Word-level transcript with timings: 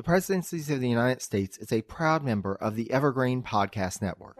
The 0.00 0.04
Presidencies 0.04 0.70
of 0.70 0.80
the 0.80 0.88
United 0.88 1.20
States 1.20 1.58
is 1.58 1.70
a 1.70 1.82
proud 1.82 2.24
member 2.24 2.54
of 2.54 2.74
the 2.74 2.90
Evergreen 2.90 3.42
Podcast 3.42 4.00
Network. 4.00 4.34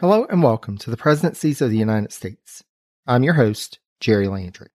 Hello 0.00 0.26
and 0.28 0.42
welcome 0.42 0.76
to 0.78 0.90
the 0.90 0.96
Presidencies 0.96 1.62
of 1.62 1.70
the 1.70 1.78
United 1.78 2.12
States. 2.12 2.64
I'm 3.06 3.22
your 3.22 3.34
host, 3.34 3.78
Jerry 4.00 4.26
Landry. 4.26 4.70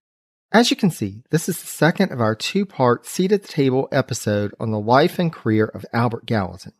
As 0.56 0.72
you 0.72 0.78
can 0.78 0.90
see, 0.90 1.22
this 1.32 1.50
is 1.50 1.60
the 1.60 1.68
second 1.68 2.14
of 2.14 2.22
our 2.22 2.34
two 2.34 2.66
part 2.66 3.06
Seat 3.06 3.34
at 3.34 3.42
the 3.42 3.48
Table 3.50 3.90
episode 3.92 4.56
on 4.58 4.72
the 4.72 4.80
life 4.80 5.20
and 5.20 5.30
career 5.30 5.66
of 5.66 5.86
Albert 5.92 6.26
Gallatin. 6.26 6.72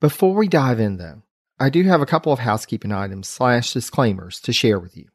Before 0.00 0.34
we 0.34 0.48
dive 0.48 0.80
in, 0.80 0.96
though, 0.96 1.24
I 1.60 1.68
do 1.68 1.82
have 1.82 2.00
a 2.00 2.06
couple 2.06 2.32
of 2.32 2.38
housekeeping 2.38 2.90
items 2.90 3.28
slash 3.28 3.74
disclaimers 3.74 4.40
to 4.40 4.54
share 4.54 4.78
with 4.78 4.96
you. 4.96 5.08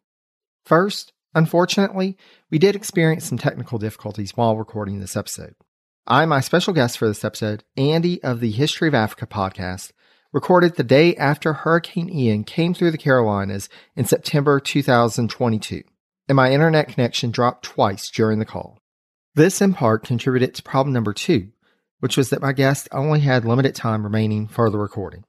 First, 0.63 1.11
unfortunately, 1.33 2.15
we 2.51 2.59
did 2.59 2.75
experience 2.75 3.25
some 3.25 3.39
technical 3.39 3.79
difficulties 3.79 4.37
while 4.37 4.57
recording 4.57 4.99
this 4.99 5.17
episode. 5.17 5.55
I, 6.05 6.27
my 6.27 6.41
special 6.41 6.73
guest 6.73 6.99
for 6.99 7.07
this 7.07 7.25
episode, 7.25 7.63
Andy 7.77 8.21
of 8.21 8.41
the 8.41 8.51
History 8.51 8.87
of 8.87 8.93
Africa 8.93 9.25
podcast, 9.25 9.91
recorded 10.31 10.75
the 10.75 10.83
day 10.83 11.15
after 11.15 11.51
Hurricane 11.53 12.11
Ian 12.11 12.43
came 12.43 12.75
through 12.75 12.91
the 12.91 12.99
Carolinas 12.99 13.69
in 13.95 14.05
September 14.05 14.59
2022 14.59 15.81
and 16.27 16.35
my 16.35 16.51
internet 16.51 16.87
connection 16.87 17.31
dropped 17.31 17.65
twice 17.65 18.09
during 18.09 18.39
the 18.39 18.45
call. 18.45 18.79
This 19.35 19.61
in 19.61 19.73
part 19.73 20.05
contributed 20.05 20.53
to 20.55 20.63
problem 20.63 20.93
number 20.93 21.13
two, 21.13 21.49
which 21.99 22.17
was 22.17 22.29
that 22.29 22.41
my 22.41 22.53
guest 22.53 22.87
only 22.91 23.21
had 23.21 23.45
limited 23.45 23.75
time 23.75 24.03
remaining 24.03 24.47
for 24.47 24.69
the 24.69 24.77
recording. 24.77 25.23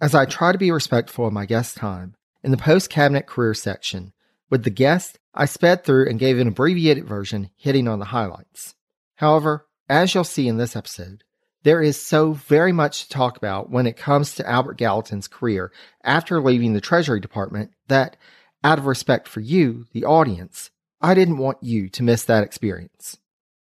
As 0.00 0.14
I 0.14 0.26
try 0.26 0.52
to 0.52 0.58
be 0.58 0.70
respectful 0.70 1.26
of 1.26 1.32
my 1.32 1.46
guest's 1.46 1.74
time, 1.74 2.14
in 2.42 2.50
the 2.50 2.56
post 2.56 2.90
cabinet 2.90 3.26
career 3.26 3.54
section, 3.54 4.12
with 4.50 4.64
the 4.64 4.70
guest, 4.70 5.18
I 5.34 5.44
sped 5.44 5.84
through 5.84 6.08
and 6.08 6.18
gave 6.18 6.38
an 6.38 6.48
abbreviated 6.48 7.04
version 7.06 7.50
hitting 7.56 7.88
on 7.88 7.98
the 7.98 8.06
highlights. 8.06 8.74
However, 9.16 9.66
as 9.88 10.14
you'll 10.14 10.24
see 10.24 10.46
in 10.48 10.56
this 10.56 10.76
episode, 10.76 11.24
there 11.64 11.82
is 11.82 12.00
so 12.00 12.32
very 12.32 12.72
much 12.72 13.02
to 13.02 13.08
talk 13.08 13.36
about 13.36 13.70
when 13.70 13.86
it 13.86 13.96
comes 13.96 14.34
to 14.34 14.48
Albert 14.48 14.78
Gallatin's 14.78 15.28
career 15.28 15.72
after 16.04 16.40
leaving 16.40 16.72
the 16.72 16.80
Treasury 16.80 17.20
Department 17.20 17.72
that 17.88 18.16
out 18.64 18.78
of 18.78 18.86
respect 18.86 19.28
for 19.28 19.40
you, 19.40 19.86
the 19.92 20.04
audience, 20.04 20.70
I 21.00 21.14
didn't 21.14 21.38
want 21.38 21.62
you 21.62 21.88
to 21.90 22.02
miss 22.02 22.24
that 22.24 22.42
experience. 22.42 23.18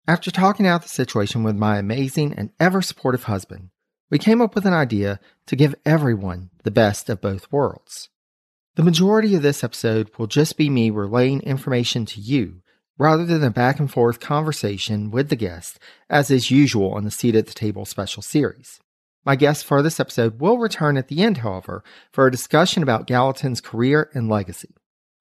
After 0.09 0.31
talking 0.31 0.67
out 0.67 0.83
the 0.83 0.89
situation 0.89 1.43
with 1.43 1.57
my 1.57 1.79
amazing 1.79 2.35
and 2.35 2.51
ever 2.61 2.81
supportive 2.81 3.25
husband, 3.25 3.71
we 4.11 4.19
came 4.19 4.41
up 4.41 4.55
with 4.55 4.65
an 4.65 4.73
idea 4.73 5.19
to 5.47 5.57
give 5.57 5.75
everyone 5.85 6.51
the 6.63 6.71
best 6.71 7.11
of 7.11 7.21
both 7.21 7.51
worlds. 7.51 8.09
The 8.77 8.85
majority 8.85 9.35
of 9.35 9.43
this 9.43 9.65
episode 9.65 10.11
will 10.17 10.29
just 10.29 10.57
be 10.57 10.71
me 10.71 10.91
relaying 10.91 11.41
information 11.41 12.07
to 12.07 12.21
you 12.21 12.63
rather 12.99 13.27
than 13.27 13.43
a 13.43 13.51
back 13.51 13.81
and 13.81 13.91
forth 13.91 14.21
conversation 14.21 15.11
with 15.11 15.29
the 15.29 15.37
guest, 15.37 15.79
as 16.09 16.31
is 16.31 16.51
usual 16.51 16.93
on 16.93 17.05
the 17.05 17.11
Seat 17.11 17.35
at 17.35 17.47
the 17.47 17.53
Table 17.53 17.85
special 17.85 18.23
series. 18.23 18.81
My 19.27 19.35
guest 19.35 19.65
for 19.65 19.83
this 19.83 19.99
episode 19.99 20.41
will 20.41 20.57
return 20.57 20.97
at 20.97 21.09
the 21.09 21.21
end, 21.21 21.39
however, 21.39 21.83
for 22.13 22.27
a 22.27 22.31
discussion 22.31 22.85
about 22.85 23.09
Gallatin's 23.09 23.61
career 23.61 24.09
and 24.15 24.29
legacy. 24.29 24.73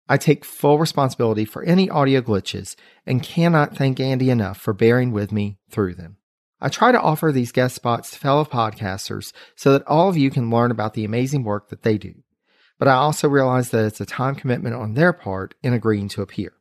I 0.07 0.17
take 0.17 0.45
full 0.45 0.77
responsibility 0.77 1.43
for 1.43 1.63
any 1.63 1.89
audio 1.89 2.21
glitches 2.21 2.75
and 3.07 3.23
cannot 3.23 3.75
thank 3.75 3.99
Andy 3.99 4.29
enough 4.29 4.57
for 4.57 4.73
bearing 4.73 5.11
with 5.11 5.31
me 5.31 5.57
through 5.71 5.95
them. 5.95 6.17
I 6.61 6.69
try 6.69 6.91
to 6.91 7.01
offer 7.01 7.31
these 7.31 7.51
guest 7.51 7.73
spots 7.73 8.11
to 8.11 8.19
fellow 8.19 8.45
podcasters 8.45 9.33
so 9.55 9.73
that 9.73 9.87
all 9.87 10.07
of 10.07 10.17
you 10.17 10.29
can 10.29 10.51
learn 10.51 10.69
about 10.69 10.93
the 10.93 11.03
amazing 11.03 11.43
work 11.43 11.69
that 11.69 11.81
they 11.81 11.97
do. 11.97 12.13
But 12.77 12.87
I 12.87 12.93
also 12.93 13.27
realize 13.27 13.71
that 13.71 13.85
it's 13.85 14.01
a 14.01 14.05
time 14.05 14.35
commitment 14.35 14.75
on 14.75 14.93
their 14.93 15.13
part 15.13 15.55
in 15.63 15.73
agreeing 15.73 16.09
to 16.09 16.21
appear. 16.21 16.53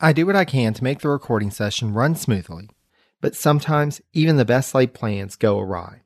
I 0.00 0.12
do 0.12 0.26
what 0.26 0.34
I 0.34 0.44
can 0.44 0.74
to 0.74 0.84
make 0.84 0.98
the 0.98 1.10
recording 1.10 1.52
session 1.52 1.94
run 1.94 2.16
smoothly, 2.16 2.70
but 3.20 3.36
sometimes 3.36 4.00
even 4.12 4.36
the 4.36 4.44
best 4.44 4.74
laid 4.74 4.94
plans 4.94 5.36
go 5.36 5.60
awry. 5.60 6.02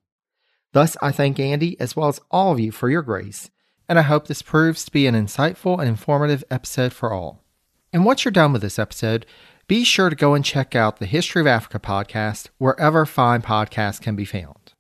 Thus, 0.72 0.97
I 1.03 1.12
thank 1.12 1.38
Andy 1.38 1.78
as 1.78 1.94
well 1.94 2.09
as 2.09 2.21
all 2.31 2.53
of 2.53 2.60
you 2.60 2.72
for 2.72 2.88
your 2.88 3.03
grace, 3.03 3.50
and 3.88 3.99
I 3.99 4.03
hope 4.03 4.27
this 4.27 4.43
proves 4.43 4.84
to 4.84 4.91
be 4.91 5.06
an 5.06 5.15
insightful 5.15 5.78
and 5.78 5.88
informative 5.88 6.43
episode 6.50 6.93
for 6.93 7.12
all. 7.12 7.44
And 7.93 8.05
once 8.05 8.25
you're 8.25 8.33
done 8.33 8.53
with 8.53 8.62
this 8.62 8.78
episode, 8.78 9.27
be 9.69 9.84
sure 9.84 10.09
to 10.09 10.16
go 10.16 10.34
and 10.34 10.44
check 10.44 10.75
out 10.75 10.99
the 10.99 11.06
History 11.06 11.41
of 11.41 11.47
Africa 11.47 11.78
podcast 11.78 12.49
wherever 12.59 13.05
fine 13.05 13.43
podcasts 13.43 14.00
can 14.00 14.16
be 14.16 14.25
found. 14.25 14.72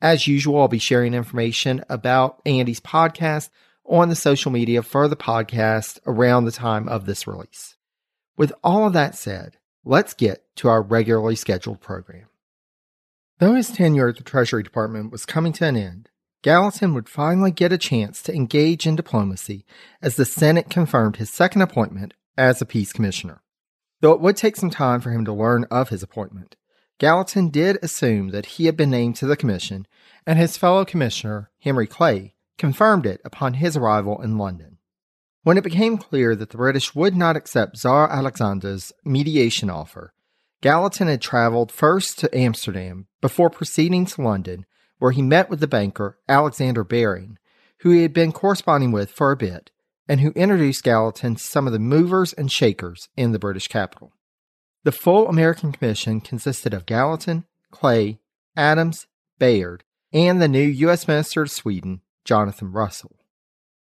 As 0.00 0.26
usual, 0.26 0.60
I'll 0.60 0.68
be 0.68 0.78
sharing 0.78 1.14
information 1.14 1.84
about 1.88 2.40
Andy's 2.44 2.80
podcast 2.80 3.50
on 3.86 4.08
the 4.08 4.16
social 4.16 4.50
media 4.50 4.82
for 4.82 5.08
the 5.08 5.16
podcast 5.16 5.98
around 6.06 6.44
the 6.44 6.52
time 6.52 6.88
of 6.88 7.06
this 7.06 7.26
release. 7.26 7.76
With 8.36 8.52
all 8.62 8.86
of 8.86 8.94
that 8.94 9.14
said, 9.14 9.58
let's 9.84 10.14
get 10.14 10.44
to 10.56 10.68
our 10.68 10.82
regularly 10.82 11.36
scheduled 11.36 11.80
program. 11.80 12.26
Though 13.44 13.56
his 13.56 13.70
tenure 13.70 14.08
at 14.08 14.16
the 14.16 14.22
Treasury 14.22 14.62
Department 14.62 15.12
was 15.12 15.26
coming 15.26 15.52
to 15.52 15.66
an 15.66 15.76
end, 15.76 16.08
Gallatin 16.40 16.94
would 16.94 17.10
finally 17.10 17.50
get 17.50 17.74
a 17.74 17.76
chance 17.76 18.22
to 18.22 18.34
engage 18.34 18.86
in 18.86 18.96
diplomacy 18.96 19.66
as 20.00 20.16
the 20.16 20.24
Senate 20.24 20.70
confirmed 20.70 21.16
his 21.16 21.28
second 21.28 21.60
appointment 21.60 22.14
as 22.38 22.62
a 22.62 22.64
peace 22.64 22.90
commissioner. 22.90 23.42
Though 24.00 24.12
it 24.12 24.22
would 24.22 24.38
take 24.38 24.56
some 24.56 24.70
time 24.70 25.02
for 25.02 25.10
him 25.10 25.26
to 25.26 25.32
learn 25.34 25.66
of 25.70 25.90
his 25.90 26.02
appointment, 26.02 26.56
Gallatin 26.98 27.50
did 27.50 27.78
assume 27.82 28.30
that 28.30 28.46
he 28.46 28.64
had 28.64 28.78
been 28.78 28.88
named 28.88 29.16
to 29.16 29.26
the 29.26 29.36
commission, 29.36 29.86
and 30.26 30.38
his 30.38 30.56
fellow 30.56 30.86
commissioner, 30.86 31.50
Henry 31.58 31.86
Clay, 31.86 32.36
confirmed 32.56 33.04
it 33.04 33.20
upon 33.26 33.52
his 33.52 33.76
arrival 33.76 34.22
in 34.22 34.38
London. 34.38 34.78
When 35.42 35.58
it 35.58 35.64
became 35.64 35.98
clear 35.98 36.34
that 36.34 36.48
the 36.48 36.56
British 36.56 36.94
would 36.94 37.14
not 37.14 37.36
accept 37.36 37.76
Tsar 37.76 38.10
Alexander's 38.10 38.90
mediation 39.04 39.68
offer, 39.68 40.13
Gallatin 40.64 41.08
had 41.08 41.20
traveled 41.20 41.70
first 41.70 42.18
to 42.20 42.34
Amsterdam 42.34 43.06
before 43.20 43.50
proceeding 43.50 44.06
to 44.06 44.22
London, 44.22 44.64
where 44.98 45.10
he 45.10 45.20
met 45.20 45.50
with 45.50 45.60
the 45.60 45.66
banker 45.66 46.18
Alexander 46.26 46.82
Baring, 46.82 47.36
who 47.80 47.90
he 47.90 48.00
had 48.00 48.14
been 48.14 48.32
corresponding 48.32 48.90
with 48.90 49.10
for 49.10 49.30
a 49.30 49.36
bit, 49.36 49.70
and 50.08 50.20
who 50.20 50.30
introduced 50.30 50.82
Gallatin 50.82 51.34
to 51.34 51.42
some 51.42 51.66
of 51.66 51.74
the 51.74 51.78
movers 51.78 52.32
and 52.32 52.50
shakers 52.50 53.10
in 53.14 53.32
the 53.32 53.38
British 53.38 53.68
capital. 53.68 54.14
The 54.84 54.92
full 54.92 55.28
American 55.28 55.70
Commission 55.70 56.22
consisted 56.22 56.72
of 56.72 56.86
Gallatin, 56.86 57.44
Clay, 57.70 58.20
Adams, 58.56 59.06
Bayard, 59.38 59.84
and 60.14 60.40
the 60.40 60.48
new 60.48 60.64
U.S. 60.64 61.06
Minister 61.06 61.44
to 61.44 61.50
Sweden, 61.50 62.00
Jonathan 62.24 62.72
Russell. 62.72 63.16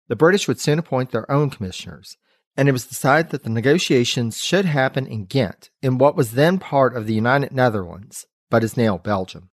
The 0.10 0.16
British 0.16 0.48
would 0.48 0.60
soon 0.60 0.78
appoint 0.78 1.10
their 1.10 1.30
own 1.32 1.50
commissioners, 1.50 2.18
and 2.58 2.68
it 2.68 2.72
was 2.72 2.88
decided 2.88 3.32
that 3.32 3.44
the 3.44 3.50
negotiations 3.52 4.44
should 4.44 4.66
happen 4.66 5.06
in 5.06 5.26
Ghent, 5.26 5.70
in 5.84 6.00
what 6.00 6.18
was 6.18 6.32
then 6.32 6.58
part 6.58 6.98
of 6.98 7.06
the 7.06 7.14
United 7.14 7.52
Netherlands, 7.52 8.26
but 8.50 8.64
is 8.64 8.76
now 8.76 8.98
Belgium. 8.98 9.52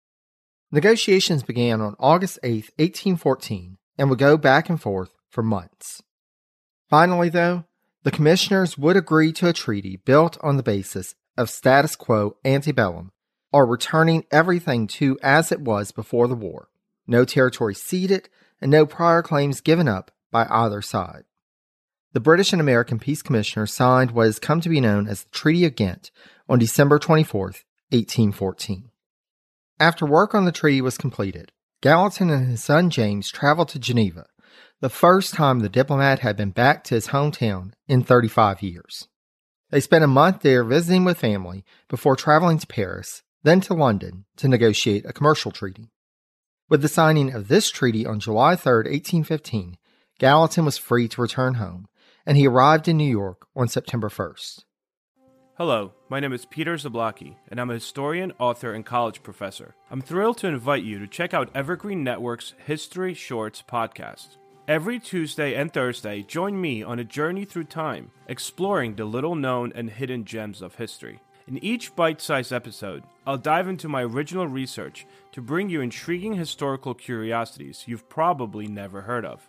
Negotiations 0.71 1.43
began 1.43 1.81
on 1.81 1.97
August 1.99 2.39
8, 2.43 2.71
1814, 2.77 3.79
and 3.99 4.11
would 4.11 4.19
go 4.19 4.37
back 4.37 4.69
and 4.69 4.81
forth 4.81 5.15
for 5.31 5.43
months. 5.43 6.03
Finally, 6.91 7.31
though, 7.31 7.65
the 8.03 8.11
commissioners 8.11 8.77
would 8.77 8.97
agree 8.97 9.33
to 9.33 9.49
a 9.49 9.53
treaty 9.53 9.97
built 9.97 10.37
on 10.43 10.57
the 10.57 10.63
basis 10.63 11.15
of 11.37 11.49
status 11.51 11.97
quo 11.97 12.37
ante 12.45 12.73
bellum, 12.73 13.13
or 13.53 13.67
returning 13.67 14.25
everything 14.31 14.87
to 14.87 15.19
as 15.23 15.51
it 15.51 15.61
was 15.61 15.91
before 15.91 16.29
the 16.29 16.35
war, 16.35 16.69
no 17.07 17.25
territory 17.25 17.75
ceded, 17.75 18.29
and 18.61 18.71
no 18.71 18.85
prior 18.85 19.23
claims 19.23 19.61
given 19.61 19.89
up 19.89 20.11
by 20.31 20.47
either 20.51 20.83
side. 20.83 21.25
The 22.13 22.19
British 22.19 22.53
and 22.53 22.61
American 22.61 22.99
Peace 22.99 23.23
Commissioners 23.23 23.73
signed 23.73 24.11
what 24.11 24.27
has 24.27 24.41
come 24.41 24.61
to 24.63 24.69
be 24.69 24.81
known 24.81 25.07
as 25.07 25.23
the 25.23 25.31
Treaty 25.31 25.65
of 25.65 25.77
Ghent 25.77 26.11
on 26.49 26.59
December 26.59 26.99
24, 26.99 27.41
1814. 27.91 28.91
After 29.79 30.05
work 30.05 30.35
on 30.35 30.45
the 30.45 30.51
treaty 30.51 30.81
was 30.81 30.99
completed, 30.99 31.53
Gallatin 31.81 32.29
and 32.29 32.49
his 32.49 32.65
son 32.65 32.91
James 32.91 33.31
traveled 33.31 33.69
to 33.69 33.79
Geneva, 33.79 34.27
the 34.81 34.89
first 34.89 35.35
time 35.35 35.61
the 35.61 35.69
diplomat 35.69 36.19
had 36.19 36.37
been 36.37 36.51
back 36.51 36.83
to 36.85 36.97
his 36.97 37.09
hometown 37.09 37.75
in 37.87 38.03
35 38.03 38.61
years. 38.61 39.07
They 39.71 39.79
spent 39.79 40.03
a 40.03 40.09
month 40.09 40.41
there 40.41 40.65
visiting 40.65 41.05
with 41.05 41.17
family 41.17 41.65
before 41.89 42.17
traveling 42.17 42.59
to 42.59 42.67
Paris, 42.67 43.23
then 43.45 43.61
to 43.61 43.75
London 43.75 44.25
to 44.39 44.49
negotiate 44.49 45.07
a 45.07 45.13
commercial 45.13 45.53
treaty. 45.53 45.93
With 46.69 46.83
the 46.83 46.89
signing 46.89 47.33
of 47.33 47.47
this 47.47 47.71
treaty 47.71 48.05
on 48.05 48.19
July 48.19 48.57
3, 48.57 48.73
1815, 48.79 49.77
Gallatin 50.19 50.65
was 50.65 50.77
free 50.77 51.07
to 51.07 51.23
return 51.23 51.55
home 51.55 51.87
and 52.27 52.37
he 52.37 52.47
arrived 52.47 52.89
in 52.89 52.97
New 52.97 53.11
York 53.11 53.47
on 53.55 53.69
September 53.69 54.09
1st. 54.09 54.65
Hello, 55.57 55.93
my 56.09 56.21
name 56.21 56.33
is 56.33 56.47
Peter 56.47 56.77
Zablocki, 56.77 57.37
and 57.49 57.61
I'm 57.61 57.69
a 57.69 57.75
historian, 57.75 58.33
author, 58.39 58.73
and 58.73 58.87
college 58.87 59.23
professor. 59.23 59.75
I'm 59.91 60.01
thrilled 60.01 60.39
to 60.39 60.47
invite 60.47 60.85
you 60.85 60.99
to 60.99 61.07
check 61.07 61.35
out 61.35 61.51
Evergreen 61.55 62.03
Network's 62.03 62.55
History 62.65 63.13
Shorts 63.13 63.63
podcast. 63.63 64.39
Every 64.67 64.99
Tuesday 64.99 65.55
and 65.55 65.71
Thursday, 65.71 66.23
join 66.23 66.59
me 66.59 66.83
on 66.83 66.99
a 66.99 67.05
journey 67.05 67.45
through 67.45 67.65
time, 67.65 68.11
exploring 68.27 68.95
the 68.95 69.05
little 69.05 69.35
known 69.35 69.73
and 69.75 69.91
hidden 69.91 70.25
gems 70.25 70.63
of 70.63 70.77
history. 70.77 71.21
In 71.47 71.59
each 71.65 71.97
bite 71.97 72.21
sized 72.21 72.53
episode, 72.53 73.03
I'll 73.27 73.37
dive 73.37 73.67
into 73.67 73.89
my 73.89 74.03
original 74.03 74.47
research 74.47 75.05
to 75.33 75.43
bring 75.43 75.69
you 75.69 75.81
intriguing 75.81 76.35
historical 76.35 76.95
curiosities 76.95 77.85
you've 77.87 78.09
probably 78.09 78.69
never 78.69 79.01
heard 79.01 79.25
of, 79.25 79.49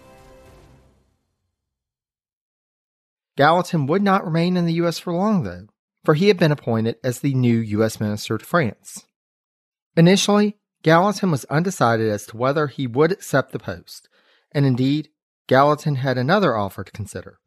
Gallatin 3.41 3.87
would 3.87 4.03
not 4.03 4.23
remain 4.23 4.55
in 4.55 4.67
the 4.67 4.73
U.S. 4.73 4.99
for 4.99 5.11
long, 5.11 5.41
though, 5.41 5.65
for 6.05 6.13
he 6.13 6.27
had 6.27 6.37
been 6.37 6.51
appointed 6.51 6.97
as 7.03 7.21
the 7.21 7.33
new 7.33 7.57
U.S. 7.57 7.99
Minister 7.99 8.37
to 8.37 8.45
France. 8.45 9.07
Initially, 9.97 10.59
Gallatin 10.83 11.31
was 11.31 11.45
undecided 11.45 12.07
as 12.07 12.27
to 12.27 12.37
whether 12.37 12.67
he 12.67 12.85
would 12.85 13.11
accept 13.11 13.51
the 13.51 13.57
post, 13.57 14.07
and 14.51 14.63
indeed, 14.63 15.09
Gallatin 15.47 15.95
had 15.95 16.19
another 16.19 16.55
offer 16.55 16.83
to 16.83 16.91
consider. 16.91 17.39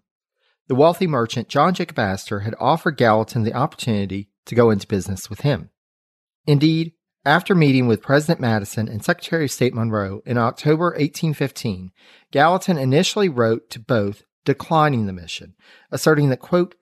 The 0.67 0.75
wealthy 0.75 1.07
merchant 1.07 1.47
John 1.47 1.75
Jacob 1.75 2.01
Astor 2.01 2.41
had 2.41 2.57
offered 2.59 2.97
Gallatin 2.97 3.45
the 3.45 3.55
opportunity 3.55 4.31
to 4.47 4.57
go 4.57 4.71
into 4.71 4.89
business 4.89 5.31
with 5.31 5.43
him. 5.43 5.71
Indeed, 6.45 6.95
after 7.25 7.55
meeting 7.55 7.87
with 7.87 8.03
President 8.03 8.41
Madison 8.41 8.89
and 8.89 9.05
Secretary 9.05 9.45
of 9.45 9.53
State 9.53 9.75
Monroe 9.75 10.23
in 10.27 10.39
October 10.39 10.87
1815, 10.87 11.93
Gallatin 12.33 12.79
initially 12.79 13.29
wrote 13.29 13.71
to 13.71 13.79
both 13.79 14.25
declining 14.45 15.07
the 15.07 15.13
mission, 15.13 15.55
asserting 15.91 16.29
that, 16.29 16.41
quote, 16.41 16.75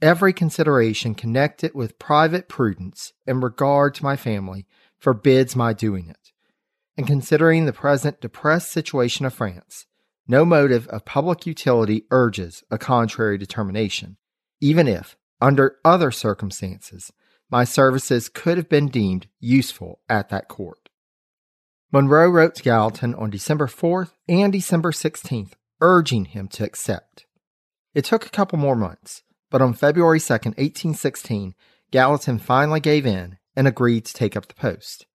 every 0.00 0.32
consideration 0.32 1.14
connected 1.14 1.74
with 1.74 1.98
private 1.98 2.48
prudence 2.48 3.12
and 3.26 3.42
regard 3.42 3.94
to 3.94 4.04
my 4.04 4.16
family 4.16 4.66
forbids 4.98 5.56
my 5.56 5.72
doing 5.72 6.08
it. 6.08 6.32
And 6.96 7.06
considering 7.06 7.64
the 7.64 7.72
present 7.72 8.20
depressed 8.20 8.72
situation 8.72 9.24
of 9.24 9.34
France, 9.34 9.86
no 10.26 10.44
motive 10.44 10.86
of 10.88 11.04
public 11.04 11.46
utility 11.46 12.04
urges 12.10 12.62
a 12.70 12.78
contrary 12.78 13.38
determination, 13.38 14.16
even 14.60 14.86
if, 14.86 15.16
under 15.40 15.76
other 15.84 16.10
circumstances, 16.10 17.12
my 17.50 17.64
services 17.64 18.28
could 18.28 18.56
have 18.58 18.68
been 18.68 18.88
deemed 18.88 19.26
useful 19.40 20.00
at 20.08 20.28
that 20.28 20.48
court. 20.48 20.88
Monroe 21.90 22.28
wrote 22.28 22.54
to 22.56 22.62
Gallatin 22.62 23.14
on 23.14 23.30
December 23.30 23.66
4th 23.66 24.12
and 24.28 24.52
December 24.52 24.92
16th, 24.92 25.52
urging 25.80 26.26
him 26.26 26.48
to 26.48 26.64
accept. 26.64 27.26
It 27.94 28.04
took 28.04 28.26
a 28.26 28.30
couple 28.30 28.58
more 28.58 28.76
months, 28.76 29.22
but 29.50 29.62
on 29.62 29.74
February 29.74 30.18
2nd, 30.18 30.56
1816, 30.58 31.54
Gallatin 31.90 32.38
finally 32.38 32.80
gave 32.80 33.06
in 33.06 33.38
and 33.56 33.66
agreed 33.66 34.04
to 34.04 34.14
take 34.14 34.36
up 34.36 34.46
the 34.46 34.54
post. 34.54 35.06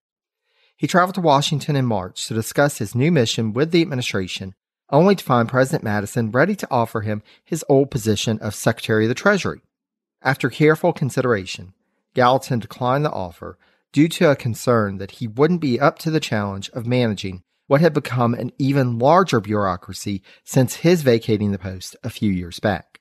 He 0.76 0.88
traveled 0.88 1.16
to 1.16 1.22
Washington 1.22 1.76
in 1.76 1.86
March 1.86 2.28
to 2.28 2.34
discuss 2.34 2.80
his 2.80 2.96
new 2.96 3.12
mission 3.12 3.54
with 3.54 3.72
the 3.72 3.82
administration, 3.82 4.56
only 4.90 5.16
to 5.16 5.24
find 5.24 5.48
President 5.48 5.84
Madison 5.84 6.32
ready 6.32 6.56
to 6.56 6.68
offer 6.70 7.02
him 7.02 7.24
his 7.44 7.64
old 7.70 7.90
position 7.92 8.40
of 8.40 8.56
Secretary 8.56 9.06
of 9.06 9.10
the 9.10 9.16
Treasury. 9.16 9.62
After 10.22 10.50
careful 10.50 10.94
consideration, 10.94 11.74
Gallatin 12.14 12.60
declined 12.60 13.06
the 13.06 13.12
offer 13.12 13.58
due 13.92 14.08
to 14.10 14.32
a 14.32 14.36
concern 14.36 14.98
that 14.98 15.12
he 15.12 15.28
wouldn't 15.28 15.62
be 15.62 15.80
up 15.80 16.00
to 16.00 16.12
the 16.12 16.20
challenge 16.20 16.70
of 16.72 16.88
managing 16.88 17.44
what 17.68 17.82
had 17.82 17.94
become 17.94 18.34
an 18.34 18.52
even 18.58 19.00
larger 19.00 19.40
bureaucracy 19.40 20.22
since 20.44 20.76
his 20.76 21.02
vacating 21.02 21.52
the 21.52 21.60
post 21.60 21.96
a 22.04 22.10
few 22.10 22.32
years 22.32 22.60
back. 22.60 23.00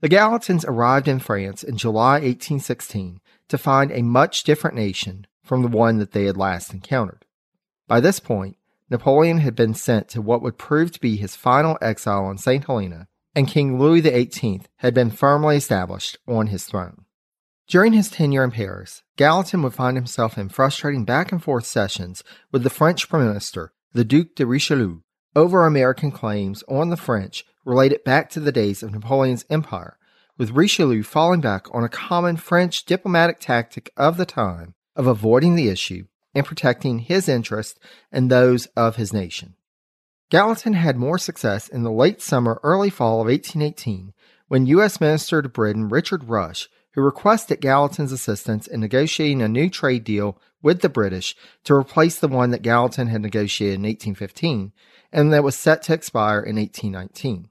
The 0.00 0.08
Gallatins 0.08 0.64
arrived 0.66 1.06
in 1.06 1.20
France 1.20 1.62
in 1.62 1.76
July 1.76 2.14
1816 2.14 3.20
to 3.48 3.58
find 3.58 3.92
a 3.92 4.02
much 4.02 4.42
different 4.42 4.76
nation 4.76 5.26
from 5.44 5.62
the 5.62 5.68
one 5.68 5.98
that 5.98 6.12
they 6.12 6.24
had 6.24 6.36
last 6.36 6.72
encountered. 6.72 7.24
By 7.86 8.00
this 8.00 8.18
point, 8.18 8.56
Napoleon 8.90 9.38
had 9.38 9.54
been 9.54 9.74
sent 9.74 10.08
to 10.08 10.20
what 10.20 10.42
would 10.42 10.58
prove 10.58 10.92
to 10.92 11.00
be 11.00 11.16
his 11.16 11.36
final 11.36 11.78
exile 11.80 12.24
on 12.24 12.36
St. 12.36 12.64
Helena, 12.64 13.08
and 13.34 13.48
King 13.48 13.78
Louis 13.78 14.02
XVIII 14.02 14.62
had 14.76 14.92
been 14.92 15.10
firmly 15.10 15.56
established 15.56 16.18
on 16.26 16.48
his 16.48 16.64
throne. 16.64 17.06
During 17.72 17.94
his 17.94 18.10
tenure 18.10 18.44
in 18.44 18.50
Paris, 18.50 19.02
Gallatin 19.16 19.62
would 19.62 19.72
find 19.72 19.96
himself 19.96 20.36
in 20.36 20.50
frustrating 20.50 21.06
back 21.06 21.32
and 21.32 21.42
forth 21.42 21.64
sessions 21.64 22.22
with 22.50 22.64
the 22.64 22.68
French 22.68 23.08
Prime 23.08 23.26
Minister, 23.26 23.72
the 23.94 24.04
Duc 24.04 24.34
de 24.36 24.44
Richelieu, 24.44 25.00
over 25.34 25.64
American 25.64 26.10
claims 26.10 26.62
on 26.68 26.90
the 26.90 26.98
French 26.98 27.46
related 27.64 28.04
back 28.04 28.28
to 28.28 28.40
the 28.40 28.52
days 28.52 28.82
of 28.82 28.92
Napoleon's 28.92 29.46
empire, 29.48 29.96
with 30.36 30.50
Richelieu 30.50 31.02
falling 31.02 31.40
back 31.40 31.66
on 31.74 31.82
a 31.82 31.88
common 31.88 32.36
French 32.36 32.84
diplomatic 32.84 33.40
tactic 33.40 33.90
of 33.96 34.18
the 34.18 34.26
time 34.26 34.74
of 34.94 35.06
avoiding 35.06 35.54
the 35.54 35.70
issue 35.70 36.04
and 36.34 36.44
protecting 36.44 36.98
his 36.98 37.26
interests 37.26 37.80
and 38.12 38.30
those 38.30 38.66
of 38.76 38.96
his 38.96 39.14
nation. 39.14 39.54
Gallatin 40.28 40.74
had 40.74 40.98
more 40.98 41.16
success 41.16 41.68
in 41.68 41.84
the 41.84 41.90
late 41.90 42.20
summer, 42.20 42.60
early 42.62 42.90
fall 42.90 43.22
of 43.22 43.28
1818 43.28 44.12
when 44.48 44.66
U.S. 44.66 45.00
Minister 45.00 45.40
to 45.40 45.48
Britain 45.48 45.88
Richard 45.88 46.24
Rush 46.24 46.68
who 46.94 47.02
requested 47.02 47.60
Gallatin's 47.60 48.12
assistance 48.12 48.66
in 48.66 48.80
negotiating 48.80 49.42
a 49.42 49.48
new 49.48 49.68
trade 49.68 50.04
deal 50.04 50.38
with 50.62 50.80
the 50.80 50.88
British 50.88 51.36
to 51.64 51.74
replace 51.74 52.18
the 52.18 52.28
one 52.28 52.50
that 52.50 52.62
Gallatin 52.62 53.08
had 53.08 53.22
negotiated 53.22 53.76
in 53.76 53.82
1815 53.82 54.72
and 55.12 55.32
that 55.32 55.44
was 55.44 55.56
set 55.56 55.82
to 55.82 55.92
expire 55.92 56.40
in 56.40 56.56
1819. 56.56 57.48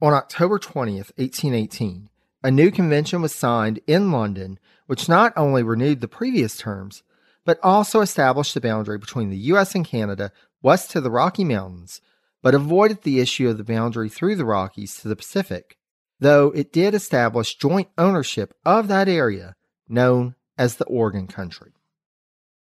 On 0.00 0.12
October 0.12 0.58
20th, 0.58 1.12
1818, 1.16 2.08
a 2.42 2.50
new 2.50 2.70
convention 2.70 3.22
was 3.22 3.34
signed 3.34 3.80
in 3.86 4.12
London 4.12 4.58
which 4.86 5.08
not 5.08 5.32
only 5.36 5.62
renewed 5.62 6.00
the 6.00 6.08
previous 6.08 6.56
terms, 6.56 7.02
but 7.44 7.58
also 7.62 8.00
established 8.00 8.54
the 8.54 8.60
boundary 8.60 8.98
between 8.98 9.28
the 9.28 9.36
U.S. 9.36 9.74
and 9.74 9.84
Canada 9.84 10.32
west 10.62 10.90
to 10.90 11.00
the 11.00 11.10
Rocky 11.10 11.44
Mountains, 11.44 12.00
but 12.42 12.54
avoided 12.54 13.02
the 13.02 13.20
issue 13.20 13.48
of 13.48 13.58
the 13.58 13.64
boundary 13.64 14.08
through 14.08 14.36
the 14.36 14.44
Rockies 14.44 14.96
to 14.96 15.08
the 15.08 15.16
Pacific 15.16 15.76
though 16.20 16.50
it 16.54 16.72
did 16.72 16.94
establish 16.94 17.56
joint 17.56 17.88
ownership 17.96 18.54
of 18.64 18.88
that 18.88 19.08
area 19.08 19.54
known 19.88 20.34
as 20.56 20.76
the 20.76 20.84
Oregon 20.86 21.26
Country. 21.26 21.72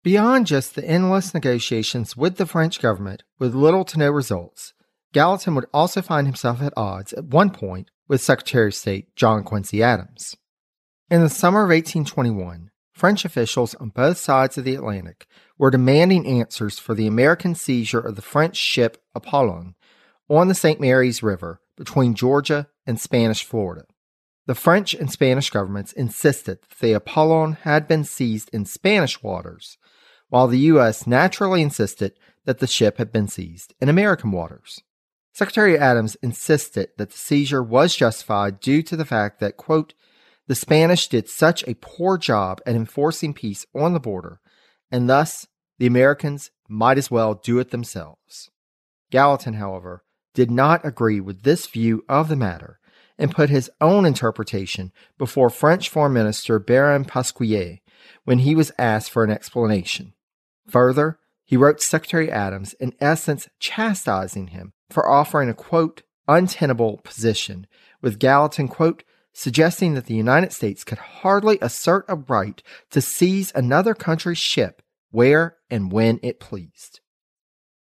Beyond 0.03 0.47
just 0.47 0.75
the 0.75 0.85
endless 0.85 1.33
negotiations 1.33 2.17
with 2.17 2.37
the 2.37 2.47
French 2.47 2.81
government 2.81 3.23
with 3.39 3.55
little 3.55 3.85
to 3.87 3.99
no 3.99 4.11
results, 4.11 4.75
Gallatin 5.13 5.55
would 5.55 5.67
also 5.73 6.03
find 6.03 6.27
himself 6.27 6.61
at 6.61 6.75
odds 6.77 7.13
at 7.13 7.25
one 7.25 7.51
point 7.51 7.91
with 8.09 8.21
Secretary 8.21 8.67
of 8.67 8.75
State 8.75 9.15
John 9.17 9.45
Quincy 9.45 9.83
Adams. 9.83 10.37
In 11.11 11.23
the 11.23 11.31
summer 11.31 11.63
of 11.63 11.71
1821, 11.71 12.71
French 12.93 13.25
officials 13.25 13.75
on 13.77 13.89
both 13.91 14.19
sides 14.19 14.59
of 14.59 14.65
the 14.65 14.75
Atlantic 14.75 15.27
were 15.57 15.71
demanding 15.71 16.27
answers 16.27 16.79
for 16.79 16.95
the 16.95 17.07
American 17.07 17.55
seizure 17.55 18.01
of 18.01 18.17
the 18.17 18.23
French 18.23 18.57
ship 18.57 19.03
Apollon 19.15 19.75
on 20.29 20.49
the 20.49 20.55
St. 20.55 20.81
Mary's 20.81 21.23
River 21.23 21.61
between 21.77 22.15
Georgia 22.15 22.69
and 22.87 23.01
Spanish 23.01 23.45
Florida. 23.45 23.85
The 24.47 24.55
French 24.55 24.93
and 24.95 25.11
Spanish 25.11 25.51
governments 25.51 25.93
insisted 25.93 26.59
that 26.63 26.79
the 26.79 26.93
Apollon 26.93 27.53
had 27.63 27.89
been 27.89 28.05
seized 28.05 28.51
in 28.53 28.67
Spanish 28.67 29.23
waters, 29.23 29.79
while 30.29 30.49
the 30.49 30.59
U.S. 30.59 31.07
naturally 31.07 31.63
insisted 31.63 32.13
that 32.45 32.59
the 32.59 32.67
ship 32.67 32.99
had 32.99 33.11
been 33.11 33.29
seized 33.29 33.75
in 33.81 33.89
American 33.89 34.31
waters. 34.31 34.81
Secretary 35.33 35.79
Adams 35.79 36.17
insisted 36.17 36.91
that 36.97 37.11
the 37.11 37.17
seizure 37.17 37.63
was 37.63 37.97
justified 37.97 38.61
due 38.61 38.83
to 38.83 38.97
the 38.97 39.05
fact 39.05 39.41
that, 39.41 39.57
quote, 39.57 39.95
the 40.47 40.55
Spanish 40.55 41.09
did 41.09 41.29
such 41.29 41.67
a 41.67 41.75
poor 41.81 42.19
job 42.19 42.61
at 42.67 42.77
enforcing 42.77 43.33
peace 43.33 43.65
on 43.75 43.95
the 43.95 44.01
border, 44.01 44.41
and 44.91 45.09
thus 45.09 45.47
the 45.79 45.87
Americans 45.87 46.51
might 46.69 46.99
as 46.99 47.11
well 47.11 47.35
do 47.35 47.59
it 47.59 47.71
themselves. 47.71 48.51
Gallatin, 49.11 49.55
however, 49.55 50.05
did 50.35 50.51
not 50.51 50.85
agree 50.85 51.21
with 51.21 51.43
this 51.43 51.67
view 51.67 52.05
of 52.09 52.29
the 52.29 52.37
matter 52.37 52.79
and 53.19 53.35
put 53.35 53.49
his 53.49 53.71
own 53.81 54.05
interpretation 54.05 54.93
before 55.17 55.49
French 55.49 55.89
Foreign 55.89 56.13
Minister 56.13 56.59
Baron 56.59 57.05
Pasquier 57.05 57.79
when 58.25 58.41
he 58.41 58.55
was 58.55 58.73
asked 58.79 59.11
for 59.11 59.25
an 59.25 59.31
explanation. 59.31 60.13
Further, 60.69 61.19
he 61.45 61.57
wrote 61.57 61.81
Secretary 61.81 62.31
Adams 62.31 62.73
in 62.75 62.95
essence 63.01 63.49
chastising 63.59 64.49
him 64.49 64.73
for 64.91 65.09
offering 65.09 65.49
a 65.49 65.55
quote, 65.55 66.03
untenable 66.27 66.99
position, 66.99 67.67
with 68.01 68.19
Gallatin, 68.19 68.69
quote, 68.69 69.05
suggesting 69.33 69.95
that 69.95 70.07
the 70.07 70.15
United 70.15 70.53
States 70.53 70.85
could 70.85 70.99
hardly 70.99 71.59
assert 71.61 72.05
a 72.09 72.17
right 72.17 72.63
to 72.91 73.01
seize 73.01 73.53
another 73.55 73.95
country's 73.95 74.39
ship 74.39 74.81
where 75.11 75.57
and 75.71 75.93
when 75.93 76.19
it 76.23 76.41
pleased. 76.41 77.01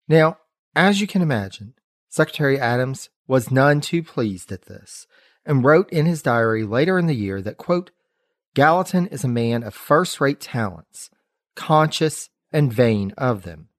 Now, 0.08 0.38
as 0.75 1.01
you 1.01 1.08
can 1.08 1.22
imagine, 1.22 1.74
Secretary 2.10 2.60
Adams 2.60 3.10
was 3.28 3.52
none 3.52 3.82
too 3.82 4.02
pleased 4.02 4.52
at 4.52 4.66
this 4.66 5.08
and 5.46 5.64
wrote 5.64 5.90
in 5.92 6.06
his 6.06 6.22
diary 6.22 6.64
later 6.64 6.98
in 6.98 7.08
the 7.08 7.16
year 7.16 7.42
that, 7.42 7.58
quote, 7.58 7.92
Gallatin 8.54 9.08
is 9.08 9.24
a 9.24 9.30
man 9.30 9.64
of 9.64 9.74
first 9.74 10.20
rate 10.20 10.42
talents, 10.42 11.10
conscious 11.56 12.30
and 12.52 12.72
vain 12.72 13.14
of 13.18 13.44
them, 13.44 13.70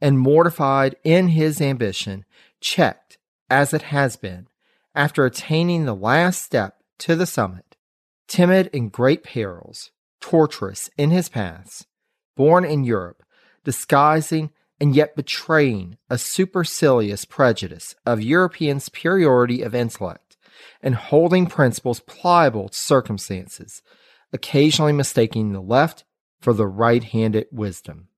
and 0.00 0.18
mortified 0.18 0.96
in 1.04 1.28
his 1.28 1.60
ambition, 1.60 2.24
checked, 2.60 3.18
as 3.48 3.72
it 3.72 3.82
has 3.82 4.16
been, 4.16 4.48
after 4.94 5.24
attaining 5.24 5.84
the 5.84 5.94
last 5.94 6.42
step 6.42 6.82
to 6.98 7.14
the 7.14 7.26
summit, 7.26 7.76
timid 8.26 8.68
in 8.72 8.88
great 8.88 9.22
perils, 9.22 9.90
tortuous 10.20 10.90
in 10.98 11.10
his 11.10 11.28
paths, 11.28 11.86
born 12.34 12.64
in 12.64 12.84
Europe, 12.84 13.22
disguising 13.64 14.50
and 14.80 14.94
yet 14.94 15.16
betraying 15.16 15.96
a 16.10 16.18
supercilious 16.18 17.24
prejudice 17.24 17.94
of 18.04 18.20
European 18.20 18.80
superiority 18.80 19.62
of 19.62 19.74
intellect, 19.74 20.36
and 20.82 20.94
holding 20.94 21.46
principles 21.46 22.00
pliable 22.00 22.68
to 22.68 22.78
circumstances, 22.78 23.82
occasionally 24.32 24.92
mistaking 24.92 25.52
the 25.52 25.60
left 25.60 26.04
for 26.40 26.52
the 26.52 26.66
right 26.66 27.04
handed 27.04 27.46
wisdom. 27.50 28.08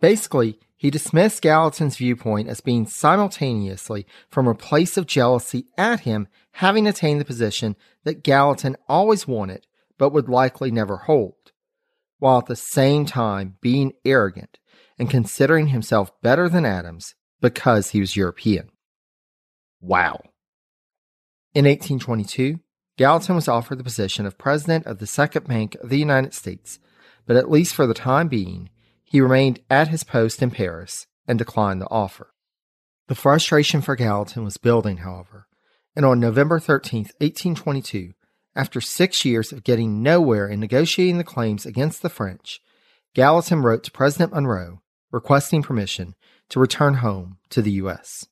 Basically, 0.00 0.58
he 0.76 0.90
dismissed 0.90 1.42
Gallatin's 1.42 1.96
viewpoint 1.96 2.48
as 2.48 2.60
being 2.60 2.86
simultaneously 2.86 4.06
from 4.30 4.46
a 4.46 4.54
place 4.54 4.96
of 4.96 5.06
jealousy 5.06 5.66
at 5.76 6.00
him 6.00 6.28
having 6.52 6.86
attained 6.86 7.20
the 7.20 7.24
position 7.24 7.74
that 8.04 8.22
Gallatin 8.22 8.76
always 8.88 9.26
wanted 9.26 9.66
but 9.98 10.12
would 10.12 10.28
likely 10.28 10.70
never 10.70 10.96
hold, 10.96 11.52
while 12.20 12.38
at 12.38 12.46
the 12.46 12.54
same 12.54 13.04
time 13.04 13.56
being 13.60 13.92
arrogant 14.04 14.58
and 14.98 15.08
considering 15.08 15.68
himself 15.68 16.10
better 16.22 16.48
than 16.48 16.64
Adams 16.64 17.14
because 17.40 17.90
he 17.90 18.00
was 18.00 18.16
European. 18.16 18.70
Wow. 19.80 20.20
In 21.54 21.64
1822, 21.64 22.58
Gallatin 22.96 23.36
was 23.36 23.48
offered 23.48 23.78
the 23.78 23.84
position 23.84 24.26
of 24.26 24.38
president 24.38 24.86
of 24.86 24.98
the 24.98 25.06
Second 25.06 25.46
Bank 25.46 25.76
of 25.76 25.88
the 25.88 25.98
United 25.98 26.34
States, 26.34 26.80
but 27.26 27.36
at 27.36 27.50
least 27.50 27.74
for 27.74 27.86
the 27.86 27.94
time 27.94 28.28
being, 28.28 28.70
he 29.04 29.20
remained 29.20 29.60
at 29.70 29.88
his 29.88 30.02
post 30.02 30.42
in 30.42 30.50
Paris 30.50 31.06
and 31.26 31.38
declined 31.38 31.80
the 31.80 31.90
offer. 31.90 32.32
The 33.06 33.14
frustration 33.14 33.80
for 33.80 33.96
Gallatin 33.96 34.44
was 34.44 34.56
building, 34.56 34.98
however, 34.98 35.46
and 35.94 36.04
on 36.04 36.20
November 36.20 36.58
13, 36.58 37.04
1822, 37.18 38.12
after 38.54 38.80
six 38.80 39.24
years 39.24 39.52
of 39.52 39.64
getting 39.64 40.02
nowhere 40.02 40.48
in 40.48 40.58
negotiating 40.58 41.18
the 41.18 41.24
claims 41.24 41.64
against 41.64 42.02
the 42.02 42.10
French, 42.10 42.60
Gallatin 43.14 43.62
wrote 43.62 43.84
to 43.84 43.92
President 43.92 44.32
Monroe 44.32 44.80
requesting 45.10 45.62
permission 45.62 46.14
to 46.48 46.60
return 46.60 46.94
home 46.94 47.38
to 47.50 47.62
the 47.62 47.72
U.S. 47.72 48.26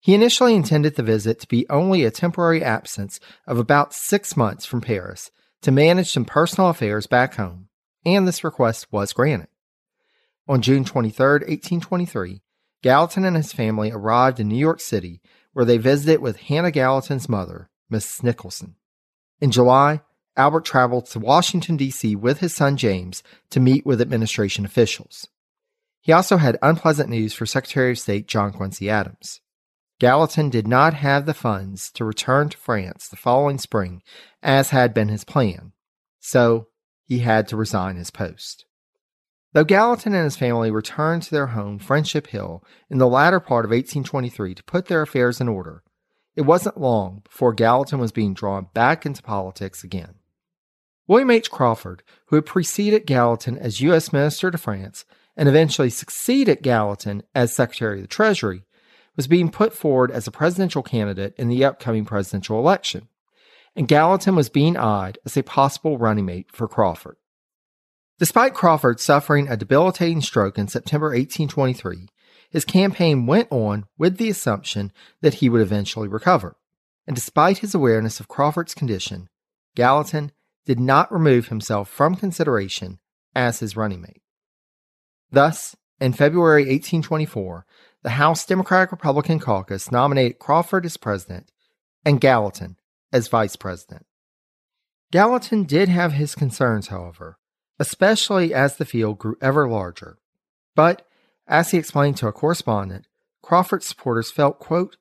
He 0.00 0.14
initially 0.14 0.54
intended 0.54 0.96
the 0.96 1.02
visit 1.02 1.38
to 1.40 1.48
be 1.48 1.66
only 1.70 2.04
a 2.04 2.10
temporary 2.10 2.62
absence 2.62 3.20
of 3.46 3.58
about 3.58 3.94
six 3.94 4.36
months 4.36 4.66
from 4.66 4.80
Paris 4.80 5.30
to 5.62 5.70
manage 5.70 6.10
some 6.10 6.24
personal 6.24 6.70
affairs 6.70 7.06
back 7.06 7.36
home, 7.36 7.68
and 8.04 8.26
this 8.26 8.44
request 8.44 8.88
was 8.90 9.12
granted. 9.12 9.48
On 10.48 10.60
June 10.60 10.84
23, 10.84 11.24
1823, 11.24 12.42
Gallatin 12.82 13.24
and 13.24 13.36
his 13.36 13.52
family 13.52 13.92
arrived 13.92 14.40
in 14.40 14.48
New 14.48 14.56
York 14.56 14.80
City, 14.80 15.20
where 15.52 15.64
they 15.64 15.78
visited 15.78 16.20
with 16.20 16.36
Hannah 16.36 16.72
Gallatin's 16.72 17.28
mother, 17.28 17.70
Miss 17.88 18.22
Nicholson. 18.24 18.74
In 19.40 19.52
July, 19.52 20.02
Albert 20.36 20.64
traveled 20.64 21.06
to 21.06 21.20
Washington, 21.20 21.76
D.C. 21.76 22.16
with 22.16 22.40
his 22.40 22.54
son 22.54 22.76
James 22.76 23.22
to 23.50 23.60
meet 23.60 23.86
with 23.86 24.00
administration 24.00 24.64
officials. 24.64 25.28
He 26.02 26.12
also 26.12 26.36
had 26.36 26.58
unpleasant 26.60 27.08
news 27.08 27.32
for 27.32 27.46
Secretary 27.46 27.92
of 27.92 27.98
State 27.98 28.26
John 28.26 28.52
Quincy 28.52 28.90
Adams. 28.90 29.40
Gallatin 30.00 30.50
did 30.50 30.66
not 30.66 30.94
have 30.94 31.26
the 31.26 31.34
funds 31.34 31.92
to 31.92 32.04
return 32.04 32.48
to 32.48 32.58
France 32.58 33.06
the 33.06 33.16
following 33.16 33.56
spring, 33.56 34.02
as 34.42 34.70
had 34.70 34.92
been 34.92 35.08
his 35.08 35.22
plan, 35.22 35.70
so 36.18 36.66
he 37.04 37.20
had 37.20 37.46
to 37.48 37.56
resign 37.56 37.94
his 37.94 38.10
post. 38.10 38.64
Though 39.52 39.62
Gallatin 39.62 40.12
and 40.12 40.24
his 40.24 40.36
family 40.36 40.72
returned 40.72 41.22
to 41.22 41.30
their 41.30 41.48
home, 41.48 41.78
Friendship 41.78 42.26
Hill, 42.26 42.64
in 42.90 42.98
the 42.98 43.06
latter 43.06 43.38
part 43.38 43.64
of 43.64 43.70
1823 43.70 44.56
to 44.56 44.64
put 44.64 44.86
their 44.86 45.02
affairs 45.02 45.40
in 45.40 45.48
order, 45.48 45.84
it 46.34 46.42
wasn't 46.42 46.80
long 46.80 47.20
before 47.22 47.52
Gallatin 47.52 48.00
was 48.00 48.10
being 48.10 48.34
drawn 48.34 48.66
back 48.74 49.06
into 49.06 49.22
politics 49.22 49.84
again. 49.84 50.16
William 51.06 51.30
H. 51.30 51.48
Crawford, 51.48 52.02
who 52.26 52.36
had 52.36 52.46
preceded 52.46 53.06
Gallatin 53.06 53.56
as 53.56 53.80
U.S. 53.82 54.12
Minister 54.12 54.50
to 54.50 54.58
France 54.58 55.04
and 55.36 55.48
eventually 55.48 55.90
succeeded 55.90 56.62
Gallatin 56.62 57.22
as 57.34 57.52
Secretary 57.54 57.98
of 57.98 58.02
the 58.02 58.08
Treasury, 58.08 58.64
was 59.16 59.26
being 59.26 59.50
put 59.50 59.72
forward 59.72 60.10
as 60.10 60.26
a 60.26 60.32
presidential 60.32 60.82
candidate 60.82 61.34
in 61.36 61.48
the 61.48 61.64
upcoming 61.64 62.04
presidential 62.04 62.58
election, 62.58 63.08
and 63.76 63.88
Gallatin 63.88 64.34
was 64.34 64.48
being 64.48 64.76
eyed 64.76 65.18
as 65.24 65.36
a 65.36 65.42
possible 65.42 65.98
running 65.98 66.26
mate 66.26 66.48
for 66.52 66.68
Crawford. 66.68 67.16
Despite 68.18 68.54
Crawford 68.54 69.00
suffering 69.00 69.48
a 69.48 69.56
debilitating 69.56 70.20
stroke 70.20 70.58
in 70.58 70.68
September 70.68 71.08
1823, 71.08 72.08
his 72.50 72.64
campaign 72.64 73.26
went 73.26 73.48
on 73.50 73.86
with 73.98 74.18
the 74.18 74.28
assumption 74.28 74.92
that 75.22 75.34
he 75.34 75.48
would 75.48 75.62
eventually 75.62 76.08
recover. 76.08 76.56
And 77.06 77.16
despite 77.16 77.58
his 77.58 77.74
awareness 77.74 78.20
of 78.20 78.28
Crawford's 78.28 78.74
condition, 78.74 79.28
Gallatin 79.74 80.32
did 80.66 80.78
not 80.78 81.12
remove 81.12 81.48
himself 81.48 81.88
from 81.88 82.14
consideration 82.14 83.00
as 83.34 83.60
his 83.60 83.76
running 83.76 84.02
mate. 84.02 84.21
Thus, 85.32 85.74
in 85.98 86.12
February 86.12 86.62
1824, 86.62 87.64
the 88.02 88.10
House 88.10 88.44
Democratic 88.44 88.92
Republican 88.92 89.40
caucus 89.40 89.90
nominated 89.90 90.38
Crawford 90.38 90.84
as 90.84 90.98
president 90.98 91.50
and 92.04 92.20
Gallatin 92.20 92.76
as 93.12 93.28
vice 93.28 93.56
president. 93.56 94.04
Gallatin 95.10 95.64
did 95.64 95.88
have 95.88 96.12
his 96.12 96.34
concerns, 96.34 96.88
however, 96.88 97.38
especially 97.78 98.52
as 98.52 98.76
the 98.76 98.84
field 98.84 99.18
grew 99.18 99.36
ever 99.40 99.68
larger. 99.68 100.18
But, 100.74 101.06
as 101.46 101.70
he 101.70 101.78
explained 101.78 102.18
to 102.18 102.28
a 102.28 102.32
correspondent, 102.32 103.06
Crawford's 103.42 103.86
supporters 103.86 104.30
felt, 104.30 104.58
quote, 104.58 104.96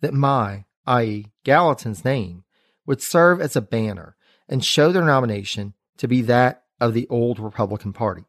that 0.00 0.14
my, 0.14 0.64
i.e., 0.86 1.32
Gallatin's 1.44 2.04
name, 2.04 2.44
would 2.86 3.02
serve 3.02 3.40
as 3.40 3.56
a 3.56 3.60
banner 3.60 4.16
and 4.48 4.64
show 4.64 4.92
their 4.92 5.04
nomination 5.04 5.74
to 5.98 6.08
be 6.08 6.22
that 6.22 6.64
of 6.80 6.94
the 6.94 7.08
old 7.08 7.38
Republican 7.38 7.92
Party. 7.92 8.24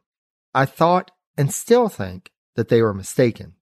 I 0.54 0.64
thought 0.64 1.10
and 1.38 1.54
still 1.54 1.88
think 1.88 2.32
that 2.56 2.68
they 2.68 2.82
were 2.82 2.92
mistaken. 2.92 3.54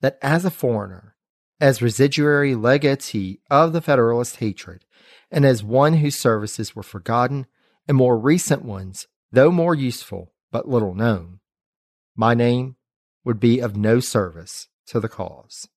That 0.00 0.18
as 0.22 0.44
a 0.44 0.50
foreigner, 0.50 1.16
as 1.60 1.82
residuary 1.82 2.54
legatee 2.54 3.40
of 3.50 3.72
the 3.72 3.82
Federalist 3.82 4.36
hatred, 4.36 4.84
and 5.30 5.44
as 5.44 5.64
one 5.64 5.94
whose 5.94 6.16
services 6.16 6.74
were 6.74 6.82
forgotten 6.82 7.46
and 7.88 7.96
more 7.96 8.16
recent 8.16 8.64
ones, 8.64 9.08
though 9.32 9.50
more 9.50 9.74
useful 9.74 10.32
but 10.52 10.68
little 10.68 10.94
known, 10.94 11.40
my 12.14 12.34
name 12.34 12.76
would 13.24 13.40
be 13.40 13.58
of 13.58 13.76
no 13.76 13.98
service 13.98 14.68
to 14.86 15.00
the 15.00 15.08
cause. 15.08 15.68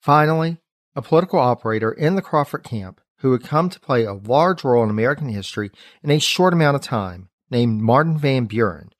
Finally, 0.00 0.58
a 0.94 1.02
political 1.02 1.38
operator 1.38 1.92
in 1.92 2.16
the 2.16 2.22
Crawford 2.22 2.64
camp 2.64 3.00
who 3.18 3.32
had 3.32 3.44
come 3.44 3.68
to 3.68 3.80
play 3.80 4.04
a 4.04 4.12
large 4.12 4.64
role 4.64 4.82
in 4.82 4.90
American 4.90 5.28
history 5.28 5.70
in 6.02 6.10
a 6.10 6.18
short 6.18 6.52
amount 6.52 6.74
of 6.74 6.80
time, 6.80 7.28
named 7.50 7.80
Martin 7.80 8.18
Van 8.18 8.46
Buren, 8.46 8.90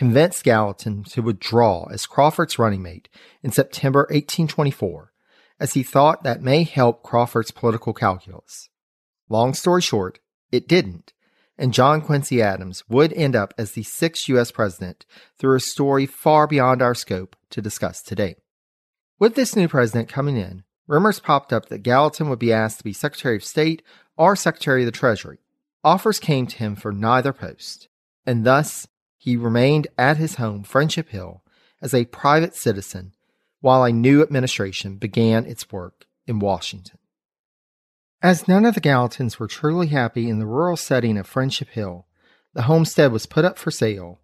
convinced 0.00 0.44
Gallatin 0.44 1.04
to 1.04 1.20
withdraw 1.20 1.84
as 1.92 2.06
Crawford's 2.06 2.58
running 2.58 2.80
mate 2.80 3.10
in 3.42 3.50
September 3.50 4.06
1824, 4.08 5.12
as 5.60 5.74
he 5.74 5.82
thought 5.82 6.22
that 6.22 6.40
may 6.40 6.62
help 6.62 7.02
Crawford's 7.02 7.50
political 7.50 7.92
calculus. 7.92 8.70
Long 9.28 9.52
story 9.52 9.82
short, 9.82 10.18
it 10.50 10.66
didn't, 10.66 11.12
and 11.58 11.74
John 11.74 12.00
Quincy 12.00 12.40
Adams 12.40 12.82
would 12.88 13.12
end 13.12 13.36
up 13.36 13.52
as 13.58 13.72
the 13.72 13.82
sixth 13.82 14.26
U.S. 14.30 14.50
president 14.50 15.04
through 15.38 15.56
a 15.56 15.60
story 15.60 16.06
far 16.06 16.46
beyond 16.46 16.80
our 16.80 16.94
scope 16.94 17.36
to 17.50 17.60
discuss 17.60 18.00
today. 18.00 18.36
With 19.18 19.34
this 19.34 19.54
new 19.54 19.68
president 19.68 20.08
coming 20.08 20.38
in, 20.38 20.64
rumors 20.86 21.20
popped 21.20 21.52
up 21.52 21.68
that 21.68 21.82
Gallatin 21.82 22.30
would 22.30 22.38
be 22.38 22.54
asked 22.54 22.78
to 22.78 22.84
be 22.84 22.94
Secretary 22.94 23.36
of 23.36 23.44
State 23.44 23.82
or 24.16 24.34
Secretary 24.34 24.80
of 24.80 24.86
the 24.86 24.92
Treasury. 24.92 25.40
Offers 25.84 26.18
came 26.18 26.46
to 26.46 26.56
him 26.56 26.74
for 26.74 26.90
neither 26.90 27.34
post, 27.34 27.90
and 28.24 28.46
thus 28.46 28.86
he 29.20 29.36
remained 29.36 29.86
at 29.98 30.16
his 30.16 30.36
home, 30.36 30.62
Friendship 30.62 31.10
Hill, 31.10 31.42
as 31.82 31.92
a 31.92 32.06
private 32.06 32.56
citizen 32.56 33.12
while 33.60 33.84
a 33.84 33.92
new 33.92 34.22
administration 34.22 34.96
began 34.96 35.44
its 35.44 35.70
work 35.70 36.06
in 36.26 36.38
Washington. 36.38 36.96
As 38.22 38.48
none 38.48 38.64
of 38.64 38.74
the 38.74 38.80
Gallatins 38.80 39.38
were 39.38 39.46
truly 39.46 39.88
happy 39.88 40.30
in 40.30 40.38
the 40.38 40.46
rural 40.46 40.78
setting 40.78 41.18
of 41.18 41.26
Friendship 41.26 41.68
Hill, 41.68 42.06
the 42.54 42.62
homestead 42.62 43.12
was 43.12 43.26
put 43.26 43.44
up 43.44 43.58
for 43.58 43.70
sale, 43.70 44.20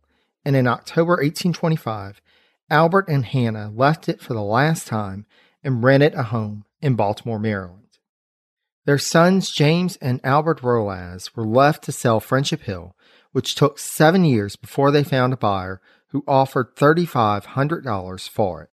and 0.47 0.57
in 0.57 0.67
October 0.67 1.17
1825, 1.17 2.23
Albert 2.71 3.07
and 3.07 3.27
Hannah 3.27 3.71
left 3.75 4.09
it 4.09 4.23
for 4.23 4.33
the 4.33 4.41
last 4.41 4.87
time 4.87 5.27
and 5.63 5.83
rented 5.83 6.15
a 6.15 6.23
home 6.23 6.65
in 6.81 6.95
Baltimore, 6.95 7.39
Maryland. 7.39 7.99
Their 8.87 8.97
sons 8.97 9.51
James 9.51 9.97
and 9.97 10.23
Albert 10.25 10.63
Rolaz 10.63 11.37
were 11.37 11.47
left 11.47 11.85
to 11.85 11.93
sell 11.93 12.19
Friendship 12.19 12.63
Hill 12.63 12.97
which 13.33 13.55
took 13.55 13.79
seven 13.79 14.25
years 14.25 14.57
before 14.57 14.91
they 14.91 15.05
found 15.05 15.33
a 15.33 15.37
buyer 15.37 15.81
who 16.09 16.25
offered 16.27 16.77
$3,500 16.77 18.29
for 18.29 18.63
it. 18.63 18.71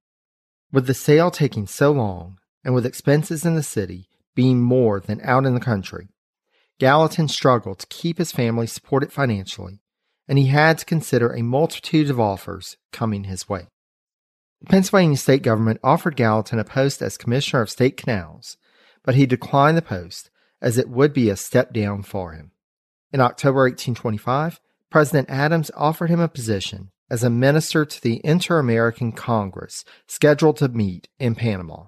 With 0.72 0.86
the 0.86 0.94
sale 0.94 1.30
taking 1.30 1.66
so 1.66 1.92
long, 1.92 2.38
and 2.64 2.74
with 2.74 2.86
expenses 2.86 3.44
in 3.44 3.54
the 3.54 3.62
city 3.62 4.08
being 4.34 4.60
more 4.60 5.00
than 5.00 5.20
out 5.22 5.46
in 5.46 5.54
the 5.54 5.60
country, 5.60 6.08
Gallatin 6.78 7.28
struggled 7.28 7.78
to 7.80 7.86
keep 7.86 8.18
his 8.18 8.32
family 8.32 8.66
supported 8.66 9.12
financially, 9.12 9.80
and 10.28 10.38
he 10.38 10.46
had 10.46 10.78
to 10.78 10.84
consider 10.84 11.32
a 11.32 11.42
multitude 11.42 12.10
of 12.10 12.20
offers 12.20 12.76
coming 12.92 13.24
his 13.24 13.48
way. 13.48 13.68
The 14.60 14.66
Pennsylvania 14.66 15.16
state 15.16 15.42
government 15.42 15.80
offered 15.82 16.16
Gallatin 16.16 16.58
a 16.58 16.64
post 16.64 17.00
as 17.00 17.16
Commissioner 17.16 17.62
of 17.62 17.70
State 17.70 17.96
Canals, 17.96 18.56
but 19.04 19.14
he 19.14 19.26
declined 19.26 19.76
the 19.76 19.82
post 19.82 20.30
as 20.60 20.78
it 20.78 20.88
would 20.88 21.12
be 21.12 21.30
a 21.30 21.36
step 21.36 21.72
down 21.72 22.02
for 22.02 22.32
him. 22.32 22.50
In 23.12 23.20
October 23.20 23.60
1825, 23.60 24.60
President 24.90 25.30
Adams 25.30 25.70
offered 25.76 26.10
him 26.10 26.20
a 26.20 26.28
position 26.28 26.90
as 27.10 27.24
a 27.24 27.30
minister 27.30 27.84
to 27.84 28.02
the 28.02 28.20
Inter 28.24 28.58
American 28.58 29.12
Congress 29.12 29.84
scheduled 30.06 30.58
to 30.58 30.68
meet 30.68 31.08
in 31.18 31.34
Panama. 31.34 31.84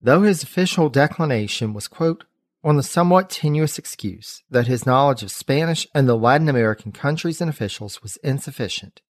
Though 0.00 0.22
his 0.22 0.42
official 0.42 0.90
declination 0.90 1.72
was, 1.72 1.88
quote, 1.88 2.24
on 2.62 2.76
the 2.76 2.82
somewhat 2.82 3.30
tenuous 3.30 3.78
excuse 3.78 4.42
that 4.50 4.66
his 4.66 4.84
knowledge 4.84 5.22
of 5.22 5.30
Spanish 5.30 5.86
and 5.94 6.08
the 6.08 6.16
Latin 6.16 6.48
American 6.48 6.92
countries 6.92 7.40
and 7.40 7.48
officials 7.48 8.02
was 8.02 8.18
insufficient, 8.18 9.00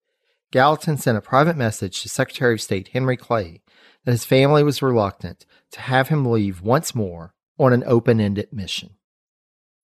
Gallatin 0.51 0.97
sent 0.97 1.19
a 1.19 1.23
private 1.23 1.57
message 1.57 2.03
to 2.03 2.09
Secretary 2.09 2.55
of 2.55 2.63
State 2.63 2.89
Henry 2.89 3.17
Clay 3.17 3.61
that 4.05 4.13
his 4.13 4.25
family 4.25 4.63
was 4.63 4.83
reluctant 4.83 5.45
to 5.73 5.81
have 5.81 6.09
him 6.09 6.25
leave 6.25 6.63
once 6.63 6.95
more 6.95 7.35
on 7.59 7.73
an 7.73 7.85
open 7.87 8.21
ended 8.21 8.49
mission. 8.53 8.91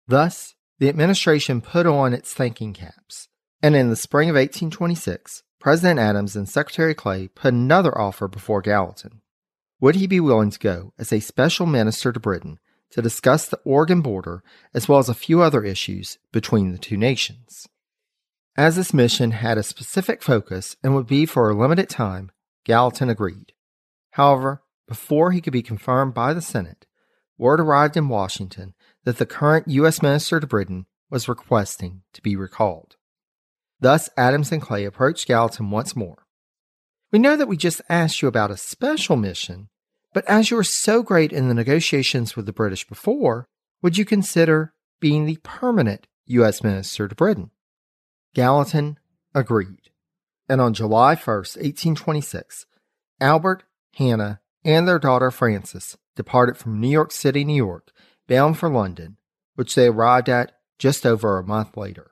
Thus, 0.07 0.55
the 0.83 0.89
administration 0.89 1.61
put 1.61 1.85
on 1.85 2.13
its 2.13 2.33
thinking 2.33 2.73
caps, 2.73 3.29
and 3.61 3.73
in 3.73 3.89
the 3.89 3.95
spring 3.95 4.27
of 4.27 4.33
1826, 4.33 5.41
President 5.57 5.97
Adams 5.97 6.35
and 6.35 6.49
Secretary 6.49 6.93
Clay 6.93 7.29
put 7.29 7.53
another 7.53 7.97
offer 7.97 8.27
before 8.27 8.61
Gallatin. 8.61 9.21
Would 9.79 9.95
he 9.95 10.07
be 10.07 10.19
willing 10.19 10.49
to 10.49 10.59
go 10.59 10.91
as 10.99 11.13
a 11.13 11.21
special 11.21 11.65
minister 11.65 12.11
to 12.11 12.19
Britain 12.19 12.59
to 12.91 13.01
discuss 13.01 13.47
the 13.47 13.61
Oregon 13.63 14.01
border 14.01 14.43
as 14.73 14.89
well 14.89 14.99
as 14.99 15.07
a 15.07 15.13
few 15.13 15.41
other 15.41 15.63
issues 15.63 16.17
between 16.33 16.73
the 16.73 16.77
two 16.77 16.97
nations? 16.97 17.65
As 18.57 18.75
this 18.75 18.93
mission 18.93 19.31
had 19.31 19.57
a 19.57 19.63
specific 19.63 20.21
focus 20.21 20.75
and 20.83 20.93
would 20.93 21.07
be 21.07 21.25
for 21.25 21.49
a 21.49 21.55
limited 21.55 21.87
time, 21.87 22.29
Gallatin 22.65 23.09
agreed. 23.09 23.53
However, 24.11 24.63
before 24.85 25.31
he 25.31 25.39
could 25.39 25.53
be 25.53 25.63
confirmed 25.63 26.13
by 26.13 26.33
the 26.33 26.41
Senate, 26.41 26.85
word 27.37 27.61
arrived 27.61 27.95
in 27.95 28.09
Washington 28.09 28.73
that 29.05 29.17
the 29.17 29.25
current 29.25 29.67
U.S. 29.67 30.01
Minister 30.01 30.39
to 30.39 30.47
Britain 30.47 30.85
was 31.09 31.27
requesting 31.27 32.01
to 32.13 32.21
be 32.21 32.35
recalled. 32.35 32.95
Thus, 33.79 34.09
Adams 34.15 34.51
and 34.51 34.61
Clay 34.61 34.85
approached 34.85 35.27
Gallatin 35.27 35.69
once 35.69 35.95
more. 35.95 36.25
We 37.11 37.19
know 37.19 37.35
that 37.35 37.47
we 37.47 37.57
just 37.57 37.81
asked 37.89 38.21
you 38.21 38.27
about 38.27 38.51
a 38.51 38.57
special 38.57 39.15
mission, 39.15 39.69
but 40.13 40.25
as 40.25 40.49
you 40.49 40.57
were 40.57 40.63
so 40.63 41.03
great 41.03 41.31
in 41.31 41.47
the 41.47 41.53
negotiations 41.53 42.35
with 42.35 42.45
the 42.45 42.53
British 42.53 42.87
before, 42.87 43.47
would 43.81 43.97
you 43.97 44.05
consider 44.05 44.73
being 44.99 45.25
the 45.25 45.37
permanent 45.43 46.07
U.S. 46.27 46.63
Minister 46.63 47.07
to 47.07 47.15
Britain? 47.15 47.51
Gallatin 48.33 48.97
agreed, 49.35 49.91
and 50.47 50.61
on 50.61 50.73
July 50.73 51.15
1st, 51.15 51.57
1826, 51.57 52.65
Albert, 53.19 53.63
Hannah, 53.95 54.39
and 54.63 54.87
their 54.87 54.99
daughter 54.99 55.29
Frances 55.29 55.97
departed 56.15 56.57
from 56.57 56.79
New 56.79 56.89
York 56.89 57.11
City, 57.11 57.43
New 57.43 57.55
York, 57.55 57.91
bound 58.27 58.57
for 58.57 58.69
London, 58.69 59.17
which 59.55 59.75
they 59.75 59.87
arrived 59.87 60.29
at 60.29 60.53
just 60.79 61.05
over 61.05 61.37
a 61.37 61.43
month 61.43 61.77
later. 61.77 62.11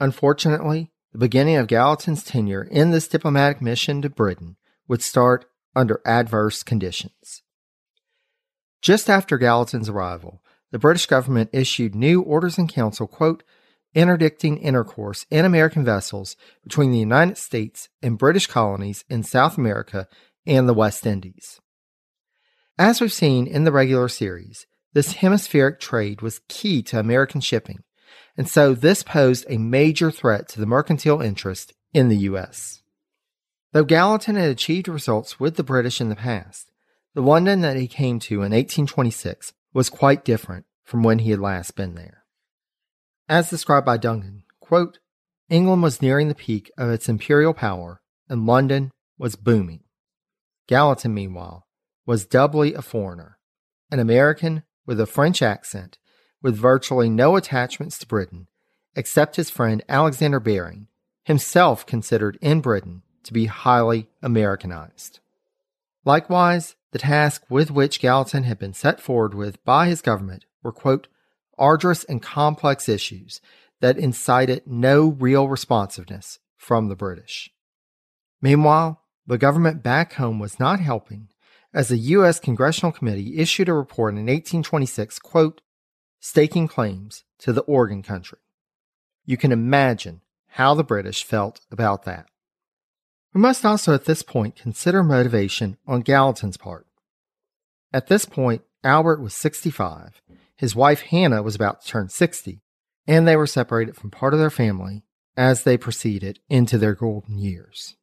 Unfortunately, 0.00 0.90
the 1.12 1.18
beginning 1.18 1.56
of 1.56 1.66
Gallatin's 1.66 2.24
tenure 2.24 2.62
in 2.62 2.90
this 2.90 3.08
diplomatic 3.08 3.60
mission 3.60 4.02
to 4.02 4.10
Britain 4.10 4.56
would 4.86 5.02
start 5.02 5.46
under 5.74 6.00
adverse 6.04 6.62
conditions. 6.62 7.42
Just 8.80 9.10
after 9.10 9.38
Gallatin's 9.38 9.88
arrival, 9.88 10.42
the 10.70 10.78
British 10.78 11.06
government 11.06 11.50
issued 11.52 11.94
new 11.94 12.20
orders 12.20 12.58
in 12.58 12.68
council, 12.68 13.06
quote, 13.06 13.42
interdicting 13.94 14.58
intercourse 14.58 15.26
in 15.30 15.44
American 15.44 15.84
vessels 15.84 16.36
between 16.62 16.90
the 16.90 16.98
United 16.98 17.38
States 17.38 17.88
and 18.02 18.18
British 18.18 18.46
colonies 18.46 19.04
in 19.08 19.22
South 19.22 19.56
America 19.56 20.06
and 20.46 20.68
the 20.68 20.74
West 20.74 21.06
Indies. 21.06 21.60
As 22.78 23.00
we've 23.00 23.12
seen 23.12 23.46
in 23.46 23.64
the 23.64 23.72
regular 23.72 24.08
series, 24.08 24.66
this 24.92 25.14
hemispheric 25.14 25.80
trade 25.80 26.22
was 26.22 26.40
key 26.48 26.82
to 26.82 26.98
American 26.98 27.40
shipping, 27.40 27.82
and 28.36 28.48
so 28.48 28.74
this 28.74 29.02
posed 29.02 29.44
a 29.48 29.58
major 29.58 30.10
threat 30.10 30.48
to 30.48 30.60
the 30.60 30.66
mercantile 30.66 31.20
interest 31.20 31.72
in 31.92 32.08
the 32.08 32.16
U.S. 32.18 32.82
Though 33.72 33.84
Gallatin 33.84 34.36
had 34.36 34.48
achieved 34.50 34.88
results 34.88 35.38
with 35.38 35.56
the 35.56 35.62
British 35.62 36.00
in 36.00 36.08
the 36.08 36.16
past, 36.16 36.70
the 37.14 37.20
London 37.20 37.60
that 37.60 37.76
he 37.76 37.88
came 37.88 38.18
to 38.20 38.34
in 38.36 38.52
1826 38.52 39.52
was 39.74 39.90
quite 39.90 40.24
different 40.24 40.66
from 40.84 41.02
when 41.02 41.18
he 41.20 41.30
had 41.30 41.40
last 41.40 41.74
been 41.76 41.94
there. 41.94 42.24
As 43.28 43.50
described 43.50 43.84
by 43.84 43.98
Dungan, 43.98 44.42
quote, 44.60 44.98
England 45.50 45.82
was 45.82 46.00
nearing 46.00 46.28
the 46.28 46.34
peak 46.34 46.70
of 46.78 46.90
its 46.90 47.08
imperial 47.08 47.54
power, 47.54 48.00
and 48.28 48.46
London 48.46 48.90
was 49.18 49.36
booming. 49.36 49.80
Gallatin, 50.66 51.12
meanwhile, 51.12 51.66
was 52.06 52.26
doubly 52.26 52.74
a 52.74 52.82
foreigner, 52.82 53.38
an 53.90 53.98
American 53.98 54.62
with 54.88 54.98
a 54.98 55.06
French 55.06 55.42
accent, 55.42 55.98
with 56.40 56.56
virtually 56.56 57.10
no 57.10 57.36
attachments 57.36 57.98
to 57.98 58.06
Britain, 58.06 58.48
except 58.96 59.36
his 59.36 59.50
friend 59.50 59.84
Alexander 59.86 60.40
Baring, 60.40 60.86
himself 61.24 61.84
considered 61.84 62.38
in 62.40 62.62
Britain 62.62 63.02
to 63.22 63.34
be 63.34 63.44
highly 63.44 64.08
Americanized. 64.22 65.20
Likewise, 66.06 66.74
the 66.92 66.98
task 66.98 67.44
with 67.50 67.70
which 67.70 68.00
Gallatin 68.00 68.44
had 68.44 68.58
been 68.58 68.72
set 68.72 68.98
forward 68.98 69.34
with 69.34 69.62
by 69.62 69.88
his 69.88 70.00
government 70.00 70.46
were, 70.62 70.72
quote, 70.72 71.06
arduous 71.58 72.04
and 72.04 72.22
complex 72.22 72.88
issues 72.88 73.42
that 73.80 73.98
incited 73.98 74.62
no 74.66 75.08
real 75.08 75.48
responsiveness 75.48 76.38
from 76.56 76.88
the 76.88 76.96
British. 76.96 77.50
Meanwhile, 78.40 79.02
the 79.26 79.36
government 79.36 79.82
back 79.82 80.14
home 80.14 80.38
was 80.38 80.58
not 80.58 80.80
helping 80.80 81.28
as 81.72 81.88
the 81.88 81.98
U.S. 81.98 82.40
Congressional 82.40 82.92
Committee 82.92 83.38
issued 83.38 83.68
a 83.68 83.74
report 83.74 84.14
in 84.14 84.20
1826, 84.20 85.18
quote, 85.18 85.60
staking 86.20 86.68
claims 86.68 87.24
to 87.38 87.52
the 87.52 87.62
Oregon 87.62 88.02
country. 88.02 88.38
You 89.24 89.36
can 89.36 89.52
imagine 89.52 90.22
how 90.48 90.74
the 90.74 90.84
British 90.84 91.22
felt 91.22 91.60
about 91.70 92.04
that. 92.04 92.26
We 93.34 93.40
must 93.40 93.64
also 93.64 93.94
at 93.94 94.06
this 94.06 94.22
point 94.22 94.56
consider 94.56 95.02
motivation 95.02 95.76
on 95.86 96.00
Gallatin's 96.00 96.56
part. 96.56 96.86
At 97.92 98.06
this 98.06 98.24
point, 98.24 98.62
Albert 98.82 99.20
was 99.20 99.34
65, 99.34 100.22
his 100.56 100.74
wife 100.74 101.02
Hannah 101.02 101.42
was 101.42 101.54
about 101.54 101.82
to 101.82 101.88
turn 101.88 102.08
60, 102.08 102.62
and 103.06 103.28
they 103.28 103.36
were 103.36 103.46
separated 103.46 103.96
from 103.96 104.10
part 104.10 104.34
of 104.34 104.40
their 104.40 104.50
family 104.50 105.04
as 105.36 105.62
they 105.62 105.76
proceeded 105.76 106.40
into 106.48 106.78
their 106.78 106.94
golden 106.94 107.38
years. 107.38 107.96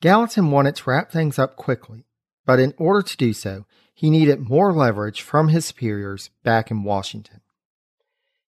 Gallatin 0.00 0.50
wanted 0.50 0.76
to 0.76 0.90
wrap 0.90 1.10
things 1.12 1.38
up 1.38 1.56
quickly, 1.56 2.06
but 2.46 2.60
in 2.60 2.72
order 2.78 3.02
to 3.02 3.16
do 3.16 3.34
so, 3.34 3.66
he 3.92 4.08
needed 4.08 4.48
more 4.48 4.72
leverage 4.72 5.20
from 5.20 5.48
his 5.48 5.66
superiors 5.66 6.30
back 6.42 6.70
in 6.70 6.84
Washington. 6.84 7.40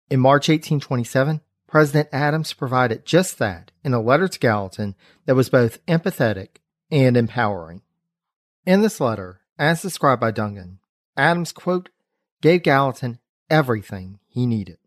In 0.10 0.20
March 0.20 0.50
1827, 0.50 1.42
President 1.68 2.10
Adams 2.12 2.54
provided 2.54 3.06
just 3.06 3.38
that 3.40 3.72
in 3.84 3.94
a 3.94 4.02
letter 4.02 4.28
to 4.28 4.40
Gallatin 4.40 4.96
that 5.26 5.36
was 5.36 5.50
both 5.50 5.86
empathetic 5.86 6.58
and 6.90 7.16
empowering. 7.16 7.82
In 8.66 8.82
this 8.82 9.00
letter, 9.00 9.42
as 9.58 9.82
described 9.82 10.20
by 10.20 10.32
Dungan, 10.32 10.78
Adams, 11.16 11.52
quote, 11.52 11.90
gave 12.42 12.64
Gallatin 12.64 13.20
everything 13.50 14.20
he 14.28 14.46
needed. 14.46 14.78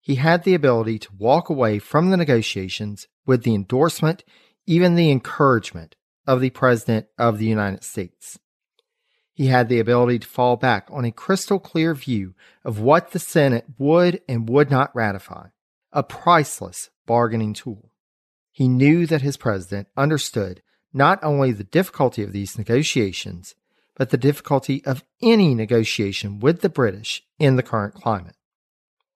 He 0.00 0.16
had 0.16 0.44
the 0.44 0.54
ability 0.54 1.00
to 1.00 1.16
walk 1.18 1.50
away 1.50 1.78
from 1.80 2.10
the 2.10 2.16
negotiations 2.16 3.08
with 3.26 3.42
the 3.42 3.54
endorsement, 3.54 4.22
even 4.64 4.94
the 4.94 5.10
encouragement 5.10 5.95
of 6.26 6.40
the 6.40 6.50
President 6.50 7.06
of 7.18 7.38
the 7.38 7.46
United 7.46 7.84
States. 7.84 8.38
He 9.32 9.48
had 9.48 9.68
the 9.68 9.80
ability 9.80 10.20
to 10.20 10.26
fall 10.26 10.56
back 10.56 10.88
on 10.90 11.04
a 11.04 11.12
crystal 11.12 11.58
clear 11.58 11.94
view 11.94 12.34
of 12.64 12.80
what 12.80 13.10
the 13.10 13.18
Senate 13.18 13.66
would 13.78 14.20
and 14.28 14.48
would 14.48 14.70
not 14.70 14.94
ratify, 14.96 15.48
a 15.92 16.02
priceless 16.02 16.88
bargaining 17.04 17.52
tool. 17.52 17.90
He 18.50 18.68
knew 18.68 19.06
that 19.06 19.20
his 19.20 19.36
president 19.36 19.88
understood 19.96 20.62
not 20.92 21.22
only 21.22 21.52
the 21.52 21.64
difficulty 21.64 22.22
of 22.22 22.32
these 22.32 22.56
negotiations, 22.56 23.54
but 23.94 24.08
the 24.08 24.16
difficulty 24.16 24.82
of 24.86 25.04
any 25.20 25.54
negotiation 25.54 26.40
with 26.40 26.62
the 26.62 26.70
British 26.70 27.22
in 27.38 27.56
the 27.56 27.62
current 27.62 27.94
climate. 27.94 28.36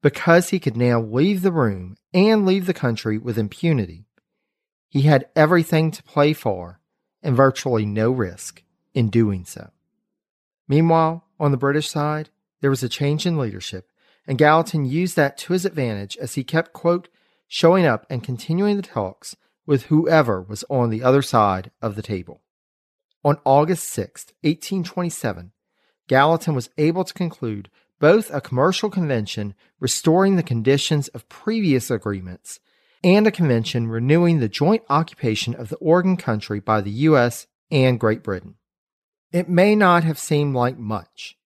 Because 0.02 0.50
he 0.50 0.58
could 0.58 0.76
now 0.76 1.00
leave 1.00 1.40
the 1.40 1.52
room 1.52 1.96
and 2.12 2.44
leave 2.44 2.66
the 2.66 2.74
country 2.74 3.16
with 3.16 3.38
impunity, 3.38 4.06
he 4.88 5.02
had 5.02 5.28
everything 5.34 5.90
to 5.90 6.02
play 6.02 6.32
for 6.32 6.79
and 7.22 7.36
virtually 7.36 7.86
no 7.86 8.10
risk 8.10 8.62
in 8.94 9.08
doing 9.08 9.44
so. 9.44 9.70
Meanwhile, 10.68 11.24
on 11.38 11.50
the 11.50 11.56
British 11.56 11.88
side, 11.88 12.30
there 12.60 12.70
was 12.70 12.82
a 12.82 12.88
change 12.88 13.26
in 13.26 13.38
leadership, 13.38 13.90
and 14.26 14.38
Gallatin 14.38 14.84
used 14.84 15.16
that 15.16 15.36
to 15.38 15.52
his 15.52 15.64
advantage 15.64 16.16
as 16.18 16.34
he 16.34 16.44
kept, 16.44 16.72
quote, 16.72 17.08
showing 17.48 17.86
up 17.86 18.06
and 18.08 18.22
continuing 18.22 18.76
the 18.76 18.82
talks 18.82 19.36
with 19.66 19.84
whoever 19.84 20.42
was 20.42 20.64
on 20.70 20.90
the 20.90 21.02
other 21.02 21.22
side 21.22 21.70
of 21.82 21.96
the 21.96 22.02
table. 22.02 22.42
On 23.24 23.38
August 23.44 23.88
6, 23.88 24.26
1827, 24.42 25.52
Gallatin 26.06 26.54
was 26.54 26.70
able 26.78 27.04
to 27.04 27.14
conclude 27.14 27.70
both 27.98 28.32
a 28.32 28.40
commercial 28.40 28.90
convention 28.90 29.54
restoring 29.78 30.36
the 30.36 30.42
conditions 30.42 31.08
of 31.08 31.28
previous 31.28 31.90
agreements 31.90 32.60
and 33.02 33.26
a 33.26 33.30
convention 33.30 33.88
renewing 33.88 34.40
the 34.40 34.48
joint 34.48 34.82
occupation 34.88 35.54
of 35.54 35.68
the 35.68 35.76
Oregon 35.76 36.16
country 36.16 36.60
by 36.60 36.80
the 36.80 36.90
U.S. 36.90 37.46
and 37.70 37.98
Great 37.98 38.22
Britain. 38.22 38.56
It 39.32 39.48
may 39.48 39.74
not 39.74 40.04
have 40.04 40.18
seemed 40.18 40.54
like 40.54 40.76
much, 40.76 41.38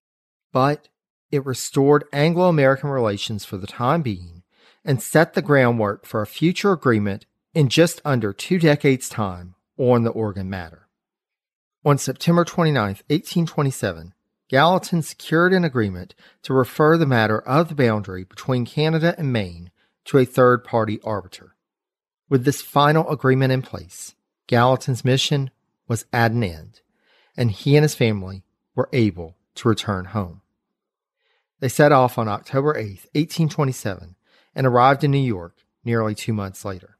but 0.52 0.88
it 1.30 1.44
restored 1.44 2.04
Anglo 2.12 2.48
American 2.48 2.90
relations 2.90 3.44
for 3.44 3.56
the 3.56 3.66
time 3.66 4.02
being 4.02 4.42
and 4.84 5.02
set 5.02 5.34
the 5.34 5.42
groundwork 5.42 6.06
for 6.06 6.22
a 6.22 6.26
future 6.26 6.72
agreement 6.72 7.26
in 7.54 7.68
just 7.68 8.00
under 8.04 8.32
two 8.32 8.58
decades' 8.58 9.08
time 9.08 9.54
on 9.78 10.02
the 10.02 10.10
Oregon 10.10 10.50
matter. 10.50 10.88
On 11.84 11.98
September 11.98 12.44
29, 12.44 12.82
1827, 12.82 14.14
Gallatin 14.48 15.02
secured 15.02 15.52
an 15.52 15.64
agreement 15.64 16.14
to 16.42 16.54
refer 16.54 16.96
the 16.96 17.06
matter 17.06 17.40
of 17.40 17.68
the 17.68 17.74
boundary 17.74 18.24
between 18.24 18.64
Canada 18.64 19.14
and 19.18 19.32
Maine 19.32 19.70
to 20.06 20.18
a 20.18 20.24
third 20.24 20.64
party 20.64 21.00
arbiter. 21.04 21.54
With 22.28 22.44
this 22.44 22.62
final 22.62 23.08
agreement 23.10 23.52
in 23.52 23.62
place, 23.62 24.14
Gallatin's 24.46 25.04
mission 25.04 25.50
was 25.88 26.06
at 26.12 26.32
an 26.32 26.42
end, 26.42 26.80
and 27.36 27.50
he 27.50 27.76
and 27.76 27.82
his 27.82 27.94
family 27.94 28.44
were 28.74 28.88
able 28.92 29.36
to 29.56 29.68
return 29.68 30.06
home. 30.06 30.42
They 31.60 31.68
set 31.68 31.92
off 31.92 32.18
on 32.18 32.28
October 32.28 32.76
8, 32.76 33.08
1827, 33.14 34.16
and 34.54 34.66
arrived 34.66 35.04
in 35.04 35.10
New 35.10 35.18
York 35.18 35.56
nearly 35.84 36.14
two 36.14 36.32
months 36.32 36.64
later. 36.64 36.98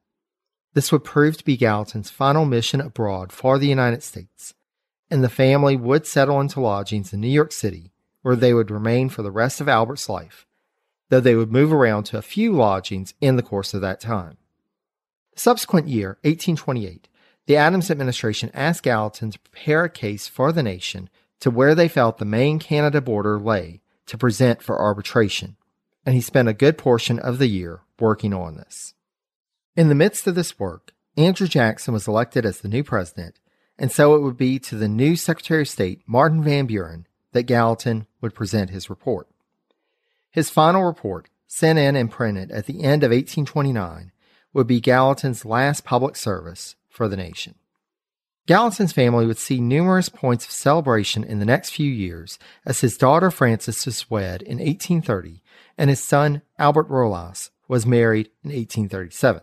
This 0.75 0.91
would 0.91 1.05
prove 1.05 1.37
to 1.37 1.45
be 1.45 1.57
Gallatin's 1.57 2.11
final 2.11 2.45
mission 2.45 2.81
abroad 2.81 3.33
for 3.33 3.59
the 3.59 3.69
United 3.69 4.03
States, 4.03 4.55
and 5.11 5.23
the 5.23 5.29
family 5.29 5.77
would 5.77 6.07
settle 6.07 6.41
into 6.41 6.61
lodgings 6.61 7.13
in 7.13 7.21
New 7.21 7.29
York 7.29 7.53
City, 7.53 7.93
where 8.23 8.37
they 8.37 8.55
would 8.55 8.71
remain 8.71 9.09
for 9.09 9.23
the 9.23 9.31
rest 9.31 9.61
of 9.61 9.69
Albert's 9.69 10.09
life, 10.09 10.47
though 11.15 11.21
they 11.21 11.37
would 11.37 11.53
move 11.53 11.73
around 11.73 12.03
to 12.03 12.19
a 12.19 12.23
few 12.23 12.53
lodgings 12.53 13.15
in 13.21 13.37
the 13.37 13.43
course 13.43 13.73
of 13.73 13.81
that 13.81 14.01
time. 14.01 14.37
The 15.35 15.39
subsequent 15.39 15.87
year, 15.87 16.19
1828, 16.23 17.07
the 17.47 17.57
Adams 17.57 17.89
administration 17.89 18.51
asked 18.53 18.83
Gallatin 18.83 19.31
to 19.31 19.39
prepare 19.39 19.85
a 19.85 19.89
case 19.89 20.27
for 20.27 20.51
the 20.51 20.63
nation 20.65 21.09
to 21.39 21.53
where 21.53 21.77
they 21.77 21.87
felt 21.87 22.19
the 22.19 22.25
Maine 22.25 22.59
Canada 22.59 23.01
border 23.01 23.39
lay 23.39 23.81
to 24.07 24.19
present 24.19 24.61
for 24.61 24.77
arbitration, 24.77 25.55
and 26.05 26.17
he 26.17 26.21
spent 26.21 26.49
a 26.49 26.53
good 26.53 26.77
portion 26.77 27.21
of 27.21 27.39
the 27.39 27.47
year 27.47 27.83
working 28.01 28.35
on 28.35 28.57
this. 28.57 28.95
In 29.77 29.89
the 29.89 29.95
midst 29.95 30.27
of 30.27 30.35
this 30.35 30.59
work, 30.59 30.95
Andrew 31.17 31.47
Jackson 31.47 31.95
was 31.95 32.09
elected 32.09 32.45
as 32.45 32.59
the 32.59 32.69
new 32.69 32.83
president, 32.83 33.39
and 33.79 33.93
so 33.93 34.17
it 34.17 34.23
would 34.23 34.37
be 34.37 34.59
to 34.59 34.75
the 34.75 34.89
new 34.89 35.15
Secretary 35.15 35.63
of 35.63 35.69
State, 35.69 36.03
Martin 36.09 36.43
Van 36.43 36.67
Buren, 36.67 37.07
that 37.31 37.45
Gallatin 37.45 38.09
would 38.21 38.35
present 38.35 38.71
his 38.71 38.91
report. 38.91 39.29
His 40.35 40.51
final 40.51 40.83
report, 40.83 41.29
sent 41.47 41.79
in 41.79 41.95
and 41.95 42.11
printed 42.11 42.51
at 42.51 42.67
the 42.67 42.83
end 42.83 43.05
of 43.05 43.13
1829, 43.13 44.11
would 44.53 44.67
be 44.67 44.81
Gallatin's 44.81 45.45
last 45.45 45.85
public 45.85 46.17
service 46.17 46.75
for 46.89 47.07
the 47.07 47.17
nation. 47.17 47.55
Gallatin's 48.49 48.93
family 48.93 49.27
would 49.27 49.39
see 49.39 49.61
numerous 49.61 50.09
points 50.09 50.45
of 50.45 50.51
celebration 50.51 51.23
in 51.23 51.39
the 51.39 51.45
next 51.45 51.71
few 51.71 51.89
years 51.89 52.41
as 52.67 52.81
his 52.81 52.99
daughter 52.99 53.31
Frances 53.31 53.87
was 53.87 54.11
wed 54.11 54.43
in 54.43 54.59
1830 54.59 55.41
and 55.79 55.89
his 55.89 56.03
son 56.03 56.43
Albert 56.59 56.89
Rolaz 56.89 57.51
was 57.69 57.87
married 57.87 58.27
in 58.43 58.51
1837. 58.51 59.41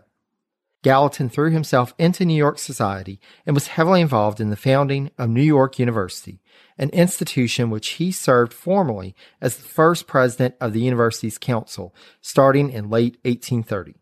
Gallatin 0.82 1.30
threw 1.30 1.50
himself 1.50 1.94
into 1.96 2.26
New 2.26 2.34
York 2.34 2.58
society 2.58 3.18
and 3.46 3.56
was 3.56 3.68
heavily 3.68 4.02
involved 4.02 4.40
in 4.40 4.50
the 4.50 4.56
founding 4.56 5.10
of 5.16 5.30
New 5.30 5.40
York 5.40 5.78
University, 5.78 6.41
an 6.78 6.90
institution 6.90 7.70
which 7.70 7.90
he 7.90 8.10
served 8.10 8.52
formally 8.52 9.14
as 9.40 9.56
the 9.56 9.68
first 9.68 10.06
president 10.06 10.54
of 10.60 10.72
the 10.72 10.80
university's 10.80 11.38
council 11.38 11.94
starting 12.20 12.70
in 12.70 12.90
late 12.90 13.18
1830. 13.24 13.96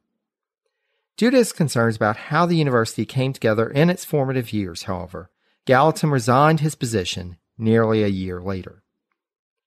Due 1.17 1.31
to 1.31 1.37
his 1.37 1.53
concerns 1.53 1.97
about 1.97 2.17
how 2.17 2.47
the 2.47 2.57
university 2.57 3.05
came 3.05 3.33
together 3.33 3.69
in 3.69 3.91
its 3.91 4.05
formative 4.05 4.53
years, 4.53 4.85
however, 4.85 5.31
Gallatin 5.67 6.11
resigned 6.11 6.61
his 6.61 6.75
position 6.75 7.37
nearly 7.59 8.03
a 8.03 8.09
year 8.09 8.41
later. 8.41 8.83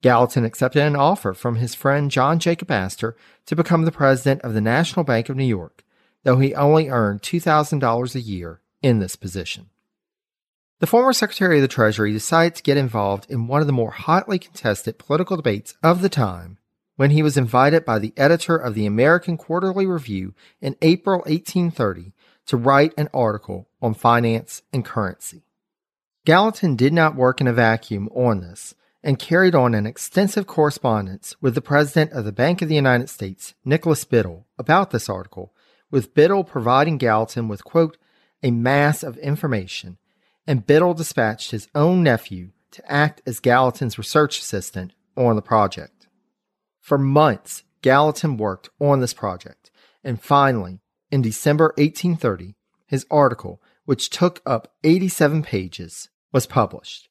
Gallatin 0.01 0.43
accepted 0.43 0.81
an 0.81 0.95
offer 0.95 1.33
from 1.33 1.55
his 1.55 1.75
friend 1.75 2.11
John 2.11 2.39
Jacob 2.39 2.69
Astor 2.71 3.15
to 3.45 3.55
become 3.55 3.85
the 3.85 3.91
president 3.91 4.41
of 4.41 4.53
the 4.53 4.61
National 4.61 5.05
Bank 5.05 5.29
of 5.29 5.37
New 5.37 5.45
York, 5.45 5.83
though 6.23 6.39
he 6.39 6.55
only 6.55 6.89
earned 6.89 7.21
$2,000 7.21 8.15
a 8.15 8.19
year 8.19 8.61
in 8.81 8.99
this 8.99 9.15
position. 9.15 9.69
The 10.83 10.87
former 10.87 11.13
Secretary 11.13 11.59
of 11.59 11.61
the 11.61 11.69
Treasury 11.69 12.11
decided 12.11 12.55
to 12.55 12.61
get 12.61 12.75
involved 12.75 13.31
in 13.31 13.47
one 13.47 13.61
of 13.61 13.67
the 13.67 13.71
more 13.71 13.91
hotly 13.91 14.37
contested 14.37 14.97
political 14.97 15.37
debates 15.37 15.77
of 15.81 16.01
the 16.01 16.09
time 16.09 16.57
when 16.97 17.11
he 17.11 17.23
was 17.23 17.37
invited 17.37 17.85
by 17.85 17.99
the 17.99 18.11
editor 18.17 18.57
of 18.57 18.73
the 18.75 18.85
American 18.85 19.37
Quarterly 19.37 19.85
Review 19.85 20.33
in 20.59 20.75
April 20.81 21.19
1830 21.19 22.11
to 22.47 22.57
write 22.57 22.93
an 22.97 23.07
article 23.13 23.69
on 23.81 23.93
finance 23.93 24.61
and 24.73 24.83
currency. 24.83 25.43
Gallatin 26.25 26.75
did 26.75 26.91
not 26.91 27.15
work 27.15 27.39
in 27.39 27.47
a 27.47 27.53
vacuum 27.53 28.09
on 28.13 28.41
this 28.41 28.75
and 29.01 29.17
carried 29.17 29.55
on 29.55 29.73
an 29.73 29.85
extensive 29.85 30.47
correspondence 30.47 31.33
with 31.39 31.55
the 31.55 31.61
President 31.61 32.11
of 32.11 32.25
the 32.25 32.33
Bank 32.33 32.61
of 32.61 32.67
the 32.67 32.75
United 32.75 33.07
States, 33.07 33.53
Nicholas 33.63 34.03
Biddle, 34.03 34.47
about 34.59 34.91
this 34.91 35.07
article, 35.07 35.53
with 35.89 36.13
Biddle 36.13 36.43
providing 36.43 36.97
Gallatin 36.97 37.47
with, 37.47 37.63
quote, 37.63 37.95
a 38.43 38.51
mass 38.51 39.01
of 39.01 39.17
information, 39.19 39.97
and 40.47 40.65
Biddle 40.65 40.93
dispatched 40.93 41.51
his 41.51 41.67
own 41.73 42.03
nephew 42.03 42.51
to 42.71 42.91
act 42.91 43.21
as 43.25 43.39
Gallatin's 43.39 43.97
research 43.97 44.39
assistant 44.39 44.93
on 45.15 45.35
the 45.35 45.41
project. 45.41 46.07
For 46.79 46.97
months, 46.97 47.63
Gallatin 47.81 48.37
worked 48.37 48.69
on 48.79 48.99
this 48.99 49.13
project, 49.13 49.71
and 50.03 50.21
finally, 50.21 50.81
in 51.11 51.21
December 51.21 51.73
1830, 51.77 52.55
his 52.87 53.05
article, 53.09 53.61
which 53.85 54.09
took 54.09 54.41
up 54.45 54.73
87 54.83 55.43
pages, 55.43 56.09
was 56.31 56.47
published. 56.47 57.09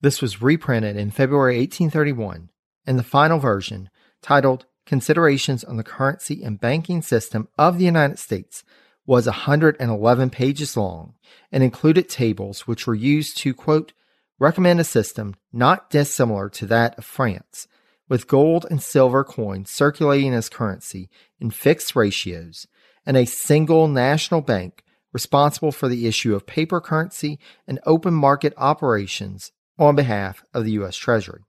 This 0.00 0.22
was 0.22 0.42
reprinted 0.42 0.96
in 0.96 1.10
February 1.10 1.58
1831, 1.58 2.50
and 2.86 2.98
the 2.98 3.04
final 3.04 3.38
version, 3.38 3.90
titled 4.20 4.66
Considerations 4.84 5.62
on 5.62 5.76
the 5.76 5.84
Currency 5.84 6.42
and 6.42 6.60
Banking 6.60 7.02
System 7.02 7.48
of 7.56 7.78
the 7.78 7.84
United 7.84 8.18
States, 8.18 8.64
was 9.06 9.26
111 9.26 10.30
pages 10.30 10.76
long 10.76 11.14
and 11.50 11.62
included 11.62 12.08
tables 12.08 12.66
which 12.66 12.86
were 12.86 12.94
used 12.94 13.36
to, 13.38 13.52
quote, 13.52 13.92
recommend 14.38 14.80
a 14.80 14.84
system 14.84 15.34
not 15.52 15.90
dissimilar 15.90 16.48
to 16.48 16.66
that 16.66 16.96
of 16.98 17.04
France 17.04 17.66
with 18.08 18.28
gold 18.28 18.66
and 18.68 18.82
silver 18.82 19.24
coins 19.24 19.70
circulating 19.70 20.34
as 20.34 20.48
currency 20.48 21.08
in 21.40 21.50
fixed 21.50 21.96
ratios, 21.96 22.66
and 23.06 23.16
a 23.16 23.24
single 23.24 23.88
national 23.88 24.40
bank 24.40 24.82
responsible 25.12 25.72
for 25.72 25.88
the 25.88 26.06
issue 26.06 26.34
of 26.34 26.46
paper 26.46 26.80
currency 26.80 27.38
and 27.66 27.80
open 27.86 28.14
market 28.14 28.52
operations 28.56 29.52
on 29.78 29.94
behalf 29.94 30.44
of 30.52 30.64
the 30.64 30.72
U.S. 30.72 30.96
Treasury. 30.96 31.42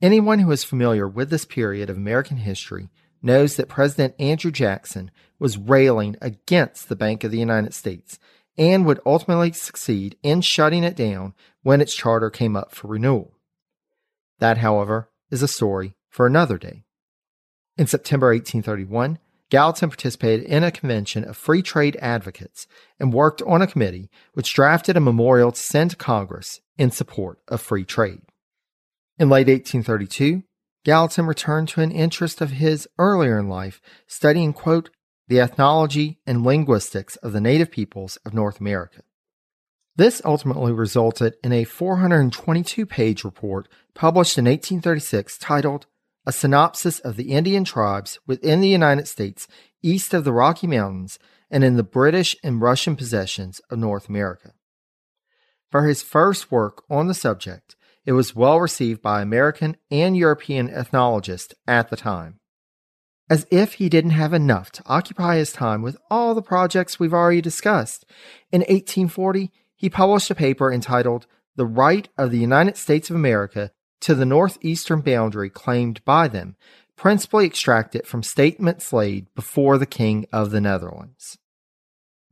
Anyone 0.00 0.38
who 0.38 0.50
is 0.52 0.64
familiar 0.64 1.08
with 1.08 1.30
this 1.30 1.44
period 1.44 1.90
of 1.90 1.96
American 1.96 2.38
history 2.38 2.88
knows 3.22 3.56
that 3.56 3.68
President 3.68 4.14
Andrew 4.18 4.50
Jackson 4.50 5.10
was 5.38 5.58
railing 5.58 6.16
against 6.20 6.88
the 6.88 6.96
Bank 6.96 7.24
of 7.24 7.30
the 7.30 7.38
United 7.38 7.74
States 7.74 8.18
and 8.56 8.84
would 8.84 9.00
ultimately 9.06 9.52
succeed 9.52 10.16
in 10.22 10.40
shutting 10.40 10.84
it 10.84 10.96
down 10.96 11.34
when 11.62 11.80
its 11.80 11.94
charter 11.94 12.30
came 12.30 12.56
up 12.56 12.74
for 12.74 12.88
renewal. 12.88 13.34
That, 14.40 14.58
however, 14.58 15.10
is 15.30 15.42
a 15.42 15.48
story 15.48 15.94
for 16.08 16.26
another 16.26 16.58
day. 16.58 16.84
In 17.76 17.86
September 17.86 18.28
1831, 18.28 19.18
Gallatin 19.50 19.88
participated 19.88 20.44
in 20.46 20.62
a 20.62 20.70
convention 20.70 21.24
of 21.24 21.36
free 21.36 21.62
trade 21.62 21.96
advocates 22.02 22.66
and 22.98 23.12
worked 23.12 23.40
on 23.42 23.62
a 23.62 23.66
committee 23.66 24.10
which 24.34 24.52
drafted 24.52 24.96
a 24.96 25.00
memorial 25.00 25.52
to 25.52 25.60
send 25.60 25.90
to 25.90 25.96
Congress 25.96 26.60
in 26.76 26.90
support 26.90 27.38
of 27.48 27.60
free 27.60 27.84
trade. 27.84 28.20
In 29.18 29.28
late 29.28 29.48
1832, 29.48 30.42
Gallatin 30.84 31.26
returned 31.26 31.68
to 31.68 31.80
an 31.80 31.90
interest 31.90 32.40
of 32.40 32.52
his 32.52 32.88
earlier 32.98 33.38
in 33.38 33.48
life, 33.48 33.80
studying, 34.06 34.52
quote, 34.52 34.90
the 35.26 35.40
ethnology 35.40 36.18
and 36.26 36.44
linguistics 36.44 37.16
of 37.16 37.32
the 37.32 37.40
native 37.40 37.70
peoples 37.70 38.16
of 38.24 38.32
North 38.32 38.60
America. 38.60 39.02
This 39.96 40.22
ultimately 40.24 40.72
resulted 40.72 41.34
in 41.42 41.52
a 41.52 41.64
422 41.64 42.86
page 42.86 43.24
report 43.24 43.68
published 43.94 44.38
in 44.38 44.44
1836 44.44 45.36
titled 45.38 45.86
A 46.24 46.32
Synopsis 46.32 47.00
of 47.00 47.16
the 47.16 47.32
Indian 47.32 47.64
Tribes 47.64 48.20
within 48.26 48.60
the 48.60 48.68
United 48.68 49.08
States 49.08 49.48
east 49.82 50.14
of 50.14 50.24
the 50.24 50.32
Rocky 50.32 50.66
Mountains 50.66 51.18
and 51.50 51.64
in 51.64 51.76
the 51.76 51.82
British 51.82 52.36
and 52.42 52.60
Russian 52.60 52.96
possessions 52.96 53.60
of 53.70 53.78
North 53.78 54.08
America. 54.08 54.52
For 55.70 55.86
his 55.86 56.02
first 56.02 56.50
work 56.50 56.84
on 56.88 57.08
the 57.08 57.14
subject, 57.14 57.76
it 58.08 58.12
was 58.12 58.34
well 58.34 58.58
received 58.58 59.02
by 59.02 59.20
American 59.20 59.76
and 59.90 60.16
European 60.16 60.70
ethnologists 60.70 61.52
at 61.66 61.90
the 61.90 61.96
time. 61.96 62.40
As 63.28 63.46
if 63.50 63.74
he 63.74 63.90
didn't 63.90 64.12
have 64.12 64.32
enough 64.32 64.72
to 64.72 64.82
occupy 64.86 65.36
his 65.36 65.52
time 65.52 65.82
with 65.82 65.98
all 66.10 66.34
the 66.34 66.40
projects 66.40 66.98
we've 66.98 67.12
already 67.12 67.42
discussed, 67.42 68.06
in 68.50 68.62
1840 68.62 69.52
he 69.76 69.90
published 69.90 70.30
a 70.30 70.34
paper 70.34 70.72
entitled 70.72 71.26
The 71.56 71.66
Right 71.66 72.08
of 72.16 72.30
the 72.30 72.38
United 72.38 72.78
States 72.78 73.10
of 73.10 73.16
America 73.16 73.72
to 74.00 74.14
the 74.14 74.24
Northeastern 74.24 75.02
Boundary 75.02 75.50
Claimed 75.50 76.02
by 76.06 76.28
Them, 76.28 76.56
principally 76.96 77.44
extracted 77.44 78.06
from 78.06 78.22
statements 78.22 78.90
laid 78.90 79.26
before 79.34 79.76
the 79.76 79.84
King 79.84 80.24
of 80.32 80.50
the 80.50 80.62
Netherlands. 80.62 81.36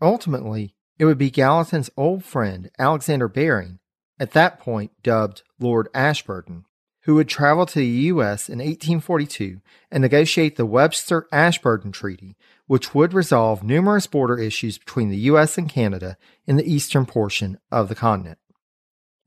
Ultimately, 0.01 0.75
it 0.99 1.05
would 1.05 1.19
be 1.19 1.31
Gallatin's 1.31 1.91
old 1.99 2.25
friend 2.25 2.71
Alexander 2.79 3.29
Baring, 3.29 3.79
at 4.19 4.33
that 4.33 4.61
point 4.61 4.93
dubbed 5.03 5.43
Lord 5.59 5.89
Ashburton, 5.95 6.65
who 7.03 7.15
would 7.15 7.29
travel 7.29 7.67
to 7.67 7.79
the 7.79 7.87
U.S. 7.87 8.49
in 8.49 8.59
1842 8.59 9.61
and 9.91 10.03
negotiate 10.03 10.57
the 10.57 10.67
Webster 10.67 11.27
Ashburton 11.31 11.93
Treaty, 11.93 12.37
which 12.67 12.95
would 12.95 13.15
resolve 13.15 13.63
numerous 13.63 14.07
border 14.07 14.39
issues 14.39 14.79
between 14.79 15.09
the 15.09 15.17
U.S. 15.19 15.57
and 15.57 15.69
Canada 15.69 16.17
in 16.47 16.57
the 16.57 16.71
eastern 16.71 17.07
portion 17.07 17.59
of 17.71 17.89
the 17.89 17.95
continent. 17.95 18.39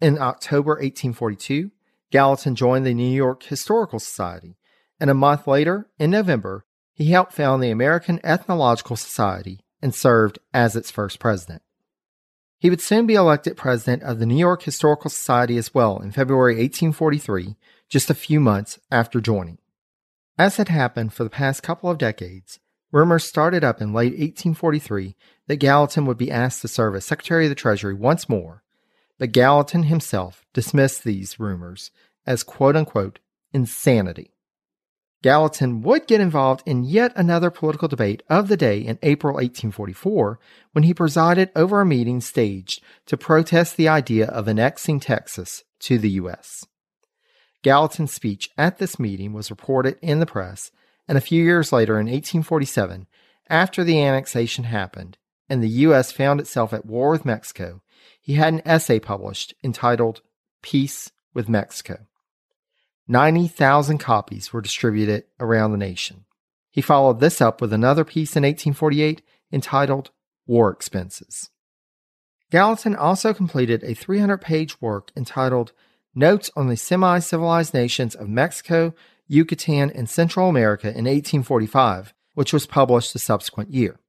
In 0.01 0.17
October 0.17 0.71
1842, 0.71 1.71
Gallatin 2.11 2.55
joined 2.55 2.85
the 2.85 2.93
New 2.93 3.09
York 3.09 3.43
Historical 3.43 3.99
Society, 3.99 4.57
and 4.99 5.09
a 5.09 5.13
month 5.13 5.47
later, 5.47 5.87
in 5.97 6.09
November, 6.09 6.65
he 6.93 7.11
helped 7.11 7.33
found 7.33 7.63
the 7.63 7.71
American 7.71 8.19
Ethnological 8.23 8.97
Society 8.97 9.61
and 9.81 9.95
served 9.95 10.39
as 10.53 10.75
its 10.75 10.91
first 10.91 11.19
president. 11.19 11.61
He 12.59 12.69
would 12.69 12.81
soon 12.81 13.07
be 13.07 13.13
elected 13.13 13.55
president 13.55 14.03
of 14.03 14.19
the 14.19 14.25
New 14.25 14.37
York 14.37 14.63
Historical 14.63 15.09
Society 15.09 15.57
as 15.57 15.73
well 15.73 15.99
in 15.99 16.11
February 16.11 16.55
1843, 16.55 17.55
just 17.87 18.09
a 18.09 18.13
few 18.13 18.41
months 18.41 18.77
after 18.91 19.21
joining. 19.21 19.59
As 20.37 20.57
had 20.57 20.67
happened 20.67 21.13
for 21.13 21.23
the 21.23 21.29
past 21.29 21.63
couple 21.63 21.89
of 21.89 21.97
decades, 21.97 22.59
rumors 22.91 23.23
started 23.23 23.63
up 23.63 23.81
in 23.81 23.93
late 23.93 24.11
1843 24.11 25.15
that 25.47 25.55
Gallatin 25.55 26.05
would 26.05 26.17
be 26.17 26.29
asked 26.29 26.61
to 26.61 26.67
serve 26.67 26.95
as 26.95 27.05
Secretary 27.05 27.45
of 27.45 27.49
the 27.49 27.55
Treasury 27.55 27.93
once 27.93 28.27
more, 28.27 28.61
but 29.17 29.31
Gallatin 29.31 29.83
himself 29.83 30.45
dismissed 30.53 31.05
these 31.05 31.39
rumors 31.39 31.91
as 32.25 32.43
quote 32.43 32.75
unquote 32.75 33.19
insanity. 33.53 34.33
Gallatin 35.21 35.81
would 35.81 36.07
get 36.07 36.21
involved 36.21 36.63
in 36.65 36.85
yet 36.85 37.11
another 37.15 37.51
political 37.51 37.89
debate 37.89 38.23
of 38.29 38.47
the 38.47 38.55
day 38.55 38.79
in 38.79 38.97
April 39.03 39.33
1844 39.33 40.39
when 40.71 40.83
he 40.83 40.93
presided 40.93 41.51
over 41.55 41.81
a 41.81 41.85
meeting 41.85 42.21
staged 42.21 42.81
to 43.05 43.17
protest 43.17 43.75
the 43.75 43.89
idea 43.89 44.27
of 44.27 44.47
annexing 44.47 44.99
Texas 44.99 45.63
to 45.79 45.97
the 45.97 46.11
U.S. 46.11 46.65
Gallatin's 47.63 48.13
speech 48.13 48.49
at 48.57 48.77
this 48.77 48.97
meeting 48.97 49.33
was 49.33 49.49
reported 49.49 49.97
in 50.01 50.19
the 50.19 50.25
press, 50.25 50.71
and 51.07 51.17
a 51.17 51.21
few 51.21 51.43
years 51.43 51.73
later, 51.73 51.93
in 51.93 52.05
1847, 52.05 53.05
after 53.49 53.83
the 53.83 54.01
annexation 54.01 54.63
happened 54.65 55.17
and 55.49 55.61
the 55.61 55.69
U.S. 55.69 56.11
found 56.13 56.39
itself 56.39 56.71
at 56.71 56.85
war 56.85 57.09
with 57.09 57.25
Mexico, 57.25 57.81
he 58.21 58.35
had 58.35 58.53
an 58.53 58.61
essay 58.63 58.99
published 58.99 59.53
entitled 59.63 60.21
Peace 60.61 61.11
with 61.33 61.49
Mexico. 61.49 62.05
90,000 63.09 63.97
copies 63.97 64.53
were 64.53 64.61
distributed 64.61 65.23
around 65.39 65.71
the 65.71 65.77
nation. 65.77 66.25
He 66.69 66.79
followed 66.79 67.19
this 67.19 67.41
up 67.41 67.59
with 67.59 67.73
another 67.73 68.05
piece 68.05 68.35
in 68.35 68.43
1848 68.43 69.23
entitled 69.51 70.11
War 70.45 70.69
Expenses. 70.69 71.49
Gallatin 72.51 72.95
also 72.95 73.33
completed 73.33 73.83
a 73.83 73.95
300 73.95 74.37
page 74.37 74.79
work 74.79 75.11
entitled 75.17 75.73
Notes 76.13 76.51
on 76.55 76.67
the 76.67 76.77
Semi 76.77 77.17
Civilized 77.19 77.73
Nations 77.73 78.13
of 78.13 78.29
Mexico, 78.29 78.93
Yucatan, 79.27 79.89
and 79.89 80.07
Central 80.07 80.47
America 80.47 80.87
in 80.87 81.05
1845, 81.05 82.13
which 82.35 82.53
was 82.53 82.67
published 82.67 83.13
the 83.13 83.19
subsequent 83.19 83.73
year. 83.73 83.99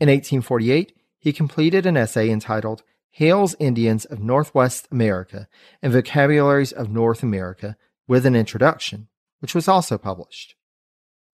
In 0.00 0.08
1848, 0.08 0.92
he 1.18 1.32
completed 1.32 1.86
an 1.86 1.96
essay 1.96 2.30
entitled 2.30 2.82
Hale's 3.10 3.56
Indians 3.58 4.04
of 4.04 4.20
Northwest 4.20 4.88
America 4.90 5.48
and 5.82 5.92
Vocabularies 5.92 6.72
of 6.72 6.90
North 6.90 7.22
America, 7.22 7.76
with 8.08 8.26
an 8.26 8.34
introduction, 8.34 9.06
which 9.38 9.54
was 9.54 9.68
also 9.68 9.96
published. 9.96 10.56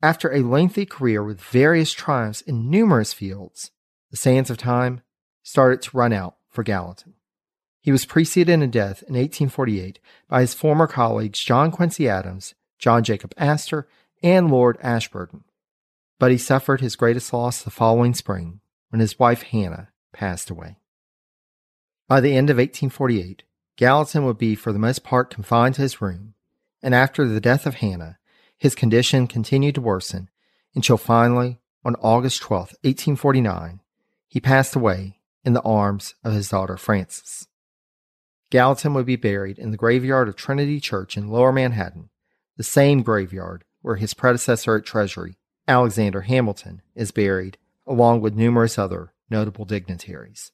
After 0.02 0.30
a 0.30 0.42
lengthy 0.42 0.84
career 0.84 1.24
with 1.24 1.40
various 1.40 1.92
triumphs 1.92 2.42
in 2.42 2.68
numerous 2.68 3.14
fields, 3.14 3.70
the 4.10 4.18
sands 4.18 4.50
of 4.50 4.58
time 4.58 5.00
started 5.42 5.80
to 5.82 5.96
run 5.96 6.12
out 6.12 6.36
for 6.50 6.62
Gallatin. 6.62 7.14
He 7.80 7.92
was 7.92 8.04
preceded 8.04 8.52
in 8.52 8.70
death 8.70 9.02
in 9.02 9.14
1848 9.14 9.98
by 10.28 10.40
his 10.40 10.54
former 10.54 10.86
colleagues 10.86 11.38
John 11.38 11.70
Quincy 11.70 12.08
Adams, 12.08 12.54
John 12.78 13.02
Jacob 13.02 13.32
Astor, 13.36 13.88
and 14.22 14.50
Lord 14.50 14.78
Ashburton. 14.82 15.44
But 16.18 16.30
he 16.30 16.38
suffered 16.38 16.80
his 16.80 16.96
greatest 16.96 17.32
loss 17.32 17.62
the 17.62 17.70
following 17.70 18.14
spring 18.14 18.60
when 18.88 19.00
his 19.00 19.18
wife 19.18 19.42
Hannah 19.42 19.88
passed 20.12 20.50
away. 20.50 20.78
By 22.08 22.20
the 22.20 22.36
end 22.36 22.50
of 22.50 22.56
1848, 22.56 23.42
Gallatin 23.76 24.24
would 24.24 24.38
be 24.38 24.54
for 24.54 24.72
the 24.72 24.78
most 24.78 25.02
part 25.02 25.30
confined 25.30 25.74
to 25.76 25.82
his 25.82 26.00
room, 26.00 26.33
and 26.84 26.94
after 26.94 27.26
the 27.26 27.40
death 27.40 27.64
of 27.64 27.76
Hannah, 27.76 28.18
his 28.58 28.74
condition 28.74 29.26
continued 29.26 29.74
to 29.76 29.80
worsen 29.80 30.28
until 30.74 30.98
finally, 30.98 31.60
on 31.82 31.96
August 31.96 32.42
12, 32.42 32.60
1849, 32.82 33.80
he 34.28 34.38
passed 34.38 34.76
away 34.76 35.20
in 35.44 35.54
the 35.54 35.62
arms 35.62 36.14
of 36.22 36.34
his 36.34 36.50
daughter 36.50 36.76
Frances. 36.76 37.48
Gallatin 38.50 38.92
would 38.92 39.06
be 39.06 39.16
buried 39.16 39.58
in 39.58 39.70
the 39.70 39.78
graveyard 39.78 40.28
of 40.28 40.36
Trinity 40.36 40.78
Church 40.78 41.16
in 41.16 41.28
Lower 41.28 41.52
Manhattan, 41.52 42.10
the 42.56 42.62
same 42.62 43.02
graveyard 43.02 43.64
where 43.80 43.96
his 43.96 44.14
predecessor 44.14 44.76
at 44.76 44.84
Treasury, 44.84 45.38
Alexander 45.66 46.22
Hamilton, 46.22 46.82
is 46.94 47.10
buried, 47.10 47.56
along 47.86 48.20
with 48.20 48.34
numerous 48.34 48.78
other 48.78 49.14
notable 49.30 49.64
dignitaries. 49.64 50.52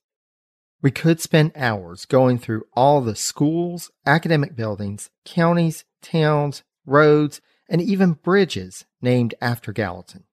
We 0.82 0.90
could 0.90 1.20
spend 1.20 1.52
hours 1.54 2.06
going 2.06 2.38
through 2.38 2.64
all 2.74 3.02
the 3.02 3.14
schools, 3.14 3.90
academic 4.06 4.56
buildings, 4.56 5.10
counties, 5.24 5.84
towns, 6.00 6.62
roads, 6.86 7.40
and 7.68 7.82
even 7.82 8.14
bridges 8.14 8.86
named 9.02 9.34
after 9.40 9.72
Gallatin. 9.72 10.24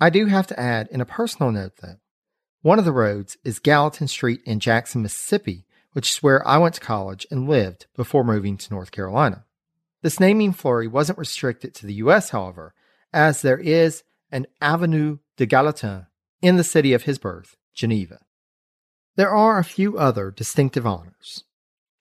I 0.00 0.10
do 0.10 0.26
have 0.26 0.46
to 0.48 0.60
add, 0.60 0.88
in 0.90 1.00
a 1.00 1.06
personal 1.06 1.52
note 1.52 1.76
though, 1.80 1.96
one 2.62 2.80
of 2.80 2.84
the 2.84 2.92
roads 2.92 3.36
is 3.44 3.60
Gallatin 3.60 4.08
Street 4.08 4.40
in 4.44 4.58
Jackson, 4.58 5.02
Mississippi, 5.02 5.66
which 5.92 6.10
is 6.10 6.22
where 6.22 6.46
I 6.46 6.58
went 6.58 6.74
to 6.74 6.80
college 6.80 7.24
and 7.30 7.48
lived 7.48 7.86
before 7.94 8.24
moving 8.24 8.56
to 8.58 8.74
North 8.74 8.90
Carolina. 8.90 9.44
This 10.02 10.18
naming 10.18 10.52
flurry 10.52 10.88
wasn't 10.88 11.18
restricted 11.18 11.74
to 11.76 11.86
the 11.86 11.94
US, 11.94 12.30
however, 12.30 12.74
as 13.12 13.40
there 13.40 13.58
is 13.58 14.02
an 14.32 14.46
Avenue 14.60 15.18
de 15.36 15.46
Gallatin 15.46 16.06
in 16.42 16.56
the 16.56 16.64
city 16.64 16.92
of 16.92 17.04
his 17.04 17.18
birth, 17.18 17.56
Geneva. 17.72 18.25
There 19.16 19.30
are 19.30 19.58
a 19.58 19.64
few 19.64 19.96
other 19.96 20.30
distinctive 20.30 20.86
honors. 20.86 21.44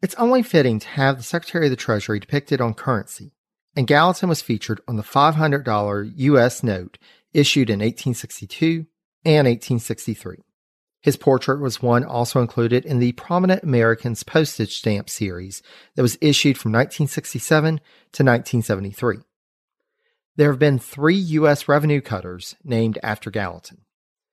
It's 0.02 0.16
only 0.16 0.44
fitting 0.44 0.80
to 0.80 0.88
have 0.90 1.16
the 1.16 1.24
Secretary 1.24 1.68
of 1.68 1.70
the 1.70 1.78
Treasury 1.78 2.20
depicted 2.20 2.60
on 2.60 2.74
currency, 2.74 3.32
and 3.74 3.88
Gallatin 3.88 4.28
was 4.28 4.42
featured 4.42 4.82
on 4.86 4.98
the 4.98 5.04
$500 5.04 6.12
U.S. 6.14 6.62
note 6.62 6.98
issued 7.34 7.70
in 7.70 7.80
1862 7.80 8.86
and 9.24 9.48
1863. 9.48 10.40
His 11.02 11.16
portrait 11.16 11.62
was 11.62 11.82
one 11.82 12.04
also 12.04 12.42
included 12.42 12.86
in 12.86 13.00
the 13.00 13.14
Prominent 13.14 13.64
Americans 13.64 14.24
postage 14.24 14.76
stamp 14.76 15.10
series 15.10 15.64
that 15.96 16.02
was 16.02 16.18
issued 16.20 16.58
from 16.58 16.74
1967 16.74 17.78
to 17.78 18.24
1973. 18.24 19.20
There 20.36 20.52
have 20.52 20.60
been 20.60 20.80
three 20.80 21.16
U.S. 21.16 21.70
revenue 21.70 22.02
cutters 22.02 22.56
named 22.66 23.00
after 23.02 23.32
Gallatin. 23.32 23.85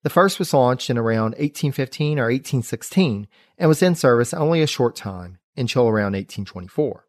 The 0.03 0.11
first 0.11 0.39
was 0.39 0.53
launched 0.53 0.91
in 0.91 0.99
around 0.99 1.33
1815 1.33 2.19
or 2.19 2.25
1816 2.25 3.29
and 3.57 3.69
was 3.69 3.83
in 3.83 3.95
service 3.95 4.35
only 4.35 4.61
a 4.61 4.67
short 4.67 4.97
time 4.97 5.39
until 5.57 5.87
around 5.87 6.15
1824. 6.15 7.07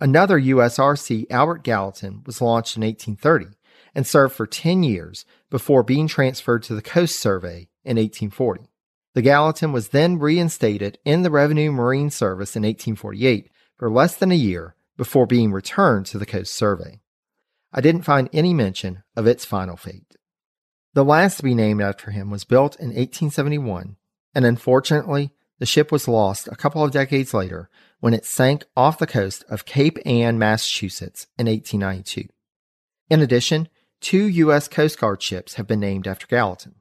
Another 0.00 0.38
USRC, 0.38 1.26
Albert 1.30 1.64
Gallatin, 1.64 2.22
was 2.26 2.42
launched 2.42 2.76
in 2.76 2.82
1830 2.82 3.56
and 3.94 4.06
served 4.06 4.34
for 4.34 4.46
10 4.46 4.82
years 4.82 5.24
before 5.50 5.82
being 5.82 6.06
transferred 6.06 6.62
to 6.64 6.74
the 6.74 6.82
Coast 6.82 7.18
Survey 7.18 7.68
in 7.82 7.96
1840. 7.96 8.70
The 9.14 9.22
Gallatin 9.22 9.72
was 9.72 9.88
then 9.88 10.18
reinstated 10.18 10.98
in 11.04 11.22
the 11.22 11.30
Revenue 11.30 11.72
Marine 11.72 12.10
Service 12.10 12.54
in 12.54 12.62
1848 12.62 13.50
for 13.76 13.90
less 13.90 14.16
than 14.16 14.30
a 14.30 14.36
year 14.36 14.76
before 14.96 15.26
being 15.26 15.50
returned 15.50 16.06
to 16.06 16.18
the 16.18 16.26
Coast 16.26 16.54
Survey. 16.54 17.00
I 17.72 17.80
didn't 17.80 18.02
find 18.02 18.28
any 18.32 18.52
mention 18.52 19.02
of 19.16 19.26
its 19.26 19.44
final 19.44 19.76
fate. 19.76 20.17
The 20.98 21.04
last 21.04 21.36
to 21.36 21.44
be 21.44 21.54
named 21.54 21.80
after 21.80 22.10
him 22.10 22.28
was 22.28 22.42
built 22.42 22.74
in 22.74 22.88
1871, 22.88 23.94
and 24.34 24.44
unfortunately, 24.44 25.30
the 25.60 25.64
ship 25.64 25.92
was 25.92 26.08
lost 26.08 26.48
a 26.48 26.56
couple 26.56 26.82
of 26.82 26.90
decades 26.90 27.32
later 27.32 27.70
when 28.00 28.14
it 28.14 28.24
sank 28.24 28.64
off 28.76 28.98
the 28.98 29.06
coast 29.06 29.44
of 29.48 29.64
Cape 29.64 30.00
Ann, 30.04 30.40
Massachusetts 30.40 31.28
in 31.38 31.46
1892. 31.46 32.28
In 33.10 33.20
addition, 33.20 33.68
two 34.00 34.24
U.S. 34.26 34.66
Coast 34.66 34.98
Guard 34.98 35.22
ships 35.22 35.54
have 35.54 35.68
been 35.68 35.78
named 35.78 36.08
after 36.08 36.26
Gallatin. 36.26 36.74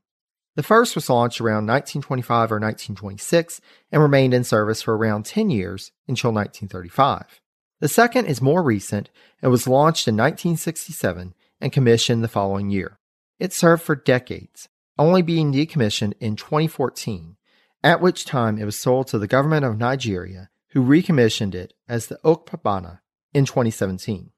The 0.55 0.63
first 0.63 0.95
was 0.95 1.11
launched 1.11 1.39
around 1.39 1.67
1925 1.67 2.51
or 2.51 2.59
1926 2.59 3.61
and 3.91 4.01
remained 4.01 4.33
in 4.33 4.43
service 4.43 4.81
for 4.81 4.97
around 4.97 5.27
10 5.27 5.51
years 5.51 5.91
until 6.07 6.31
1935. 6.31 7.39
The 7.81 7.87
second 7.87 8.25
is 8.25 8.41
more 8.41 8.63
recent 8.63 9.11
and 9.43 9.51
was 9.51 9.67
launched 9.67 10.07
in 10.07 10.15
1967 10.17 11.35
and 11.61 11.71
commissioned 11.71 12.23
the 12.23 12.27
following 12.27 12.71
year. 12.71 12.97
It 13.39 13.53
served 13.53 13.83
for 13.83 13.95
decades, 13.95 14.69
only 14.97 15.21
being 15.21 15.53
decommissioned 15.53 16.13
in 16.19 16.35
2014 16.35 17.37
at 17.83 18.01
which 18.01 18.25
time 18.25 18.57
it 18.57 18.65
was 18.65 18.77
sold 18.77 19.07
to 19.07 19.19
the 19.19 19.27
government 19.27 19.63
of 19.65 19.77
Nigeria, 19.77 20.49
who 20.69 20.81
recommissioned 20.81 21.55
it 21.55 21.73
as 21.87 22.07
the 22.07 22.19
Okpabana 22.23 22.99
in 23.33 23.45
2017. 23.45 24.31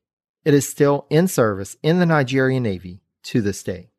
it 0.46 0.54
is 0.54 0.68
still 0.68 1.06
in 1.10 1.28
service 1.28 1.76
in 1.84 2.00
the 2.00 2.06
Nigerian 2.06 2.64
Navy 2.64 3.02
to 3.24 3.42
this 3.42 3.62
day. 3.62 3.92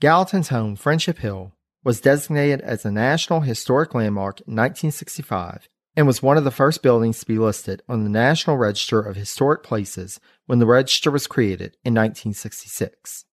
Gallatin's 0.00 0.48
home, 0.48 0.74
Friendship 0.74 1.18
Hill, 1.18 1.52
was 1.84 2.00
designated 2.00 2.60
as 2.62 2.84
a 2.84 2.90
National 2.90 3.40
Historic 3.40 3.94
Landmark 3.94 4.40
in 4.40 4.54
1965 4.56 5.68
and 5.96 6.06
was 6.06 6.22
one 6.22 6.38
of 6.38 6.44
the 6.44 6.50
first 6.50 6.82
buildings 6.82 7.20
to 7.20 7.26
be 7.26 7.38
listed 7.38 7.82
on 7.88 8.04
the 8.04 8.10
National 8.10 8.56
Register 8.56 9.00
of 9.00 9.16
Historic 9.16 9.62
Places 9.62 10.18
when 10.46 10.60
the 10.60 10.66
register 10.66 11.10
was 11.10 11.26
created 11.26 11.76
in 11.84 11.94
1966. 11.94 13.26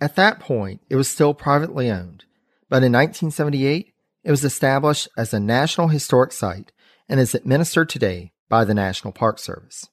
At 0.00 0.16
that 0.16 0.40
point, 0.40 0.82
it 0.90 0.96
was 0.96 1.08
still 1.08 1.32
privately 1.32 1.90
owned, 1.90 2.24
but 2.68 2.82
in 2.82 2.92
1978, 2.92 3.94
it 4.24 4.30
was 4.30 4.44
established 4.44 5.08
as 5.16 5.32
a 5.32 5.40
National 5.40 5.88
Historic 5.88 6.32
Site 6.32 6.72
and 7.08 7.18
is 7.18 7.34
administered 7.34 7.88
today 7.88 8.32
by 8.48 8.64
the 8.64 8.74
National 8.74 9.12
Park 9.12 9.38
Service. 9.38 9.88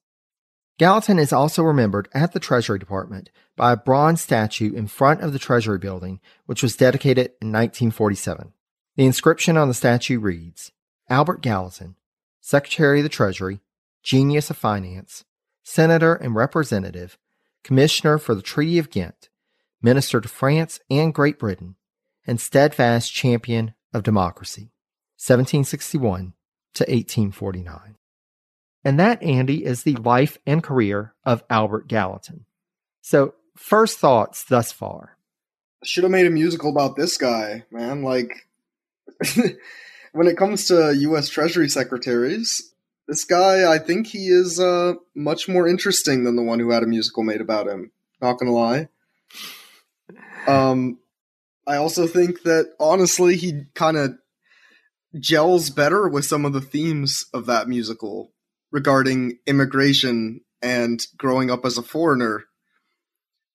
Gallatin 0.79 1.19
is 1.19 1.31
also 1.31 1.63
remembered 1.63 2.09
at 2.13 2.33
the 2.33 2.39
Treasury 2.39 2.79
Department 2.79 3.29
by 3.55 3.71
a 3.71 3.77
bronze 3.77 4.21
statue 4.21 4.73
in 4.73 4.87
front 4.87 5.21
of 5.21 5.31
the 5.31 5.39
Treasury 5.39 5.77
Building, 5.77 6.19
which 6.47 6.63
was 6.63 6.75
dedicated 6.75 7.27
in 7.41 7.51
1947. 7.51 8.51
The 8.95 9.05
inscription 9.05 9.55
on 9.55 9.67
the 9.67 9.73
statue 9.73 10.19
reads 10.19 10.71
Albert 11.09 11.41
Gallatin, 11.41 11.95
Secretary 12.41 12.99
of 12.99 13.03
the 13.03 13.09
Treasury, 13.09 13.61
Genius 14.01 14.49
of 14.49 14.57
Finance, 14.57 15.23
Senator 15.63 16.15
and 16.15 16.35
Representative, 16.35 17.17
Commissioner 17.63 18.17
for 18.17 18.35
the 18.35 18.41
Treaty 18.41 18.79
of 18.79 18.89
Ghent, 18.89 19.29
Minister 19.83 20.21
to 20.21 20.29
France 20.29 20.79
and 20.89 21.13
Great 21.13 21.37
Britain, 21.37 21.75
and 22.25 22.39
steadfast 22.39 23.13
champion 23.13 23.73
of 23.93 24.01
democracy, 24.01 24.71
1761 25.17 26.33
to 26.73 26.83
1849. 26.83 27.97
And 28.85 28.99
that, 28.99 29.21
Andy, 29.21 29.65
is 29.65 29.83
the 29.83 29.95
life 29.95 30.37
and 30.45 30.63
career 30.63 31.13
of 31.25 31.43
Albert 31.49 31.87
Gallatin. 31.87 32.45
So, 33.01 33.33
first 33.57 33.99
thoughts 33.99 34.45
thus 34.45 34.71
far. 34.71 35.17
Should 35.83 36.05
have 36.05 36.11
made 36.11 36.27
a 36.27 36.31
musical 36.31 36.71
about 36.71 36.95
this 36.95 37.17
guy, 37.17 37.65
man. 37.69 38.03
Like, 38.03 38.47
when 40.13 40.27
it 40.27 40.37
comes 40.37 40.67
to 40.67 40.95
U.S. 40.97 41.27
Treasury 41.27 41.67
secretaries, 41.67 42.73
this 43.07 43.25
guy, 43.25 43.69
I 43.69 43.79
think 43.79 44.07
he 44.07 44.27
is 44.27 44.59
uh, 44.59 44.93
much 45.13 45.49
more 45.49 45.67
interesting 45.67 46.23
than 46.23 46.37
the 46.37 46.43
one 46.43 46.59
who 46.59 46.71
had 46.71 46.83
a 46.83 46.87
musical 46.87 47.23
made 47.23 47.41
about 47.41 47.67
him. 47.67 47.91
Not 48.21 48.39
gonna 48.39 48.53
lie. 48.53 48.87
Um, 50.47 50.99
I 51.67 51.77
also 51.77 52.07
think 52.07 52.43
that 52.43 52.73
honestly, 52.79 53.35
he 53.35 53.63
kind 53.73 53.97
of 53.97 54.15
gels 55.19 55.69
better 55.69 56.07
with 56.07 56.25
some 56.25 56.45
of 56.45 56.53
the 56.53 56.61
themes 56.61 57.25
of 57.33 57.45
that 57.45 57.67
musical 57.67 58.31
regarding 58.71 59.37
immigration 59.45 60.41
and 60.61 61.05
growing 61.17 61.51
up 61.51 61.65
as 61.65 61.77
a 61.77 61.83
foreigner. 61.83 62.45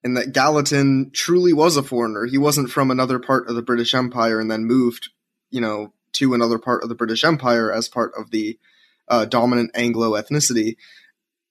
And 0.04 0.16
that 0.16 0.32
Gallatin 0.32 1.10
truly 1.12 1.52
was 1.52 1.76
a 1.76 1.82
foreigner. 1.82 2.24
He 2.24 2.38
wasn't 2.38 2.70
from 2.70 2.90
another 2.90 3.18
part 3.18 3.48
of 3.48 3.56
the 3.56 3.62
British 3.62 3.94
Empire 3.94 4.38
and 4.38 4.50
then 4.50 4.64
moved, 4.64 5.10
you 5.50 5.60
know, 5.60 5.92
to 6.12 6.34
another 6.34 6.58
part 6.58 6.82
of 6.82 6.88
the 6.88 6.94
British 6.94 7.24
Empire 7.24 7.72
as 7.72 7.88
part 7.88 8.12
of 8.16 8.30
the 8.30 8.58
uh, 9.08 9.24
dominant 9.24 9.72
Anglo 9.74 10.12
ethnicity 10.12 10.76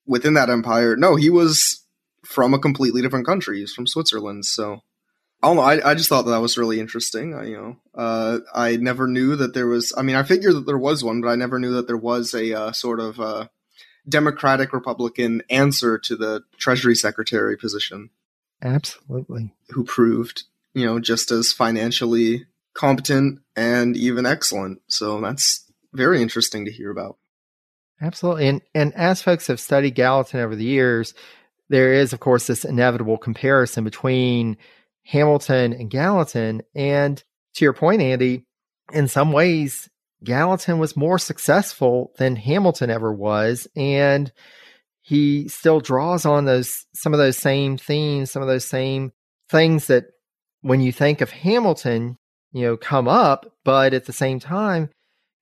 within 0.06 0.34
that 0.36 0.50
empire. 0.50 0.96
No, 0.96 1.16
he 1.16 1.30
was 1.30 1.86
from 2.24 2.54
a 2.54 2.60
completely 2.60 3.02
different 3.02 3.26
country. 3.26 3.60
He's 3.60 3.74
from 3.74 3.88
Switzerland. 3.88 4.46
So 4.46 4.82
I 5.42 5.48
don't 5.48 5.58
know. 5.58 5.64
I, 5.64 5.92
I 5.92 5.94
just 5.94 6.10
thought 6.10 6.24
that, 6.24 6.32
that 6.32 6.42
was 6.42 6.58
really 6.58 6.80
interesting. 6.80 7.36
I, 7.36 7.46
you 7.46 7.58
know, 7.58 7.78
uh, 7.94 8.40
I 8.56 8.78
never 8.78 9.08
knew 9.08 9.36
that 9.36 9.54
there 9.54 9.68
was. 9.68 9.94
I 9.96 10.02
mean, 10.02 10.16
I 10.16 10.24
figured 10.24 10.56
that 10.56 10.66
there 10.66 10.78
was 10.78 11.04
one, 11.04 11.22
but 11.22 11.28
I 11.28 11.36
never 11.36 11.60
knew 11.60 11.74
that 11.74 11.88
there 11.88 11.98
was 11.98 12.34
a 12.34 12.54
uh, 12.54 12.72
sort 12.72 13.00
of 13.00 13.20
uh, 13.20 13.48
Democratic 14.10 14.74
Republican 14.74 15.44
answer 15.50 16.00
to 16.00 16.16
the 16.16 16.44
Treasury 16.58 16.96
Secretary 16.96 17.56
position. 17.56 18.10
Absolutely. 18.64 19.54
Who 19.70 19.84
proved, 19.84 20.44
you 20.74 20.86
know, 20.86 21.00
just 21.00 21.30
as 21.30 21.52
financially 21.52 22.48
competent 22.74 23.40
and 23.56 23.96
even 23.98 24.26
excellent. 24.26 24.82
So 24.88 25.22
that's 25.22 25.72
very 25.94 26.22
interesting 26.22 26.66
to 26.66 26.72
hear 26.72 26.92
about. 26.92 27.18
Absolutely. 28.02 28.48
And 28.48 28.62
and 28.74 28.94
as 28.96 29.22
folks 29.22 29.48
have 29.48 29.60
studied 29.60 29.96
Gallatin 29.96 30.40
over 30.40 30.56
the 30.56 30.64
years, 30.64 31.14
there 31.70 31.94
is 31.94 32.14
of 32.14 32.20
course 32.20 32.48
this 32.48 32.66
inevitable 32.66 33.18
comparison 33.18 33.84
between 33.84 34.58
Hamilton 35.08 35.74
and 35.74 35.90
Gallatin. 35.90 36.62
And 36.76 37.24
to 37.56 37.66
your 37.66 37.74
point, 37.74 38.02
Andy, 38.02 38.46
in 38.92 39.08
some 39.08 39.32
ways, 39.32 39.90
Gallatin 40.24 40.80
was 40.80 40.98
more 40.98 41.18
successful 41.18 42.12
than 42.18 42.36
Hamilton 42.36 42.90
ever 42.90 43.14
was. 43.14 43.68
And 43.76 44.32
he 45.02 45.48
still 45.48 45.80
draws 45.80 46.26
on 46.26 46.46
those 46.46 46.86
some 46.94 47.14
of 47.14 47.20
those 47.20 47.38
same 47.38 47.78
themes, 47.78 48.32
some 48.32 48.42
of 48.42 48.48
those 48.48 48.66
same 48.66 49.14
things 49.50 49.88
that 49.88 50.06
when 50.62 50.82
you 50.82 50.92
think 50.92 51.22
of 51.22 51.32
Hamilton, 51.32 52.18
you 52.52 52.64
know, 52.64 52.76
come 52.76 53.08
up, 53.08 53.46
but 53.64 53.94
at 53.94 54.06
the 54.06 54.14
same 54.14 54.40
time, 54.40 54.90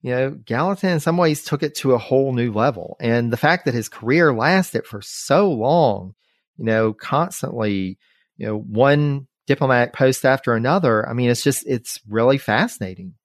you 0.02 0.12
know, 0.12 0.30
Gallatin 0.30 0.92
in 0.92 1.00
some 1.00 1.18
ways 1.18 1.44
took 1.44 1.64
it 1.64 1.74
to 1.76 1.94
a 1.94 1.98
whole 1.98 2.34
new 2.34 2.52
level. 2.52 2.98
And 3.00 3.34
the 3.34 3.38
fact 3.38 3.66
that 3.66 3.74
his 3.74 3.90
career 3.90 4.32
lasted 4.32 4.86
for 4.86 5.02
so 5.02 5.52
long, 5.52 6.14
you 6.58 6.66
know, 6.66 6.94
constantly, 6.94 7.98
you 8.38 8.46
know, 8.46 8.60
one 8.60 9.28
diplomatic 9.48 9.94
post 9.94 10.26
after 10.26 10.54
another. 10.54 11.08
I 11.08 11.14
mean, 11.14 11.30
it's 11.30 11.44
just, 11.44 11.66
it's 11.68 12.00
really 12.08 12.38
fascinating. 12.38 13.16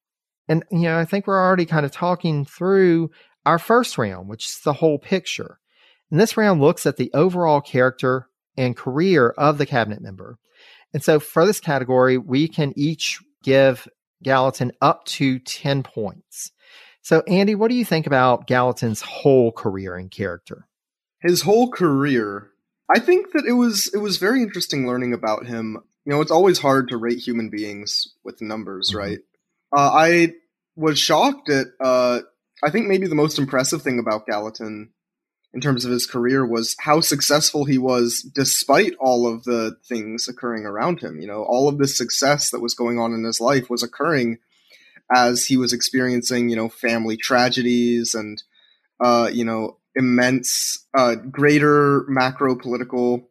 And, 0.47 0.63
you 0.71 0.81
know, 0.81 0.97
I 0.97 1.05
think 1.05 1.27
we're 1.27 1.39
already 1.39 1.65
kind 1.65 1.85
of 1.85 1.91
talking 1.91 2.45
through 2.45 3.11
our 3.45 3.59
first 3.59 3.97
round, 3.97 4.27
which 4.27 4.45
is 4.45 4.59
the 4.63 4.73
whole 4.73 4.99
picture. 4.99 5.59
And 6.09 6.19
this 6.19 6.37
round 6.37 6.61
looks 6.61 6.85
at 6.85 6.97
the 6.97 7.11
overall 7.13 7.61
character 7.61 8.27
and 8.57 8.75
career 8.75 9.29
of 9.37 9.57
the 9.57 9.65
cabinet 9.65 10.01
member. 10.01 10.37
And 10.93 11.03
so 11.03 11.19
for 11.19 11.45
this 11.45 11.59
category, 11.59 12.17
we 12.17 12.47
can 12.47 12.73
each 12.75 13.19
give 13.43 13.87
Gallatin 14.21 14.71
up 14.81 15.05
to 15.05 15.39
10 15.39 15.83
points. 15.83 16.51
So, 17.01 17.23
Andy, 17.27 17.55
what 17.55 17.69
do 17.69 17.75
you 17.75 17.85
think 17.85 18.05
about 18.05 18.45
Gallatin's 18.45 19.01
whole 19.01 19.51
career 19.51 19.95
and 19.95 20.11
character? 20.11 20.67
His 21.21 21.41
whole 21.41 21.71
career, 21.71 22.49
I 22.93 22.99
think 22.99 23.31
that 23.31 23.45
it 23.47 23.53
was 23.53 23.91
it 23.93 23.99
was 23.99 24.17
very 24.17 24.43
interesting 24.43 24.87
learning 24.87 25.13
about 25.13 25.45
him 25.45 25.77
you 26.05 26.11
know, 26.11 26.21
it's 26.21 26.31
always 26.31 26.59
hard 26.59 26.89
to 26.89 26.97
rate 26.97 27.19
human 27.19 27.49
beings 27.49 28.07
with 28.23 28.41
numbers, 28.41 28.89
mm-hmm. 28.89 28.97
right? 28.97 29.19
Uh, 29.75 29.91
I 29.93 30.33
was 30.75 30.99
shocked 30.99 31.49
at, 31.49 31.67
uh, 31.79 32.21
I 32.63 32.69
think 32.69 32.87
maybe 32.87 33.07
the 33.07 33.15
most 33.15 33.37
impressive 33.37 33.81
thing 33.81 33.99
about 33.99 34.25
Gallatin 34.25 34.91
in 35.53 35.61
terms 35.61 35.83
of 35.83 35.91
his 35.91 36.05
career 36.05 36.45
was 36.45 36.75
how 36.79 37.01
successful 37.01 37.65
he 37.65 37.77
was 37.77 38.21
despite 38.33 38.93
all 38.99 39.27
of 39.27 39.43
the 39.43 39.75
things 39.85 40.27
occurring 40.27 40.65
around 40.65 41.01
him. 41.01 41.19
You 41.19 41.27
know, 41.27 41.43
all 41.43 41.67
of 41.67 41.77
this 41.77 41.97
success 41.97 42.51
that 42.51 42.61
was 42.61 42.73
going 42.73 42.99
on 42.99 43.13
in 43.13 43.23
his 43.23 43.41
life 43.41 43.69
was 43.69 43.83
occurring 43.83 44.37
as 45.13 45.45
he 45.45 45.57
was 45.57 45.73
experiencing, 45.73 46.49
you 46.49 46.55
know, 46.55 46.69
family 46.69 47.17
tragedies 47.17 48.15
and, 48.15 48.41
uh, 49.01 49.29
you 49.31 49.43
know, 49.43 49.77
immense, 49.93 50.85
uh, 50.93 51.15
greater 51.15 52.05
macro 52.07 52.55
political 52.55 53.29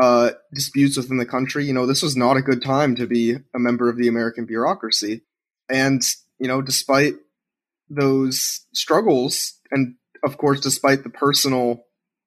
uh, 0.00 0.30
disputes 0.52 0.96
within 0.96 1.18
the 1.18 1.26
country. 1.26 1.64
You 1.64 1.72
know, 1.72 1.86
this 1.86 2.02
was 2.02 2.16
not 2.16 2.36
a 2.36 2.42
good 2.42 2.62
time 2.62 2.96
to 2.96 3.06
be 3.06 3.32
a 3.32 3.58
member 3.58 3.88
of 3.88 3.96
the 3.96 4.08
American 4.08 4.46
bureaucracy. 4.46 5.22
And, 5.68 6.02
you 6.38 6.48
know, 6.48 6.62
despite 6.62 7.14
those 7.88 8.66
struggles, 8.74 9.58
and 9.70 9.96
of 10.24 10.38
course, 10.38 10.60
despite 10.60 11.02
the 11.02 11.10
personal 11.10 11.84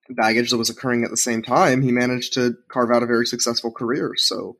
baggage 0.09 0.51
that 0.51 0.57
was 0.57 0.69
occurring 0.69 1.03
at 1.03 1.09
the 1.09 1.17
same 1.17 1.41
time, 1.41 1.81
he 1.81 1.91
managed 1.91 2.33
to 2.33 2.55
carve 2.69 2.91
out 2.91 3.03
a 3.03 3.07
very 3.07 3.25
successful 3.25 3.71
career. 3.71 4.13
So, 4.15 4.57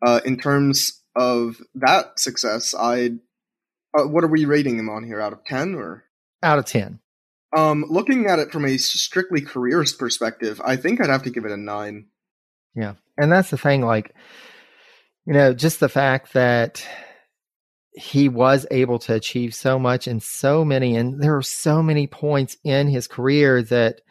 uh, 0.00 0.20
in 0.24 0.38
terms 0.38 1.02
of 1.16 1.56
that 1.74 2.20
success, 2.20 2.74
I, 2.78 3.10
uh, 3.98 4.04
what 4.04 4.22
are 4.22 4.28
we 4.28 4.44
rating 4.44 4.78
him 4.78 4.88
on 4.88 5.04
here? 5.04 5.20
Out 5.20 5.32
of 5.32 5.44
ten 5.44 5.74
or 5.74 6.04
out 6.42 6.58
of 6.58 6.66
ten? 6.66 7.00
Um, 7.56 7.84
looking 7.88 8.26
at 8.26 8.38
it 8.38 8.50
from 8.50 8.64
a 8.64 8.76
strictly 8.76 9.40
careerist 9.40 9.98
perspective, 9.98 10.60
I 10.64 10.76
think 10.76 11.00
I'd 11.00 11.08
have 11.08 11.22
to 11.22 11.30
give 11.30 11.44
it 11.44 11.52
a 11.52 11.56
nine. 11.56 12.06
Yeah, 12.74 12.94
and 13.16 13.32
that's 13.32 13.50
the 13.50 13.58
thing. 13.58 13.82
Like, 13.82 14.14
you 15.26 15.32
know, 15.32 15.54
just 15.54 15.80
the 15.80 15.88
fact 15.88 16.34
that 16.34 16.86
he 17.92 18.28
was 18.28 18.66
able 18.70 18.98
to 19.00 19.14
achieve 19.14 19.54
so 19.54 19.78
much 19.78 20.06
in 20.06 20.20
so 20.20 20.64
many, 20.64 20.94
and 20.94 21.22
there 21.22 21.36
are 21.36 21.42
so 21.42 21.82
many 21.82 22.06
points 22.06 22.56
in 22.64 22.88
his 22.88 23.08
career 23.08 23.62
that 23.62 24.02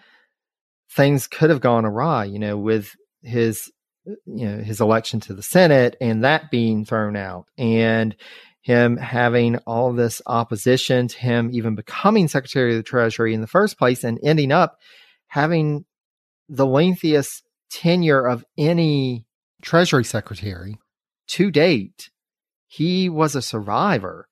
things 0.96 1.28
could 1.28 1.50
have 1.50 1.62
gone 1.62 1.86
awry. 1.86 2.26
You 2.26 2.40
know, 2.40 2.58
with 2.58 2.96
his 3.22 3.72
you 4.06 4.48
know 4.48 4.58
his 4.64 4.82
election 4.82 5.20
to 5.22 5.34
the 5.34 5.44
Senate 5.44 5.96
and 6.02 6.24
that 6.24 6.50
being 6.50 6.86
thrown 6.86 7.16
out, 7.16 7.46
and 7.58 8.16
him 8.68 8.98
having 8.98 9.56
all 9.60 9.94
this 9.94 10.22
opposition 10.26 11.08
to 11.08 11.18
him 11.18 11.50
even 11.54 11.74
becoming 11.74 12.28
Secretary 12.28 12.72
of 12.72 12.78
the 12.78 12.84
Treasury 12.84 13.34
in 13.34 13.40
the 13.40 13.48
first 13.48 13.78
place 13.78 14.04
and 14.04 14.20
ending 14.22 14.52
up 14.52 14.78
having 15.28 15.86
the 16.50 16.66
lengthiest 16.66 17.44
tenure 17.72 18.28
of 18.28 18.44
any 18.58 19.26
Treasury 19.62 20.04
Secretary 20.04 20.78
to 21.28 21.50
date. 21.50 22.10
He 22.68 23.08
was 23.08 23.36
a 23.36 23.42
survivor. 23.42 24.28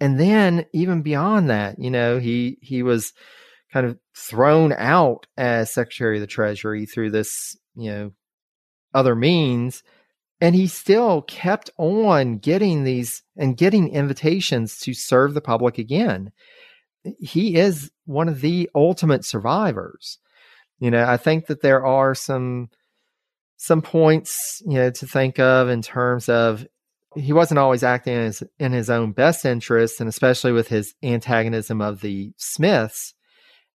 And 0.00 0.18
then 0.18 0.64
even 0.72 1.02
beyond 1.02 1.50
that, 1.50 1.78
you 1.78 1.90
know, 1.90 2.18
he 2.18 2.56
he 2.62 2.82
was 2.82 3.12
kind 3.70 3.84
of 3.84 3.98
thrown 4.16 4.72
out 4.72 5.26
as 5.36 5.74
Secretary 5.74 6.16
of 6.16 6.22
the 6.22 6.26
Treasury 6.26 6.86
through 6.86 7.10
this, 7.10 7.54
you 7.76 7.90
know, 7.90 8.12
other 8.94 9.14
means. 9.14 9.82
And 10.40 10.54
he 10.54 10.68
still 10.68 11.22
kept 11.22 11.70
on 11.78 12.38
getting 12.38 12.84
these 12.84 13.22
and 13.36 13.56
getting 13.56 13.88
invitations 13.88 14.78
to 14.80 14.94
serve 14.94 15.34
the 15.34 15.40
public 15.40 15.78
again. 15.78 16.30
He 17.18 17.56
is 17.56 17.90
one 18.06 18.28
of 18.28 18.40
the 18.40 18.70
ultimate 18.74 19.24
survivors. 19.24 20.18
You 20.78 20.90
know, 20.90 21.04
I 21.04 21.16
think 21.16 21.46
that 21.46 21.62
there 21.62 21.84
are 21.84 22.14
some 22.14 22.70
some 23.56 23.82
points, 23.82 24.62
you 24.64 24.74
know, 24.74 24.90
to 24.90 25.06
think 25.06 25.40
of 25.40 25.68
in 25.68 25.82
terms 25.82 26.28
of 26.28 26.64
he 27.16 27.32
wasn't 27.32 27.58
always 27.58 27.82
acting 27.82 28.14
in 28.14 28.24
his, 28.26 28.42
in 28.58 28.72
his 28.72 28.88
own 28.88 29.12
best 29.12 29.44
interest, 29.44 30.00
and 30.00 30.08
especially 30.08 30.52
with 30.52 30.68
his 30.68 30.94
antagonism 31.02 31.80
of 31.80 32.00
the 32.00 32.32
Smiths. 32.36 33.14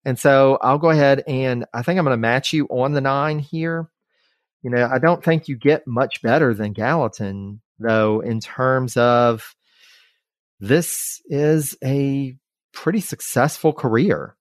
And 0.04 0.18
so 0.18 0.58
I'll 0.60 0.78
go 0.78 0.90
ahead 0.90 1.22
and 1.26 1.64
I 1.72 1.82
think 1.82 1.98
I'm 1.98 2.04
going 2.04 2.14
to 2.14 2.20
match 2.20 2.52
you 2.52 2.66
on 2.66 2.92
the 2.92 3.00
nine 3.00 3.38
here. 3.38 3.88
You 4.62 4.70
know, 4.70 4.88
I 4.90 4.98
don't 4.98 5.24
think 5.24 5.48
you 5.48 5.56
get 5.56 5.86
much 5.86 6.22
better 6.22 6.54
than 6.54 6.72
Gallatin, 6.72 7.60
though, 7.78 8.20
in 8.20 8.40
terms 8.40 8.96
of 8.96 9.54
this 10.60 11.20
is 11.26 11.76
a 11.84 12.36
pretty 12.72 13.00
successful 13.00 13.72
career. 13.72 14.36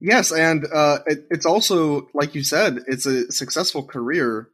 Yes, 0.00 0.32
and 0.32 0.66
uh, 0.72 0.98
it, 1.06 1.26
it's 1.30 1.46
also, 1.46 2.08
like 2.14 2.34
you 2.34 2.42
said, 2.42 2.78
it's 2.86 3.06
a 3.06 3.30
successful 3.30 3.84
career, 3.84 4.48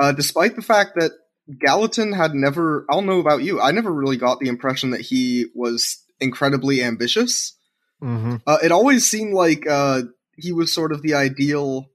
uh, 0.00 0.12
despite 0.12 0.56
the 0.56 0.62
fact 0.62 0.92
that 0.96 1.10
Gallatin 1.58 2.12
had 2.12 2.34
never, 2.34 2.86
I'll 2.88 3.02
know 3.02 3.18
about 3.18 3.42
you, 3.42 3.60
I 3.60 3.72
never 3.72 3.92
really 3.92 4.16
got 4.16 4.38
the 4.38 4.48
impression 4.48 4.90
that 4.90 5.00
he 5.00 5.46
was 5.54 6.02
incredibly 6.20 6.82
ambitious. 6.82 7.56
Mm-hmm. 8.02 8.36
Uh, 8.46 8.58
it 8.62 8.72
always 8.72 9.08
seemed 9.08 9.34
like 9.34 9.66
uh, 9.68 10.02
he 10.36 10.52
was 10.52 10.72
sort 10.72 10.92
of 10.92 11.02
the 11.02 11.14
ideal 11.14 11.90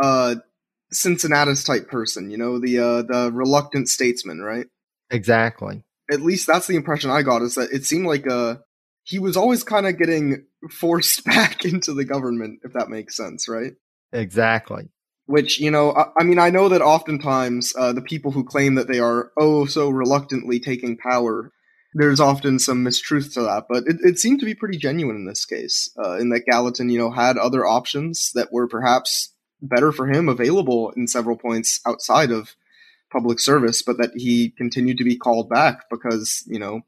uh, 0.00 0.36
Cincinnatus 0.92 1.64
type 1.64 1.88
person, 1.88 2.30
you 2.30 2.38
know, 2.38 2.58
the 2.58 2.78
uh, 2.78 3.02
the 3.02 3.30
reluctant 3.32 3.88
statesman, 3.88 4.40
right? 4.40 4.66
Exactly. 5.10 5.82
At 6.10 6.22
least 6.22 6.46
that's 6.46 6.66
the 6.66 6.76
impression 6.76 7.10
I 7.10 7.22
got. 7.22 7.42
Is 7.42 7.56
that 7.56 7.70
it 7.72 7.84
seemed 7.84 8.06
like 8.06 8.30
uh, 8.30 8.56
he 9.04 9.18
was 9.18 9.36
always 9.36 9.62
kind 9.62 9.86
of 9.86 9.98
getting 9.98 10.46
forced 10.70 11.24
back 11.26 11.64
into 11.64 11.92
the 11.92 12.04
government, 12.04 12.60
if 12.64 12.72
that 12.72 12.88
makes 12.88 13.16
sense, 13.16 13.48
right? 13.48 13.72
Exactly. 14.12 14.88
Which 15.26 15.60
you 15.60 15.70
know, 15.70 15.92
I, 15.92 16.06
I 16.20 16.24
mean, 16.24 16.38
I 16.38 16.50
know 16.50 16.68
that 16.70 16.80
oftentimes 16.80 17.74
uh, 17.76 17.92
the 17.92 18.02
people 18.02 18.30
who 18.30 18.44
claim 18.44 18.76
that 18.76 18.88
they 18.88 18.98
are 18.98 19.30
oh 19.36 19.66
so 19.66 19.90
reluctantly 19.90 20.60
taking 20.60 20.96
power 20.96 21.52
there's 21.94 22.20
often 22.20 22.58
some 22.58 22.84
mistruth 22.84 23.32
to 23.34 23.42
that, 23.42 23.64
but 23.68 23.84
it, 23.86 23.96
it 24.02 24.18
seemed 24.18 24.40
to 24.40 24.46
be 24.46 24.54
pretty 24.54 24.78
genuine 24.78 25.16
in 25.16 25.26
this 25.26 25.44
case, 25.44 25.90
uh, 25.98 26.16
in 26.18 26.28
that 26.30 26.44
Gallatin, 26.44 26.90
you 26.90 26.98
know, 26.98 27.10
had 27.10 27.38
other 27.38 27.66
options 27.66 28.30
that 28.34 28.52
were 28.52 28.68
perhaps 28.68 29.34
better 29.60 29.92
for 29.92 30.06
him 30.06 30.28
available 30.28 30.90
in 30.90 31.08
several 31.08 31.36
points 31.36 31.80
outside 31.86 32.30
of 32.30 32.54
public 33.10 33.40
service, 33.40 33.82
but 33.82 33.98
that 33.98 34.12
he 34.14 34.50
continued 34.50 34.98
to 34.98 35.04
be 35.04 35.16
called 35.16 35.48
back 35.48 35.88
because, 35.90 36.44
you 36.46 36.58
know, 36.58 36.82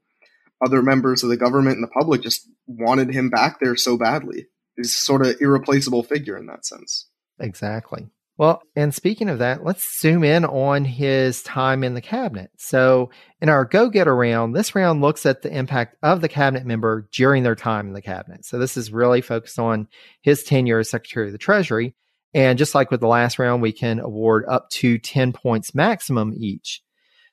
other 0.65 0.83
members 0.83 1.23
of 1.23 1.31
the 1.31 1.37
government 1.37 1.77
and 1.77 1.83
the 1.83 1.89
public 1.89 2.23
just 2.23 2.49
wanted 2.67 3.13
him 3.13 3.31
back 3.31 3.61
there 3.61 3.77
so 3.77 3.97
badly. 3.97 4.47
He's 4.77 4.95
sort 4.95 5.25
of 5.25 5.41
irreplaceable 5.41 6.03
figure 6.03 6.37
in 6.37 6.47
that 6.47 6.67
sense. 6.67 7.07
Exactly. 7.39 8.09
Well, 8.37 8.63
and 8.75 8.95
speaking 8.95 9.29
of 9.29 9.41
that, 9.41 9.65
let's 9.65 10.01
zoom 10.01 10.25
in 10.25 10.47
on 10.47 10.87
his 10.87 11.43
time 11.43 11.85
in 11.85 11.93
the 11.93 12.01
cabinet. 12.01 12.51
So, 12.57 13.11
in 13.43 13.51
our 13.51 13.67
go 13.67 13.91
get 13.91 14.07
round, 14.07 14.57
this 14.57 14.75
round 14.75 15.03
looks 15.03 15.27
at 15.27 15.43
the 15.43 15.55
impact 15.55 15.97
of 16.03 16.23
the 16.23 16.29
cabinet 16.29 16.65
member 16.65 17.07
during 17.13 17.43
their 17.43 17.55
time 17.55 17.89
in 17.89 17.93
the 17.93 18.01
cabinet. 18.01 18.47
So, 18.47 18.59
this 18.59 18.79
is 18.79 18.93
really 18.93 19.21
focused 19.21 19.59
on 19.59 19.89
his 20.23 20.43
tenure 20.43 20.79
as 20.79 20.89
Secretary 20.89 21.27
of 21.27 21.33
the 21.33 21.39
Treasury. 21.39 21.95
And 22.33 22.59
just 22.59 22.75
like 22.75 22.91
with 22.91 23.01
the 23.01 23.09
last 23.09 23.39
round, 23.39 23.63
we 23.63 23.73
can 23.73 23.99
award 23.99 24.45
up 24.49 24.71
to 24.71 24.99
10 24.99 25.33
points 25.33 25.75
maximum 25.75 26.33
each. 26.37 26.83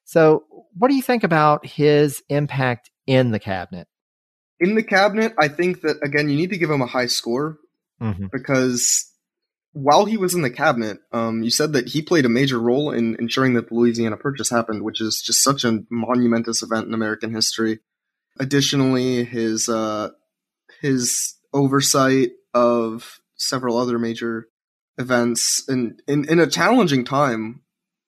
So, 0.05 0.45
what 0.73 0.87
do 0.89 0.95
you 0.95 1.01
think 1.01 1.23
about 1.23 1.65
his 1.65 2.23
impact 2.29 2.89
in 3.05 3.31
the 3.31 3.39
cabinet? 3.39 3.87
In 4.59 4.75
the 4.75 4.83
cabinet, 4.83 5.33
I 5.39 5.49
think 5.49 5.81
that, 5.81 5.97
again, 6.03 6.29
you 6.29 6.35
need 6.35 6.49
to 6.51 6.57
give 6.57 6.71
him 6.71 6.81
a 6.81 6.87
high 6.87 7.07
score 7.07 7.57
mm-hmm. 8.01 8.27
because 8.31 9.11
while 9.73 10.05
he 10.05 10.17
was 10.17 10.33
in 10.33 10.41
the 10.41 10.49
cabinet, 10.49 10.97
um, 11.11 11.43
you 11.43 11.51
said 11.51 11.73
that 11.73 11.89
he 11.89 12.01
played 12.01 12.25
a 12.25 12.29
major 12.29 12.59
role 12.59 12.91
in 12.91 13.15
ensuring 13.19 13.53
that 13.53 13.69
the 13.69 13.75
Louisiana 13.75 14.17
Purchase 14.17 14.49
happened, 14.49 14.83
which 14.83 15.01
is 15.01 15.21
just 15.23 15.43
such 15.43 15.63
a 15.63 15.83
monumentous 15.91 16.63
event 16.63 16.87
in 16.87 16.93
American 16.95 17.33
history. 17.33 17.79
Additionally, 18.39 19.23
his 19.23 19.69
uh, 19.69 20.09
his 20.81 21.35
oversight 21.53 22.31
of 22.53 23.19
several 23.35 23.77
other 23.77 23.99
major 23.99 24.47
events, 24.97 25.67
and 25.67 26.01
in, 26.07 26.29
in 26.29 26.39
a 26.39 26.47
challenging 26.47 27.03
time 27.05 27.61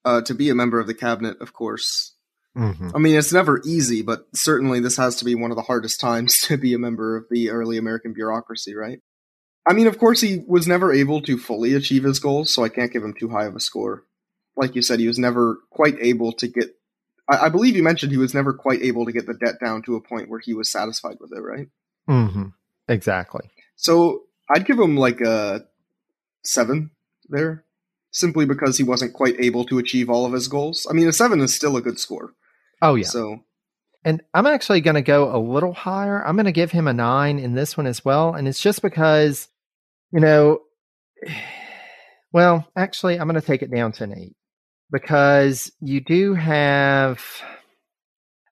uh, 0.06 0.22
to 0.22 0.34
be 0.34 0.50
a 0.50 0.56
member 0.56 0.80
of 0.80 0.88
the 0.88 0.94
cabinet, 0.94 1.40
of 1.42 1.54
course. 1.54 2.14
Mm-hmm. 2.58 2.90
I 2.96 3.00
mean, 3.00 3.16
it's 3.16 3.32
never 3.32 3.62
easy, 3.64 4.02
but 4.02 4.28
certainly 4.34 4.80
this 4.80 4.98
has 4.98 5.18
to 5.18 5.26
be 5.26 5.36
one 5.36 5.52
of 5.52 5.58
the 5.58 5.64
hardest 5.64 6.00
times 6.02 6.42
to 6.42 6.58
be 6.58 6.74
a 6.74 6.80
member 6.80 7.16
of 7.16 7.26
the 7.30 7.52
early 7.52 7.78
American 7.78 8.14
bureaucracy, 8.14 8.76
right? 8.76 9.02
I 9.66 9.74
mean, 9.74 9.88
of 9.88 10.00
course, 10.00 10.22
he 10.22 10.44
was 10.48 10.68
never 10.68 10.92
able 10.92 11.22
to 11.22 11.38
fully 11.38 11.76
achieve 11.76 12.04
his 12.04 12.20
goals, 12.20 12.54
so 12.54 12.64
I 12.64 12.70
can't 12.70 12.92
give 12.92 13.04
him 13.04 13.14
too 13.14 13.30
high 13.30 13.46
of 13.46 13.56
a 13.56 13.60
score. 13.60 14.04
Like 14.56 14.76
you 14.76 14.82
said, 14.82 15.00
he 15.00 15.08
was 15.08 15.20
never 15.20 15.60
quite 15.70 15.96
able 16.02 16.32
to 16.34 16.48
get. 16.48 16.76
I, 17.30 17.46
I 17.46 17.50
believe 17.50 17.76
you 17.76 17.84
mentioned 17.84 18.12
he 18.12 18.18
was 18.18 18.34
never 18.34 18.52
quite 18.52 18.82
able 18.82 19.06
to 19.06 19.12
get 19.12 19.28
the 19.28 19.36
debt 19.36 19.60
down 19.64 19.84
to 19.84 19.96
a 19.96 20.02
point 20.02 20.30
where 20.30 20.40
he 20.40 20.54
was 20.54 20.72
satisfied 20.72 21.18
with 21.20 21.32
it, 21.34 21.42
right? 21.42 21.68
Mm-hmm. 22.10 22.48
Exactly. 22.88 23.50
So 23.76 24.24
I'd 24.50 24.66
give 24.66 24.80
him 24.80 24.98
like 24.98 25.22
a 25.22 25.66
seven 26.44 26.92
there, 27.28 27.66
simply 28.12 28.46
because 28.46 28.78
he 28.78 28.84
wasn't 28.84 29.14
quite 29.14 29.40
able 29.40 29.66
to 29.66 29.80
achieve 29.80 30.10
all 30.10 30.26
of 30.26 30.34
his 30.34 30.48
goals. 30.48 30.88
I 30.90 30.94
mean, 30.94 31.08
a 31.08 31.14
seven 31.14 31.42
is 31.42 31.56
still 31.56 31.78
a 31.78 31.82
good 31.82 32.00
score. 32.00 32.34
Oh 32.82 32.96
yeah. 32.96 33.06
So 33.06 33.44
and 34.06 34.22
I'm 34.34 34.48
actually 34.48 34.82
going 34.82 34.96
to 34.96 35.02
go 35.02 35.36
a 35.36 35.38
little 35.38 35.74
higher. 35.74 36.26
I'm 36.26 36.36
going 36.36 36.46
to 36.46 36.52
give 36.54 36.72
him 36.72 36.88
a 36.88 36.94
nine 36.94 37.38
in 37.38 37.54
this 37.54 37.76
one 37.76 37.86
as 37.86 38.06
well. 38.06 38.34
And 38.34 38.48
it's 38.48 38.62
just 38.62 38.82
because 38.82 39.50
you 40.12 40.20
know, 40.20 40.60
well, 42.32 42.68
actually, 42.76 43.20
I'm 43.20 43.28
going 43.28 43.40
to 43.40 43.46
take 43.46 43.62
it 43.62 43.72
down 43.72 43.92
to 43.94 44.04
an 44.04 44.18
eight 44.18 44.36
because 44.92 45.72
you 45.80 46.02
do 46.02 46.34
have, 46.34 47.24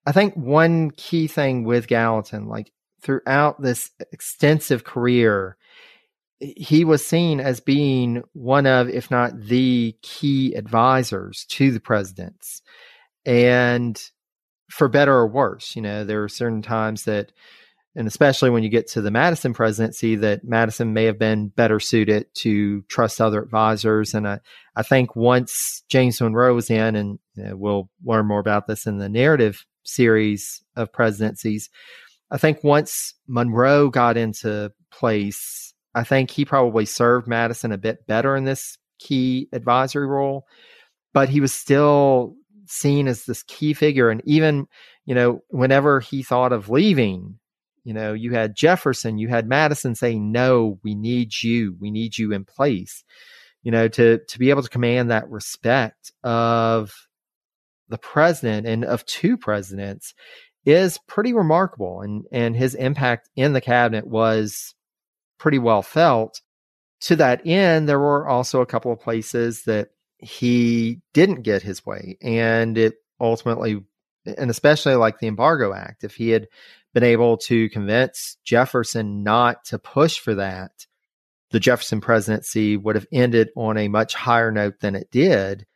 I 0.06 0.12
think, 0.12 0.36
one 0.36 0.92
key 0.92 1.28
thing 1.28 1.64
with 1.64 1.88
Gallatin, 1.88 2.48
like 2.48 2.72
throughout 3.02 3.62
this 3.62 3.92
extensive 4.12 4.84
career, 4.84 5.58
he 6.40 6.86
was 6.86 7.06
seen 7.06 7.40
as 7.40 7.60
being 7.60 8.24
one 8.34 8.66
of, 8.66 8.90
if 8.90 9.10
not 9.10 9.40
the 9.40 9.96
key 10.02 10.54
advisors 10.54 11.46
to 11.50 11.72
the 11.72 11.80
presidents. 11.80 12.62
And 13.26 14.02
for 14.70 14.88
better 14.88 15.14
or 15.14 15.28
worse, 15.28 15.76
you 15.76 15.82
know, 15.82 16.04
there 16.04 16.24
are 16.24 16.30
certain 16.30 16.62
times 16.62 17.04
that 17.04 17.32
and 17.98 18.08
especially 18.08 18.52
when 18.52 18.62
you 18.62 18.70
get 18.70 18.86
to 18.90 19.02
the 19.02 19.10
Madison 19.10 19.56
presidency, 19.56 20.16
that 20.18 20.44
Madison 20.44 20.94
may 20.94 21.06
have 21.06 21.18
been 21.18 21.48
better 21.48 21.80
suited 21.80 22.28
to 22.36 22.84
trust 22.84 23.20
other 23.20 23.42
advisors. 23.42 24.14
And 24.14 24.28
I, 24.28 24.40
I 24.76 24.84
think 24.84 25.16
once 25.16 25.84
James 25.90 26.22
Monroe 26.22 26.54
was 26.54 26.70
in, 26.70 26.96
and 26.96 27.18
you 27.34 27.44
know, 27.44 27.56
we'll 27.56 27.90
learn 28.06 28.28
more 28.28 28.40
about 28.40 28.68
this 28.68 28.86
in 28.86 29.00
the 29.00 29.10
narrative 29.10 29.66
series 29.84 30.64
of 30.76 30.94
presidencies, 30.94 31.72
I 32.30 32.38
think 32.38 32.64
once 32.64 33.16
Monroe 33.28 33.90
got 33.90 34.16
into 34.16 34.72
place, 34.92 35.67
I 35.98 36.04
think 36.04 36.30
he 36.30 36.46
probably 36.46 36.86
served 36.86 37.28
Madison 37.28 37.72
a 37.72 37.78
bit 37.78 38.06
better 38.06 38.36
in 38.36 38.44
this 38.44 38.78
key 39.00 39.50
advisory 39.52 40.06
role, 40.06 40.46
but 41.12 41.28
he 41.28 41.42
was 41.42 41.52
still 41.52 42.36
seen 42.68 43.08
as 43.08 43.26
this 43.26 43.42
key 43.42 43.74
figure. 43.74 44.12
And 44.12 44.22
even, 44.24 44.68
you 45.06 45.16
know, 45.16 45.40
whenever 45.50 46.00
he 46.00 46.22
thought 46.22 46.54
of 46.54 46.70
leaving, 46.70 47.40
you 47.84 47.96
know, 47.96 48.14
you 48.14 48.32
had 48.32 48.56
Jefferson, 48.56 49.18
you 49.18 49.28
had 49.28 49.50
Madison 49.50 49.96
saying, 49.96 50.32
"No, 50.32 50.78
we 50.84 50.94
need 50.94 51.32
you. 51.42 51.76
We 51.80 51.90
need 51.90 52.16
you 52.16 52.32
in 52.32 52.46
place." 52.46 53.04
You 53.64 53.72
know, 53.72 53.88
to 53.88 54.20
to 54.20 54.40
be 54.40 54.52
able 54.52 54.62
to 54.62 54.70
command 54.70 55.10
that 55.10 55.28
respect 55.32 56.12
of 56.24 56.94
the 57.90 57.98
president 57.98 58.68
and 58.68 58.86
of 58.86 59.04
two 59.06 59.36
presidents 59.36 60.14
is 60.64 61.00
pretty 61.08 61.34
remarkable, 61.34 62.02
and 62.02 62.26
and 62.32 62.56
his 62.56 62.76
impact 62.76 63.30
in 63.36 63.54
the 63.54 63.62
cabinet 63.62 64.06
was 64.06 64.76
pretty 65.38 65.60
well 65.60 65.82
felt. 65.82 66.42
To 67.02 67.16
that 67.18 67.46
end, 67.46 67.88
there 67.88 68.00
were 68.00 68.28
also 68.28 68.62
a 68.62 68.66
couple 68.66 68.92
of 68.92 69.00
places 69.00 69.64
that 69.64 69.90
he 70.18 71.00
didn't 71.14 71.44
get 71.44 71.62
his 71.62 71.86
way, 71.86 72.18
and 72.22 72.78
it 72.78 72.96
ultimately, 73.20 73.84
and 74.26 74.50
especially 74.50 74.96
like 74.96 75.20
the 75.20 75.28
Embargo 75.28 75.74
Act, 75.74 76.04
if 76.04 76.16
he 76.16 76.30
had 76.30 76.48
been 76.94 77.04
able 77.04 77.38
to 77.38 77.70
convince 77.70 78.38
Jefferson 78.44 79.24
not 79.24 79.64
to 79.66 79.78
push 79.78 80.18
for 80.20 80.34
that, 80.36 80.72
the 81.52 81.60
Jefferson 81.60 82.02
presidency 82.02 82.78
would 82.78 82.96
have 82.96 83.06
ended 83.12 83.50
on 83.56 83.78
a 83.78 83.88
much 83.88 84.16
higher 84.16 84.52
note 84.52 84.80
than 84.80 84.96
it 84.96 85.12
did. 85.12 85.68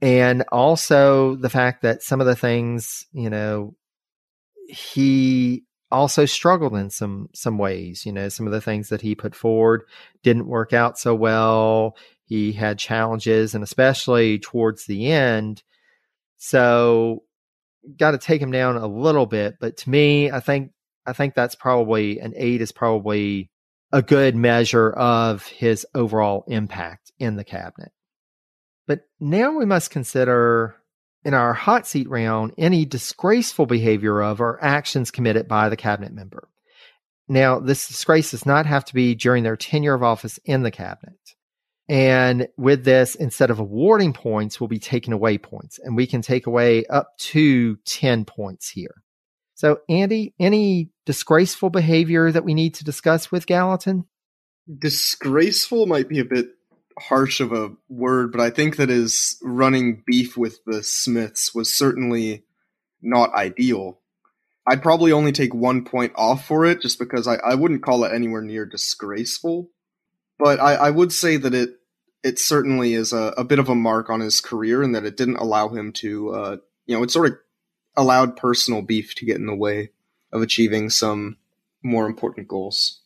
And 0.00 0.42
also 0.50 1.36
the 1.36 1.50
fact 1.50 1.82
that 1.82 2.02
some 2.02 2.20
of 2.20 2.26
the 2.26 2.36
things, 2.36 3.04
you 3.12 3.28
know, 3.28 3.74
he 4.68 5.65
also 5.90 6.24
struggled 6.24 6.74
in 6.74 6.90
some 6.90 7.28
some 7.34 7.58
ways. 7.58 8.04
You 8.04 8.12
know, 8.12 8.28
some 8.28 8.46
of 8.46 8.52
the 8.52 8.60
things 8.60 8.88
that 8.88 9.02
he 9.02 9.14
put 9.14 9.34
forward 9.34 9.82
didn't 10.22 10.48
work 10.48 10.72
out 10.72 10.98
so 10.98 11.14
well. 11.14 11.96
He 12.24 12.52
had 12.52 12.78
challenges, 12.78 13.54
and 13.54 13.62
especially 13.62 14.38
towards 14.38 14.86
the 14.86 15.12
end. 15.12 15.62
So, 16.38 17.22
got 17.96 18.12
to 18.12 18.18
take 18.18 18.42
him 18.42 18.50
down 18.50 18.76
a 18.76 18.86
little 18.86 19.26
bit. 19.26 19.56
But 19.60 19.76
to 19.78 19.90
me, 19.90 20.30
I 20.30 20.40
think 20.40 20.72
I 21.06 21.12
think 21.12 21.34
that's 21.34 21.54
probably 21.54 22.18
an 22.18 22.34
eight 22.36 22.60
is 22.60 22.72
probably 22.72 23.50
a 23.92 24.02
good 24.02 24.34
measure 24.34 24.90
of 24.90 25.46
his 25.46 25.86
overall 25.94 26.44
impact 26.48 27.12
in 27.18 27.36
the 27.36 27.44
cabinet. 27.44 27.92
But 28.86 29.02
now 29.20 29.52
we 29.56 29.64
must 29.64 29.90
consider 29.90 30.76
in 31.26 31.34
our 31.34 31.52
hot 31.52 31.88
seat 31.88 32.08
round 32.08 32.54
any 32.56 32.84
disgraceful 32.84 33.66
behavior 33.66 34.22
of 34.22 34.40
or 34.40 34.62
actions 34.62 35.10
committed 35.10 35.48
by 35.48 35.68
the 35.68 35.76
cabinet 35.76 36.12
member. 36.12 36.48
Now, 37.26 37.58
this 37.58 37.88
disgrace 37.88 38.30
does 38.30 38.46
not 38.46 38.64
have 38.64 38.84
to 38.84 38.94
be 38.94 39.16
during 39.16 39.42
their 39.42 39.56
tenure 39.56 39.94
of 39.94 40.04
office 40.04 40.38
in 40.44 40.62
the 40.62 40.70
cabinet. 40.70 41.18
And 41.88 42.46
with 42.56 42.84
this, 42.84 43.16
instead 43.16 43.50
of 43.50 43.58
awarding 43.58 44.12
points, 44.12 44.60
we'll 44.60 44.68
be 44.68 44.78
taking 44.78 45.12
away 45.12 45.36
points. 45.36 45.80
And 45.82 45.96
we 45.96 46.06
can 46.06 46.22
take 46.22 46.46
away 46.46 46.86
up 46.86 47.08
to 47.18 47.74
10 47.86 48.24
points 48.24 48.70
here. 48.70 48.94
So, 49.54 49.80
Andy, 49.88 50.32
any 50.38 50.90
disgraceful 51.06 51.70
behavior 51.70 52.30
that 52.30 52.44
we 52.44 52.54
need 52.54 52.74
to 52.74 52.84
discuss 52.84 53.32
with 53.32 53.48
Gallatin? 53.48 54.04
Disgraceful 54.78 55.86
might 55.86 56.08
be 56.08 56.20
a 56.20 56.24
bit 56.24 56.50
harsh 56.98 57.40
of 57.40 57.52
a 57.52 57.72
word, 57.88 58.32
but 58.32 58.40
I 58.40 58.50
think 58.50 58.76
that 58.76 58.88
his 58.88 59.38
running 59.42 60.02
beef 60.06 60.36
with 60.36 60.64
the 60.64 60.82
Smiths 60.82 61.54
was 61.54 61.76
certainly 61.76 62.44
not 63.02 63.34
ideal. 63.34 64.00
I'd 64.66 64.82
probably 64.82 65.12
only 65.12 65.32
take 65.32 65.54
one 65.54 65.84
point 65.84 66.12
off 66.16 66.46
for 66.46 66.64
it 66.64 66.80
just 66.80 66.98
because 66.98 67.28
I, 67.28 67.36
I 67.36 67.54
wouldn't 67.54 67.82
call 67.82 68.04
it 68.04 68.12
anywhere 68.12 68.42
near 68.42 68.66
disgraceful. 68.66 69.70
But 70.38 70.58
I, 70.58 70.74
I 70.74 70.90
would 70.90 71.12
say 71.12 71.36
that 71.36 71.54
it 71.54 71.76
it 72.22 72.38
certainly 72.38 72.94
is 72.94 73.12
a, 73.12 73.32
a, 73.36 73.44
bit 73.44 73.60
of 73.60 73.68
a 73.68 73.74
mark 73.74 74.10
on 74.10 74.18
his 74.18 74.40
career 74.40 74.82
and 74.82 74.94
that 74.96 75.04
it 75.04 75.16
didn't 75.16 75.36
allow 75.36 75.68
him 75.68 75.92
to 75.92 76.30
uh, 76.30 76.56
you 76.86 76.96
know, 76.96 77.02
it 77.02 77.10
sort 77.10 77.28
of 77.28 77.38
allowed 77.96 78.36
personal 78.36 78.82
beef 78.82 79.14
to 79.16 79.26
get 79.26 79.36
in 79.36 79.46
the 79.46 79.54
way 79.54 79.90
of 80.32 80.42
achieving 80.42 80.90
some 80.90 81.36
more 81.82 82.06
important 82.06 82.48
goals. 82.48 83.00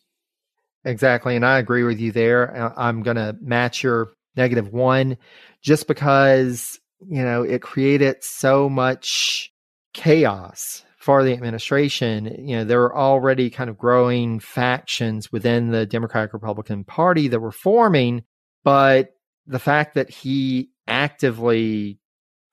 Exactly. 0.83 1.35
And 1.35 1.45
I 1.45 1.59
agree 1.59 1.83
with 1.83 1.99
you 1.99 2.11
there. 2.11 2.55
Uh, 2.55 2.73
I'm 2.75 3.03
going 3.03 3.17
to 3.17 3.35
match 3.41 3.83
your 3.83 4.11
negative 4.35 4.69
one 4.69 5.17
just 5.61 5.87
because, 5.87 6.79
you 7.07 7.21
know, 7.23 7.43
it 7.43 7.61
created 7.61 8.23
so 8.23 8.67
much 8.69 9.51
chaos 9.93 10.83
for 10.97 11.23
the 11.23 11.33
administration. 11.33 12.25
You 12.47 12.57
know, 12.57 12.63
there 12.63 12.79
were 12.79 12.97
already 12.97 13.49
kind 13.49 13.69
of 13.69 13.77
growing 13.77 14.39
factions 14.39 15.31
within 15.31 15.69
the 15.69 15.85
Democratic 15.85 16.33
Republican 16.33 16.83
Party 16.83 17.27
that 17.27 17.39
were 17.39 17.51
forming, 17.51 18.23
but 18.63 19.09
the 19.47 19.59
fact 19.59 19.95
that 19.95 20.09
he 20.09 20.69
actively 20.87 21.99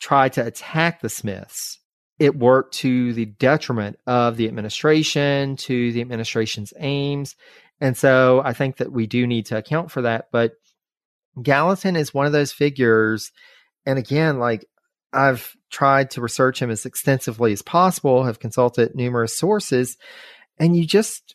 tried 0.00 0.32
to 0.34 0.46
attack 0.46 1.00
the 1.00 1.08
Smiths, 1.08 1.78
it 2.18 2.36
worked 2.36 2.74
to 2.74 3.12
the 3.12 3.26
detriment 3.26 3.98
of 4.06 4.36
the 4.36 4.48
administration, 4.48 5.56
to 5.56 5.92
the 5.92 6.00
administration's 6.00 6.72
aims. 6.78 7.36
And 7.80 7.96
so 7.96 8.42
I 8.44 8.52
think 8.52 8.78
that 8.78 8.92
we 8.92 9.06
do 9.06 9.26
need 9.26 9.46
to 9.46 9.56
account 9.56 9.90
for 9.90 10.02
that. 10.02 10.26
But 10.32 10.52
Gallatin 11.40 11.96
is 11.96 12.12
one 12.12 12.26
of 12.26 12.32
those 12.32 12.52
figures. 12.52 13.30
And 13.86 13.98
again, 13.98 14.38
like 14.38 14.66
I've 15.12 15.54
tried 15.70 16.10
to 16.12 16.20
research 16.20 16.60
him 16.60 16.70
as 16.70 16.86
extensively 16.86 17.52
as 17.52 17.62
possible, 17.62 18.24
have 18.24 18.40
consulted 18.40 18.94
numerous 18.94 19.36
sources, 19.36 19.96
and 20.58 20.76
you 20.76 20.86
just 20.86 21.34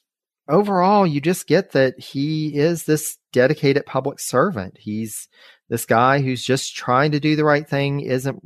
overall, 0.50 1.08
you 1.08 1.22
just 1.22 1.48
get 1.48 1.72
that 1.72 2.00
he 2.00 2.56
is 2.56 2.84
this 2.84 3.18
dedicated 3.32 3.86
public 3.86 4.20
servant. 4.20 4.78
He's 4.78 5.28
this 5.70 5.86
guy 5.86 6.22
who's 6.22 6.44
just 6.44 6.76
trying 6.76 7.12
to 7.12 7.20
do 7.20 7.36
the 7.36 7.46
right 7.46 7.68
thing, 7.68 8.02
isn't, 8.02 8.44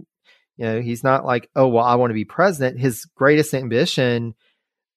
you 0.56 0.66
know, 0.66 0.82
he's 0.82 1.04
not 1.04 1.26
like, 1.26 1.50
oh, 1.56 1.68
well, 1.68 1.84
I 1.84 1.96
want 1.96 2.12
to 2.12 2.16
be 2.16 2.26
president. 2.26 2.80
His 2.80 3.06
greatest 3.16 3.54
ambition 3.54 4.36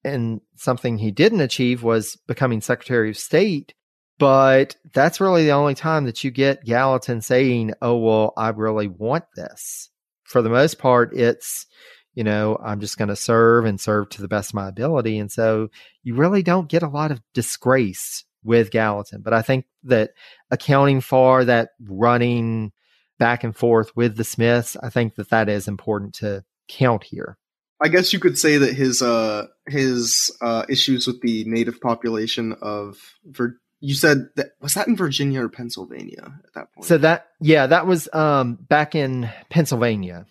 and 0.05 0.41
something 0.57 0.99
he 0.99 1.11
didn't 1.11 1.41
achieve 1.41 1.83
was 1.83 2.17
becoming 2.27 2.61
Secretary 2.61 3.11
of 3.11 3.17
State. 3.17 3.75
But 4.19 4.77
that's 4.93 5.21
really 5.21 5.45
the 5.45 5.53
only 5.53 5.75
time 5.75 6.05
that 6.05 6.23
you 6.23 6.31
get 6.31 6.65
Gallatin 6.65 7.23
saying, 7.23 7.73
oh, 7.81 7.97
well, 7.97 8.35
I 8.37 8.51
really 8.51 8.87
want 8.87 9.25
this. 9.35 9.89
For 10.25 10.43
the 10.43 10.51
most 10.51 10.79
part, 10.79 11.17
it's, 11.17 11.67
you 12.15 12.23
know, 12.23 12.59
I'm 12.63 12.81
just 12.81 12.99
going 12.99 13.09
to 13.09 13.17
serve 13.17 13.65
and 13.65 13.81
serve 13.81 14.11
to 14.11 14.23
the 14.23 14.29
best 14.29 14.51
of 14.51 14.57
my 14.57 14.69
ability. 14.69 15.19
And 15.19 15.33
so 15.33 15.69
you 16.03 16.15
really 16.15 16.43
don't 16.43 16.69
get 16.69 16.83
a 16.83 16.89
lot 16.89 17.11
of 17.11 17.23
disgrace 17.33 18.25
with 18.45 18.71
Gallatin. 18.71 19.23
But 19.23 19.33
I 19.33 19.41
think 19.41 19.65
that 19.85 20.11
accounting 20.51 21.01
for 21.01 21.45
that 21.47 21.71
running 21.83 22.73
back 23.19 23.43
and 23.43 23.57
forth 23.57 23.97
with 23.97 24.17
the 24.17 24.25
Smiths, 24.25 24.77
I 24.83 24.91
think 24.91 25.15
that 25.15 25.31
that 25.31 25.49
is 25.49 25.67
important 25.67 26.15
to 26.17 26.45
count 26.69 27.05
here. 27.05 27.39
I 27.81 27.89
guess 27.89 28.13
you 28.13 28.21
could 28.21 28.39
say 28.39 28.59
that 28.59 28.75
his 28.75 29.01
uh 29.03 29.47
his 29.67 30.31
uh 30.41 30.65
issues 30.69 31.07
with 31.07 31.21
the 31.23 31.45
native 31.45 31.81
population 31.81 32.55
of 32.61 32.99
Vir- 33.25 33.59
you 33.81 33.95
said 33.95 34.29
that 34.37 34.51
was 34.61 34.75
that 34.75 34.89
in 34.89 34.97
Virginia 34.97 35.43
or 35.43 35.49
Pennsylvania 35.49 36.35
at 36.45 36.55
that 36.55 36.73
point. 36.75 36.87
So 36.87 36.99
that 36.99 37.29
yeah, 37.41 37.67
that 37.67 37.87
was 37.87 38.09
um 38.13 38.55
back 38.69 38.95
in 38.95 39.31
Pennsylvania. 39.49 40.27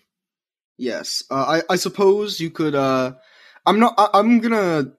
Yes, 0.78 1.24
uh, 1.30 1.60
I 1.68 1.72
I 1.72 1.76
suppose 1.76 2.40
you 2.40 2.50
could. 2.50 2.74
uh 2.74 3.14
I'm 3.66 3.78
not. 3.80 3.94
I, 3.98 4.08
I'm 4.14 4.38
gonna 4.40 4.92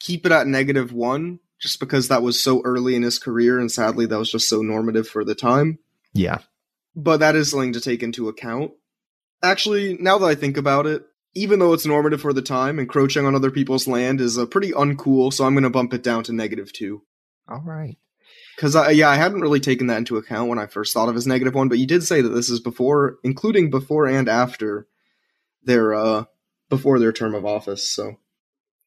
keep 0.00 0.26
it 0.26 0.32
at 0.32 0.46
negative 0.46 0.92
one 0.92 1.38
just 1.60 1.78
because 1.78 2.08
that 2.08 2.22
was 2.22 2.42
so 2.42 2.60
early 2.64 2.96
in 2.96 3.02
his 3.02 3.18
career, 3.18 3.58
and 3.58 3.70
sadly 3.70 4.06
that 4.06 4.18
was 4.18 4.30
just 4.30 4.48
so 4.48 4.60
normative 4.60 5.08
for 5.08 5.24
the 5.24 5.34
time. 5.34 5.78
Yeah, 6.12 6.38
but 6.96 7.18
that 7.20 7.36
is 7.36 7.50
something 7.50 7.72
to 7.74 7.80
take 7.80 8.02
into 8.02 8.28
account. 8.28 8.72
Actually, 9.42 9.96
now 9.98 10.18
that 10.18 10.26
I 10.26 10.34
think 10.34 10.56
about 10.56 10.86
it, 10.86 11.04
even 11.34 11.58
though 11.58 11.72
it's 11.72 11.86
normative 11.86 12.20
for 12.20 12.32
the 12.32 12.42
time, 12.42 12.78
encroaching 12.78 13.24
on 13.24 13.34
other 13.34 13.50
people's 13.50 13.88
land 13.88 14.20
is 14.20 14.36
a 14.36 14.42
uh, 14.42 14.46
pretty 14.46 14.72
uncool, 14.72 15.32
so 15.32 15.44
I'm 15.44 15.54
going 15.54 15.64
to 15.64 15.70
bump 15.70 15.94
it 15.94 16.02
down 16.02 16.24
to 16.24 16.32
negative 16.32 16.72
two. 16.72 17.02
All 17.48 17.62
right. 17.64 17.96
Because 18.56 18.76
I, 18.76 18.90
yeah, 18.90 19.08
I 19.08 19.16
hadn't 19.16 19.40
really 19.40 19.60
taken 19.60 19.86
that 19.86 19.98
into 19.98 20.18
account 20.18 20.48
when 20.48 20.58
I 20.58 20.66
first 20.66 20.92
thought 20.92 21.08
of 21.08 21.16
as 21.16 21.26
negative 21.26 21.54
one, 21.54 21.68
but 21.68 21.78
you 21.78 21.86
did 21.86 22.04
say 22.04 22.20
that 22.20 22.28
this 22.28 22.50
is 22.50 22.60
before, 22.60 23.16
including 23.24 23.70
before 23.70 24.06
and 24.06 24.28
after 24.28 24.86
their 25.64 25.94
uh 25.94 26.24
before 26.68 26.98
their 26.98 27.12
term 27.12 27.34
of 27.34 27.46
office. 27.46 27.88
So 27.88 28.16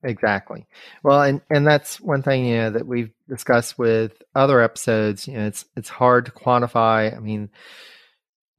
exactly. 0.04 0.68
Well, 1.04 1.22
and 1.22 1.42
and 1.50 1.66
that's 1.66 2.00
one 2.00 2.22
thing 2.22 2.46
you 2.46 2.58
know 2.58 2.70
that 2.72 2.88
we've 2.88 3.12
discussed 3.28 3.78
with 3.78 4.22
other 4.36 4.62
episodes. 4.62 5.28
You 5.28 5.34
know, 5.36 5.48
it's 5.48 5.66
it's 5.76 5.90
hard 5.90 6.26
to 6.26 6.32
quantify. 6.32 7.16
I 7.16 7.20
mean, 7.20 7.50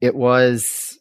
it 0.00 0.14
was 0.14 0.98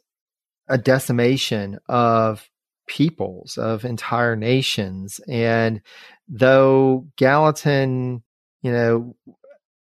a 0.68 0.78
decimation 0.78 1.80
of 1.88 2.48
peoples, 2.88 3.58
of 3.58 3.86
entire 3.86 4.36
nations. 4.36 5.20
And 5.28 5.82
though 6.28 7.08
Gallatin, 7.18 8.24
you 8.62 8.72
know, 8.72 9.16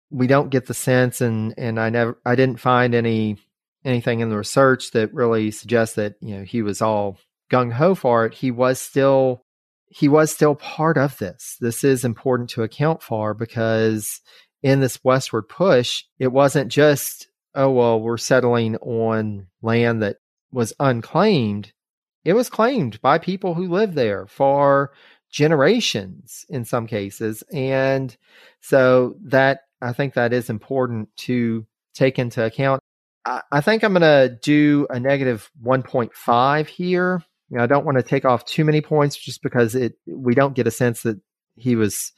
we 0.10 0.28
don't 0.28 0.50
get 0.50 0.68
the 0.68 0.74
sense 0.74 1.22
and 1.22 1.54
and 1.58 1.80
I 1.80 1.90
never 1.90 2.18
I 2.26 2.36
didn't 2.36 2.60
find 2.60 2.96
any 2.96 3.38
anything 3.84 4.20
in 4.20 4.30
the 4.30 4.38
research 4.38 4.92
that 4.92 5.14
really 5.14 5.52
suggests 5.52 5.96
that, 5.96 6.16
you 6.22 6.38
know, 6.38 6.44
he 6.44 6.62
was 6.62 6.82
all 6.82 7.18
gung 7.52 7.72
ho 7.72 7.96
for 7.96 8.26
it. 8.26 8.34
He 8.34 8.52
was 8.52 8.80
still 8.80 9.44
he 9.88 10.10
was 10.10 10.32
still 10.32 10.56
part 10.56 10.98
of 10.98 11.18
this. 11.18 11.58
This 11.62 11.84
is 11.84 12.04
important 12.04 12.50
to 12.52 12.64
account 12.64 13.02
for 13.02 13.34
because 13.34 14.22
in 14.62 14.80
this 14.80 15.04
westward 15.04 15.48
push, 15.48 16.04
it 16.20 16.32
wasn't 16.32 16.72
just, 16.72 17.28
oh, 17.54 17.70
well, 17.70 18.02
we're 18.02 18.18
settling 18.18 18.76
on 18.78 19.48
land 19.62 20.02
that 20.02 20.18
was 20.52 20.74
unclaimed 20.80 21.72
it 22.26 22.34
was 22.34 22.50
claimed 22.50 23.00
by 23.02 23.20
people 23.20 23.54
who 23.54 23.68
lived 23.68 23.94
there 23.94 24.26
for 24.26 24.92
generations 25.30 26.46
in 26.50 26.66
some 26.66 26.88
cases. 26.88 27.44
And 27.54 28.16
so 28.62 29.16
that 29.26 29.62
I 29.82 29.94
think 29.94 30.16
that 30.16 30.34
is 30.34 30.50
important 30.50 31.10
to 31.18 31.66
take 31.94 32.18
into 32.18 32.44
account. 32.44 32.82
I, 33.26 33.42
I 33.52 33.62
think 33.62 33.84
I'm 33.84 33.94
going 33.94 34.02
to 34.02 34.38
do 34.42 34.88
a 34.90 35.00
negative 35.00 35.52
1.5 35.64 36.68
here. 36.68 37.24
You 37.50 37.58
know, 37.58 37.64
I 37.64 37.68
don't 37.68 37.86
want 37.86 37.98
to 37.98 38.04
take 38.04 38.26
off 38.26 38.46
too 38.46 38.66
many 38.66 38.82
points 38.82 39.16
just 39.16 39.44
because 39.44 39.76
it 39.76 39.94
we 40.08 40.34
don't 40.34 40.56
get 40.56 40.68
a 40.68 40.72
sense 40.72 41.04
that 41.04 41.20
he 41.56 41.76
was, 41.76 42.12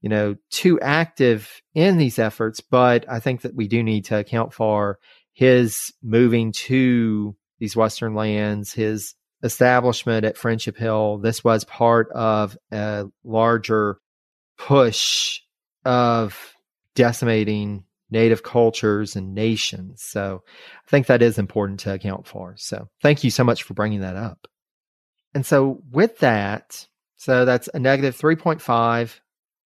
you 0.00 0.08
know, 0.08 0.34
too 0.50 0.80
active 0.80 1.62
in 1.74 1.96
these 1.96 2.18
efforts. 2.18 2.60
But 2.60 3.08
I 3.08 3.20
think 3.20 3.42
that 3.42 3.54
we 3.54 3.68
do 3.68 3.84
need 3.84 4.06
to 4.06 4.18
account 4.18 4.52
for 4.52 4.98
his 5.32 5.92
moving 6.02 6.50
to 6.52 7.36
these 7.60 7.76
Western 7.76 8.14
lands, 8.14 8.72
his 8.72 9.14
establishment 9.44 10.24
at 10.24 10.36
Friendship 10.36 10.76
Hill, 10.76 11.18
this 11.18 11.44
was 11.44 11.64
part 11.64 12.10
of 12.10 12.58
a 12.72 13.06
larger 13.22 13.98
push 14.58 15.40
of 15.84 16.54
decimating 16.96 17.84
native 18.10 18.42
cultures 18.42 19.14
and 19.16 19.34
nations. 19.34 20.02
So 20.02 20.42
I 20.86 20.90
think 20.90 21.06
that 21.06 21.22
is 21.22 21.38
important 21.38 21.80
to 21.80 21.92
account 21.92 22.26
for. 22.26 22.54
So 22.56 22.88
thank 23.02 23.22
you 23.22 23.30
so 23.30 23.44
much 23.44 23.62
for 23.62 23.74
bringing 23.74 24.00
that 24.00 24.16
up. 24.16 24.48
And 25.34 25.44
so 25.44 25.82
with 25.90 26.18
that, 26.18 26.86
So 27.24 27.46
that's 27.46 27.70
a 27.72 27.78
negative 27.78 28.18
3.5 28.18 29.18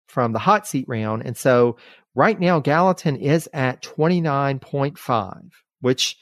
from 0.08 0.32
the 0.32 0.38
hot 0.38 0.66
seat 0.66 0.84
round. 0.88 1.22
And 1.24 1.38
so 1.38 1.78
right 2.14 2.38
now, 2.38 2.60
Gallatin 2.60 3.16
is 3.16 3.48
at 3.54 3.82
29.5, 3.82 5.50
which 5.80 6.18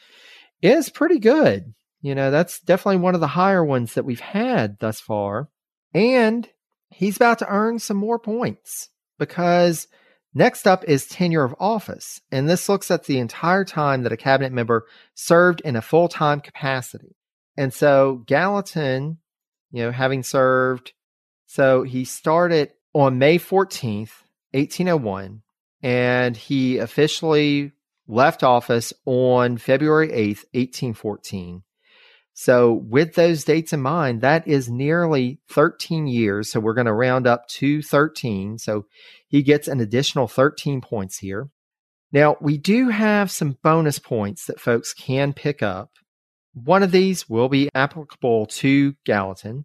is 0.63 0.91
pretty 0.91 1.19
good. 1.19 1.75
You 2.05 2.15
know, 2.15 2.31
that's 2.31 2.61
definitely 2.61 2.99
one 2.99 3.15
of 3.15 3.23
the 3.23 3.29
higher 3.29 3.65
ones 3.65 3.95
that 3.95 4.05
we've 4.05 4.21
had 4.21 4.79
thus 4.79 5.01
far. 5.01 5.49
And 5.95 6.47
he's 6.91 7.17
about 7.17 7.39
to 7.39 7.49
earn 7.49 7.79
some 7.79 7.97
more 7.97 8.19
points 8.19 8.91
because 9.19 9.89
next 10.35 10.67
up 10.67 10.85
is 10.85 11.07
tenure 11.07 11.45
of 11.45 11.55
office. 11.59 12.21
And 12.31 12.47
this 12.47 12.69
looks 12.69 12.91
at 12.91 13.05
the 13.05 13.19
entire 13.19 13.65
time 13.65 14.03
that 14.03 14.13
a 14.13 14.19
cabinet 14.19 14.53
member 14.53 14.85
served 15.15 15.63
in 15.63 15.77
a 15.77 15.81
full 15.81 16.09
time 16.09 16.43
capacity. 16.43 17.17
And 17.57 17.73
so 17.73 18.23
Gallatin, 18.27 19.17
you 19.71 19.85
know, 19.85 19.91
having 19.91 20.23
served, 20.23 20.93
so 21.47 21.85
he 21.85 22.05
started 22.05 22.73
on 22.93 23.17
May 23.17 23.39
14th, 23.39 24.13
1801, 24.53 25.41
and 25.83 26.37
he 26.37 26.77
officially 26.77 27.73
left 28.07 28.43
office 28.43 28.93
on 29.07 29.57
February 29.57 30.09
8th, 30.09 30.45
1814. 30.53 31.63
So, 32.37 32.73
with 32.73 33.15
those 33.15 33.45
dates 33.45 33.73
in 33.73 33.81
mind, 33.81 34.21
that 34.21 34.47
is 34.49 34.69
nearly 34.69 35.39
13 35.51 36.09
years. 36.09 36.51
So, 36.51 36.59
we're 36.59 36.75
going 36.75 36.87
to 36.87 36.93
round 36.93 37.29
up 37.29 37.47
to 37.49 37.81
13. 37.81 38.59
So, 38.59 38.87
he 39.29 39.43
gets 39.43 39.69
an 39.69 39.81
additional 39.81 40.27
13 40.27 40.81
points 40.81 41.19
here. 41.19 41.49
Now, 42.11 42.37
we 42.41 42.59
do 42.59 42.89
have 42.89 43.31
some 43.31 43.57
bonus 43.63 44.01
points 44.01 44.47
that 44.47 44.61
folks 44.61 44.93
can 44.93 45.33
pick 45.33 45.63
up. 45.63 45.91
One 46.55 46.83
of 46.83 46.91
these 46.91 47.29
will 47.29 47.49
be 47.49 47.69
applicable 47.75 48.47
to 48.47 48.95
Gallatin. 49.05 49.65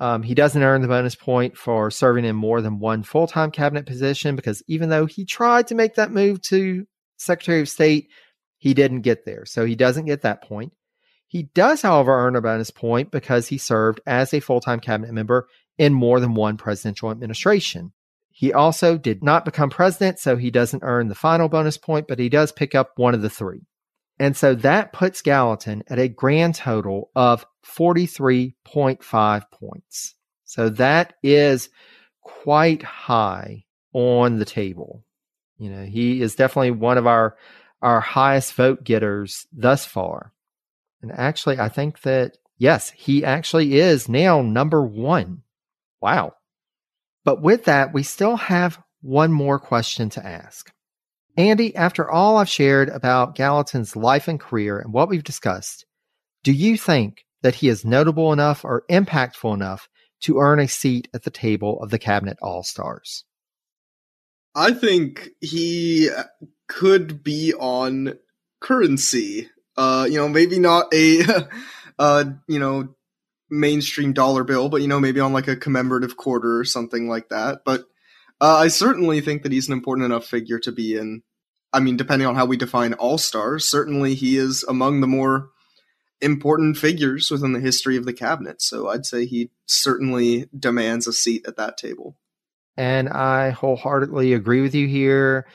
Um, 0.00 0.22
he 0.22 0.34
doesn't 0.34 0.62
earn 0.62 0.82
the 0.82 0.88
bonus 0.88 1.14
point 1.14 1.56
for 1.56 1.90
serving 1.90 2.24
in 2.24 2.34
more 2.34 2.60
than 2.60 2.80
one 2.80 3.02
full 3.04 3.26
time 3.28 3.50
cabinet 3.50 3.86
position 3.86 4.34
because 4.34 4.62
even 4.66 4.88
though 4.88 5.06
he 5.06 5.24
tried 5.24 5.68
to 5.68 5.74
make 5.74 5.94
that 5.94 6.10
move 6.10 6.40
to 6.42 6.86
Secretary 7.18 7.60
of 7.60 7.68
State, 7.68 8.08
he 8.58 8.74
didn't 8.74 9.02
get 9.02 9.24
there. 9.24 9.44
So 9.44 9.64
he 9.64 9.76
doesn't 9.76 10.06
get 10.06 10.22
that 10.22 10.42
point. 10.42 10.72
He 11.30 11.44
does, 11.44 11.80
however, 11.82 12.10
earn 12.10 12.34
a 12.34 12.40
bonus 12.40 12.72
point 12.72 13.12
because 13.12 13.46
he 13.46 13.56
served 13.56 14.00
as 14.04 14.34
a 14.34 14.40
full 14.40 14.60
time 14.60 14.80
cabinet 14.80 15.12
member 15.12 15.46
in 15.78 15.94
more 15.94 16.18
than 16.18 16.34
one 16.34 16.56
presidential 16.56 17.08
administration. 17.08 17.92
He 18.32 18.52
also 18.52 18.98
did 18.98 19.22
not 19.22 19.44
become 19.44 19.70
president, 19.70 20.18
so 20.18 20.36
he 20.36 20.50
doesn't 20.50 20.82
earn 20.82 21.06
the 21.06 21.14
final 21.14 21.48
bonus 21.48 21.78
point, 21.78 22.08
but 22.08 22.18
he 22.18 22.28
does 22.28 22.50
pick 22.50 22.74
up 22.74 22.90
one 22.96 23.14
of 23.14 23.22
the 23.22 23.30
three. 23.30 23.60
And 24.18 24.36
so 24.36 24.56
that 24.56 24.92
puts 24.92 25.22
Gallatin 25.22 25.84
at 25.86 26.00
a 26.00 26.08
grand 26.08 26.56
total 26.56 27.12
of 27.14 27.46
43.5 27.64 29.42
points. 29.52 30.14
So 30.46 30.68
that 30.70 31.14
is 31.22 31.68
quite 32.22 32.82
high 32.82 33.66
on 33.92 34.40
the 34.40 34.44
table. 34.44 35.04
You 35.58 35.70
know, 35.70 35.84
he 35.84 36.22
is 36.22 36.34
definitely 36.34 36.72
one 36.72 36.98
of 36.98 37.06
our 37.06 37.36
our 37.82 38.00
highest 38.00 38.54
vote 38.54 38.82
getters 38.82 39.46
thus 39.52 39.86
far. 39.86 40.32
And 41.02 41.12
actually, 41.12 41.58
I 41.58 41.68
think 41.68 42.02
that 42.02 42.36
yes, 42.58 42.90
he 42.90 43.24
actually 43.24 43.78
is 43.78 44.08
now 44.08 44.42
number 44.42 44.82
1. 44.84 45.42
Wow. 46.00 46.34
But 47.24 47.42
with 47.42 47.64
that, 47.64 47.92
we 47.92 48.02
still 48.02 48.36
have 48.36 48.82
one 49.02 49.32
more 49.32 49.58
question 49.58 50.10
to 50.10 50.26
ask. 50.26 50.72
Andy, 51.36 51.74
after 51.74 52.10
all 52.10 52.36
I've 52.36 52.48
shared 52.48 52.88
about 52.88 53.34
Gallatin's 53.34 53.96
life 53.96 54.28
and 54.28 54.38
career 54.38 54.78
and 54.78 54.92
what 54.92 55.08
we've 55.08 55.24
discussed, 55.24 55.86
do 56.42 56.52
you 56.52 56.76
think 56.76 57.24
that 57.42 57.56
he 57.56 57.68
is 57.68 57.84
notable 57.84 58.32
enough 58.32 58.64
or 58.64 58.84
impactful 58.90 59.54
enough 59.54 59.88
to 60.22 60.38
earn 60.38 60.60
a 60.60 60.68
seat 60.68 61.08
at 61.14 61.22
the 61.22 61.30
table 61.30 61.82
of 61.82 61.90
the 61.90 61.98
Cabinet 61.98 62.36
All 62.42 62.62
Stars? 62.62 63.24
I 64.54 64.72
think 64.72 65.30
he 65.40 66.10
could 66.68 67.22
be 67.22 67.54
on 67.54 68.18
currency. 68.60 69.48
Uh, 69.76 70.06
you 70.08 70.18
know, 70.18 70.28
maybe 70.28 70.58
not 70.58 70.92
a, 70.92 71.22
uh, 71.98 72.24
you 72.48 72.58
know, 72.58 72.94
mainstream 73.50 74.12
dollar 74.12 74.44
bill, 74.44 74.68
but 74.68 74.80
you 74.80 74.88
know, 74.88 75.00
maybe 75.00 75.20
on 75.20 75.32
like 75.32 75.48
a 75.48 75.56
commemorative 75.56 76.16
quarter 76.16 76.58
or 76.58 76.64
something 76.64 77.08
like 77.08 77.28
that. 77.28 77.60
But 77.64 77.82
uh, 78.40 78.56
I 78.56 78.68
certainly 78.68 79.20
think 79.20 79.42
that 79.42 79.52
he's 79.52 79.68
an 79.68 79.72
important 79.72 80.06
enough 80.06 80.26
figure 80.26 80.58
to 80.60 80.72
be 80.72 80.96
in. 80.96 81.22
I 81.72 81.80
mean, 81.80 81.96
depending 81.96 82.26
on 82.26 82.34
how 82.34 82.46
we 82.46 82.56
define 82.56 82.94
all 82.94 83.18
stars, 83.18 83.64
certainly 83.64 84.14
he 84.14 84.36
is 84.36 84.64
among 84.64 85.00
the 85.00 85.06
more 85.06 85.50
important 86.20 86.76
figures 86.76 87.30
within 87.30 87.52
the 87.52 87.60
history 87.60 87.96
of 87.96 88.04
the 88.04 88.12
cabinet. 88.12 88.60
So 88.60 88.88
I'd 88.88 89.06
say 89.06 89.24
he 89.24 89.50
certainly 89.66 90.48
demands 90.56 91.06
a 91.06 91.12
seat 91.12 91.46
at 91.46 91.56
that 91.56 91.76
table. 91.76 92.16
And 92.76 93.08
I 93.08 93.50
wholeheartedly 93.50 94.32
agree 94.32 94.62
with 94.62 94.74
you 94.74 94.86
here. 94.86 95.46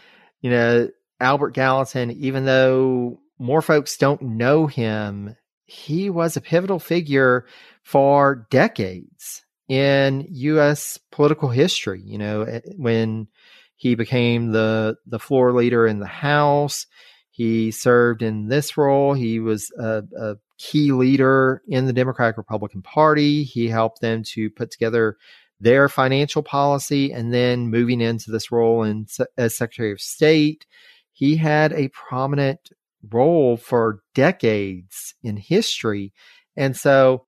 You 0.41 0.51
know, 0.51 0.89
Albert 1.19 1.51
Gallatin, 1.51 2.11
even 2.11 2.45
though 2.45 3.19
more 3.39 3.61
folks 3.61 3.97
don't 3.97 4.21
know 4.21 4.67
him, 4.67 5.35
he 5.65 6.09
was 6.09 6.37
a 6.37 6.41
pivotal 6.41 6.79
figure 6.79 7.45
for 7.83 8.47
decades 8.49 9.43
in 9.67 10.27
U.S. 10.29 10.99
political 11.11 11.49
history. 11.49 12.01
You 12.03 12.17
know, 12.17 12.41
eh, 12.43 12.61
when 12.77 13.27
he 13.75 13.95
became 13.95 14.51
the 14.51 14.95
the 15.05 15.19
floor 15.19 15.51
leader 15.53 15.87
in 15.87 15.99
the 15.99 16.05
House, 16.05 16.85
he 17.31 17.71
served 17.71 18.21
in 18.21 18.47
this 18.47 18.77
role. 18.77 19.13
He 19.13 19.39
was 19.39 19.71
a, 19.77 20.03
a 20.17 20.35
key 20.57 20.91
leader 20.91 21.61
in 21.67 21.85
the 21.85 21.93
Democratic 21.93 22.37
Republican 22.37 22.81
Party. 22.81 23.43
He 23.43 23.67
helped 23.67 24.01
them 24.01 24.23
to 24.23 24.49
put 24.51 24.71
together 24.71 25.17
their 25.59 25.89
financial 25.89 26.43
policy, 26.43 27.11
and 27.11 27.33
then 27.33 27.69
moving 27.69 28.01
into 28.01 28.29
this 28.29 28.51
role 28.51 28.83
in, 28.83 29.07
as 29.37 29.55
Secretary 29.55 29.91
of 29.91 30.01
State, 30.01 30.65
he 31.13 31.37
had 31.37 31.71
a 31.73 31.87
prominent 31.89 32.71
role 33.11 33.57
for 33.57 34.01
decades 34.13 35.13
in 35.23 35.37
history. 35.37 36.13
And 36.57 36.75
so 36.75 37.25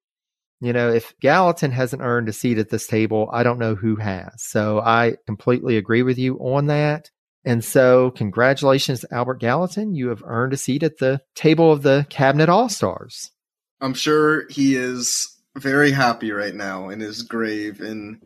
you 0.59 0.73
know, 0.73 0.89
if 0.91 1.13
Gallatin 1.21 1.71
hasn't 1.71 2.01
earned 2.01 2.29
a 2.29 2.33
seat 2.33 2.57
at 2.57 2.69
this 2.69 2.87
table, 2.87 3.29
I 3.31 3.43
don't 3.43 3.59
know 3.59 3.75
who 3.75 3.95
has. 3.97 4.43
So 4.43 4.79
I 4.79 5.17
completely 5.25 5.77
agree 5.77 6.01
with 6.01 6.17
you 6.17 6.37
on 6.37 6.67
that. 6.67 7.11
And 7.45 7.63
so, 7.63 8.11
congratulations, 8.11 9.05
Albert 9.11 9.39
Gallatin. 9.39 9.93
You 9.93 10.09
have 10.09 10.23
earned 10.25 10.53
a 10.53 10.57
seat 10.57 10.83
at 10.83 10.97
the 10.97 11.21
table 11.35 11.71
of 11.71 11.81
the 11.81 12.05
Cabinet 12.09 12.49
All 12.49 12.67
Stars. 12.67 13.31
I'm 13.79 13.93
sure 13.93 14.49
he 14.49 14.75
is 14.75 15.37
very 15.55 15.91
happy 15.91 16.31
right 16.31 16.53
now 16.53 16.89
in 16.89 16.99
his 16.99 17.21
grave 17.21 17.79
in 17.79 18.21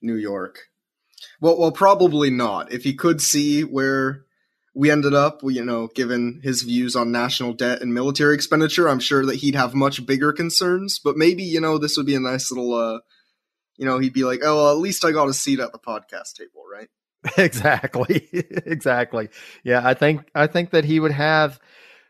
New 0.00 0.14
York. 0.14 0.60
Well, 1.40 1.58
well, 1.58 1.72
probably 1.72 2.30
not. 2.30 2.72
If 2.72 2.84
he 2.84 2.94
could 2.94 3.20
see 3.20 3.62
where 3.62 4.24
we 4.74 4.90
ended 4.90 5.14
up, 5.14 5.40
you 5.42 5.64
know, 5.64 5.88
given 5.88 6.40
his 6.42 6.62
views 6.62 6.96
on 6.96 7.12
national 7.12 7.52
debt 7.52 7.82
and 7.82 7.92
military 7.92 8.34
expenditure, 8.34 8.88
I'm 8.88 9.00
sure 9.00 9.26
that 9.26 9.36
he'd 9.36 9.54
have 9.54 9.74
much 9.74 10.04
bigger 10.06 10.32
concerns. 10.32 10.98
But 10.98 11.16
maybe, 11.16 11.42
you 11.42 11.60
know, 11.60 11.78
this 11.78 11.96
would 11.96 12.06
be 12.06 12.14
a 12.14 12.20
nice 12.20 12.50
little, 12.50 12.74
uh, 12.74 13.00
you 13.76 13.84
know, 13.84 13.98
he'd 13.98 14.14
be 14.14 14.24
like, 14.24 14.40
oh, 14.42 14.56
well, 14.56 14.72
at 14.72 14.78
least 14.78 15.04
I 15.04 15.12
got 15.12 15.28
a 15.28 15.34
seat 15.34 15.60
at 15.60 15.72
the 15.72 15.78
podcast 15.78 16.34
table, 16.34 16.62
right? 16.70 16.88
Exactly. 17.38 18.28
exactly. 18.32 19.28
Yeah, 19.62 19.86
I 19.86 19.94
think 19.94 20.28
I 20.34 20.48
think 20.48 20.70
that 20.70 20.84
he 20.84 20.98
would 20.98 21.12
have 21.12 21.60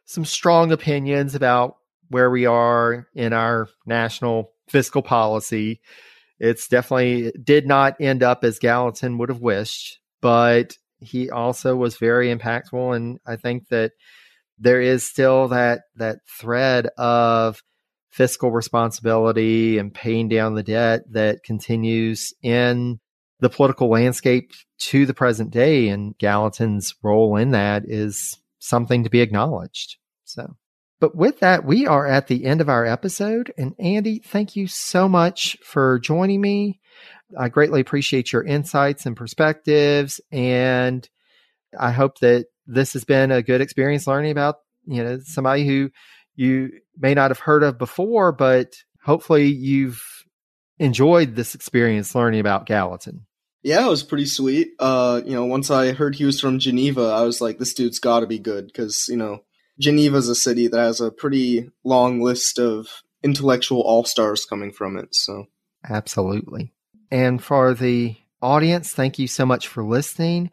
some 0.06 0.24
strong 0.24 0.72
opinions 0.72 1.34
about 1.34 1.76
where 2.08 2.30
we 2.30 2.46
are 2.46 3.06
in 3.14 3.34
our 3.34 3.68
national 3.84 4.52
fiscal 4.68 5.02
policy. 5.02 5.82
It's 6.38 6.66
definitely 6.66 7.32
did 7.32 7.66
not 7.66 8.00
end 8.00 8.22
up 8.22 8.42
as 8.42 8.58
Gallatin 8.58 9.18
would 9.18 9.28
have 9.28 9.40
wished, 9.42 10.00
but 10.22 10.78
he 11.02 11.30
also 11.30 11.76
was 11.76 11.96
very 11.96 12.34
impactful 12.34 12.96
and 12.96 13.18
I 13.26 13.36
think 13.36 13.68
that 13.68 13.92
there 14.58 14.80
is 14.80 15.08
still 15.08 15.48
that 15.48 15.82
that 15.96 16.18
thread 16.38 16.86
of 16.98 17.62
fiscal 18.10 18.50
responsibility 18.50 19.78
and 19.78 19.92
paying 19.92 20.28
down 20.28 20.54
the 20.54 20.62
debt 20.62 21.02
that 21.10 21.42
continues 21.42 22.32
in 22.42 23.00
the 23.40 23.48
political 23.48 23.88
landscape 23.88 24.52
to 24.78 25.06
the 25.06 25.14
present 25.14 25.50
day 25.50 25.88
and 25.88 26.16
Gallatin's 26.18 26.94
role 27.02 27.36
in 27.36 27.50
that 27.50 27.84
is 27.86 28.38
something 28.58 29.02
to 29.02 29.10
be 29.10 29.20
acknowledged. 29.20 29.96
So 30.24 30.56
but 31.02 31.16
with 31.16 31.40
that, 31.40 31.64
we 31.64 31.84
are 31.88 32.06
at 32.06 32.28
the 32.28 32.44
end 32.44 32.60
of 32.60 32.68
our 32.68 32.86
episode. 32.86 33.52
And 33.58 33.74
Andy, 33.80 34.20
thank 34.24 34.54
you 34.54 34.68
so 34.68 35.08
much 35.08 35.56
for 35.64 35.98
joining 35.98 36.40
me. 36.40 36.78
I 37.38 37.48
greatly 37.48 37.80
appreciate 37.80 38.32
your 38.32 38.42
insights 38.42 39.06
and 39.06 39.16
perspectives. 39.16 40.20
And 40.30 41.08
I 41.78 41.90
hope 41.92 42.18
that 42.18 42.46
this 42.66 42.92
has 42.92 43.04
been 43.04 43.30
a 43.30 43.42
good 43.42 43.60
experience 43.60 44.06
learning 44.06 44.30
about, 44.30 44.56
you 44.86 45.02
know, 45.02 45.18
somebody 45.24 45.66
who 45.66 45.90
you 46.34 46.70
may 46.98 47.14
not 47.14 47.30
have 47.30 47.38
heard 47.38 47.62
of 47.62 47.78
before, 47.78 48.32
but 48.32 48.74
hopefully 49.04 49.46
you've 49.46 50.02
enjoyed 50.78 51.34
this 51.34 51.54
experience 51.54 52.14
learning 52.14 52.40
about 52.40 52.66
Gallatin. 52.66 53.26
Yeah, 53.62 53.86
it 53.86 53.90
was 53.90 54.02
pretty 54.02 54.26
sweet. 54.26 54.72
Uh, 54.78 55.22
you 55.24 55.34
know, 55.34 55.44
once 55.44 55.70
I 55.70 55.92
heard 55.92 56.16
he 56.16 56.24
was 56.24 56.40
from 56.40 56.58
Geneva, 56.58 57.02
I 57.02 57.22
was 57.22 57.40
like, 57.40 57.58
this 57.58 57.74
dude's 57.74 58.00
got 58.00 58.20
to 58.20 58.26
be 58.26 58.40
good 58.40 58.66
because, 58.66 59.06
you 59.08 59.16
know, 59.16 59.44
Geneva's 59.78 60.28
a 60.28 60.34
city 60.34 60.66
that 60.66 60.78
has 60.78 61.00
a 61.00 61.12
pretty 61.12 61.70
long 61.84 62.20
list 62.20 62.58
of 62.58 62.88
intellectual 63.22 63.80
all 63.80 64.04
stars 64.04 64.44
coming 64.44 64.72
from 64.72 64.96
it. 64.96 65.14
So, 65.14 65.46
absolutely. 65.88 66.72
And 67.12 67.44
for 67.44 67.74
the 67.74 68.16
audience, 68.40 68.94
thank 68.94 69.18
you 69.18 69.28
so 69.28 69.44
much 69.44 69.68
for 69.68 69.84
listening. 69.84 70.50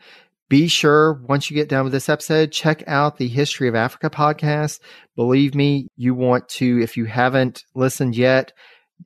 Be 0.49 0.67
sure, 0.67 1.13
once 1.13 1.49
you 1.49 1.55
get 1.55 1.69
done 1.69 1.85
with 1.85 1.93
this 1.93 2.09
episode, 2.09 2.51
check 2.51 2.83
out 2.85 3.17
the 3.17 3.29
History 3.29 3.69
of 3.69 3.75
Africa 3.75 4.09
podcast. 4.09 4.81
Believe 5.15 5.55
me, 5.55 5.87
you 5.95 6.13
want 6.13 6.49
to, 6.49 6.81
if 6.81 6.97
you 6.97 7.05
haven't 7.05 7.63
listened 7.75 8.17
yet, 8.17 8.51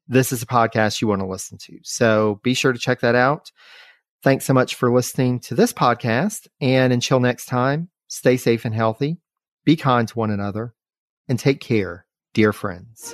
this 0.07 0.31
is 0.31 0.41
a 0.41 0.47
podcast 0.47 0.99
you 0.99 1.07
want 1.07 1.21
to 1.21 1.27
listen 1.27 1.59
to. 1.59 1.77
So 1.83 2.39
be 2.43 2.55
sure 2.55 2.73
to 2.73 2.79
check 2.79 3.01
that 3.01 3.13
out. 3.13 3.51
Thanks 4.23 4.45
so 4.45 4.53
much 4.53 4.73
for 4.73 4.91
listening 4.91 5.39
to 5.41 5.53
this 5.53 5.73
podcast. 5.73 6.47
And 6.59 6.91
until 6.91 7.19
next 7.19 7.45
time, 7.45 7.89
stay 8.07 8.37
safe 8.37 8.65
and 8.65 8.73
healthy, 8.73 9.17
be 9.63 9.75
kind 9.75 10.07
to 10.07 10.17
one 10.17 10.31
another, 10.31 10.73
and 11.27 11.37
take 11.37 11.59
care, 11.59 12.07
dear 12.33 12.51
friends. 12.51 13.13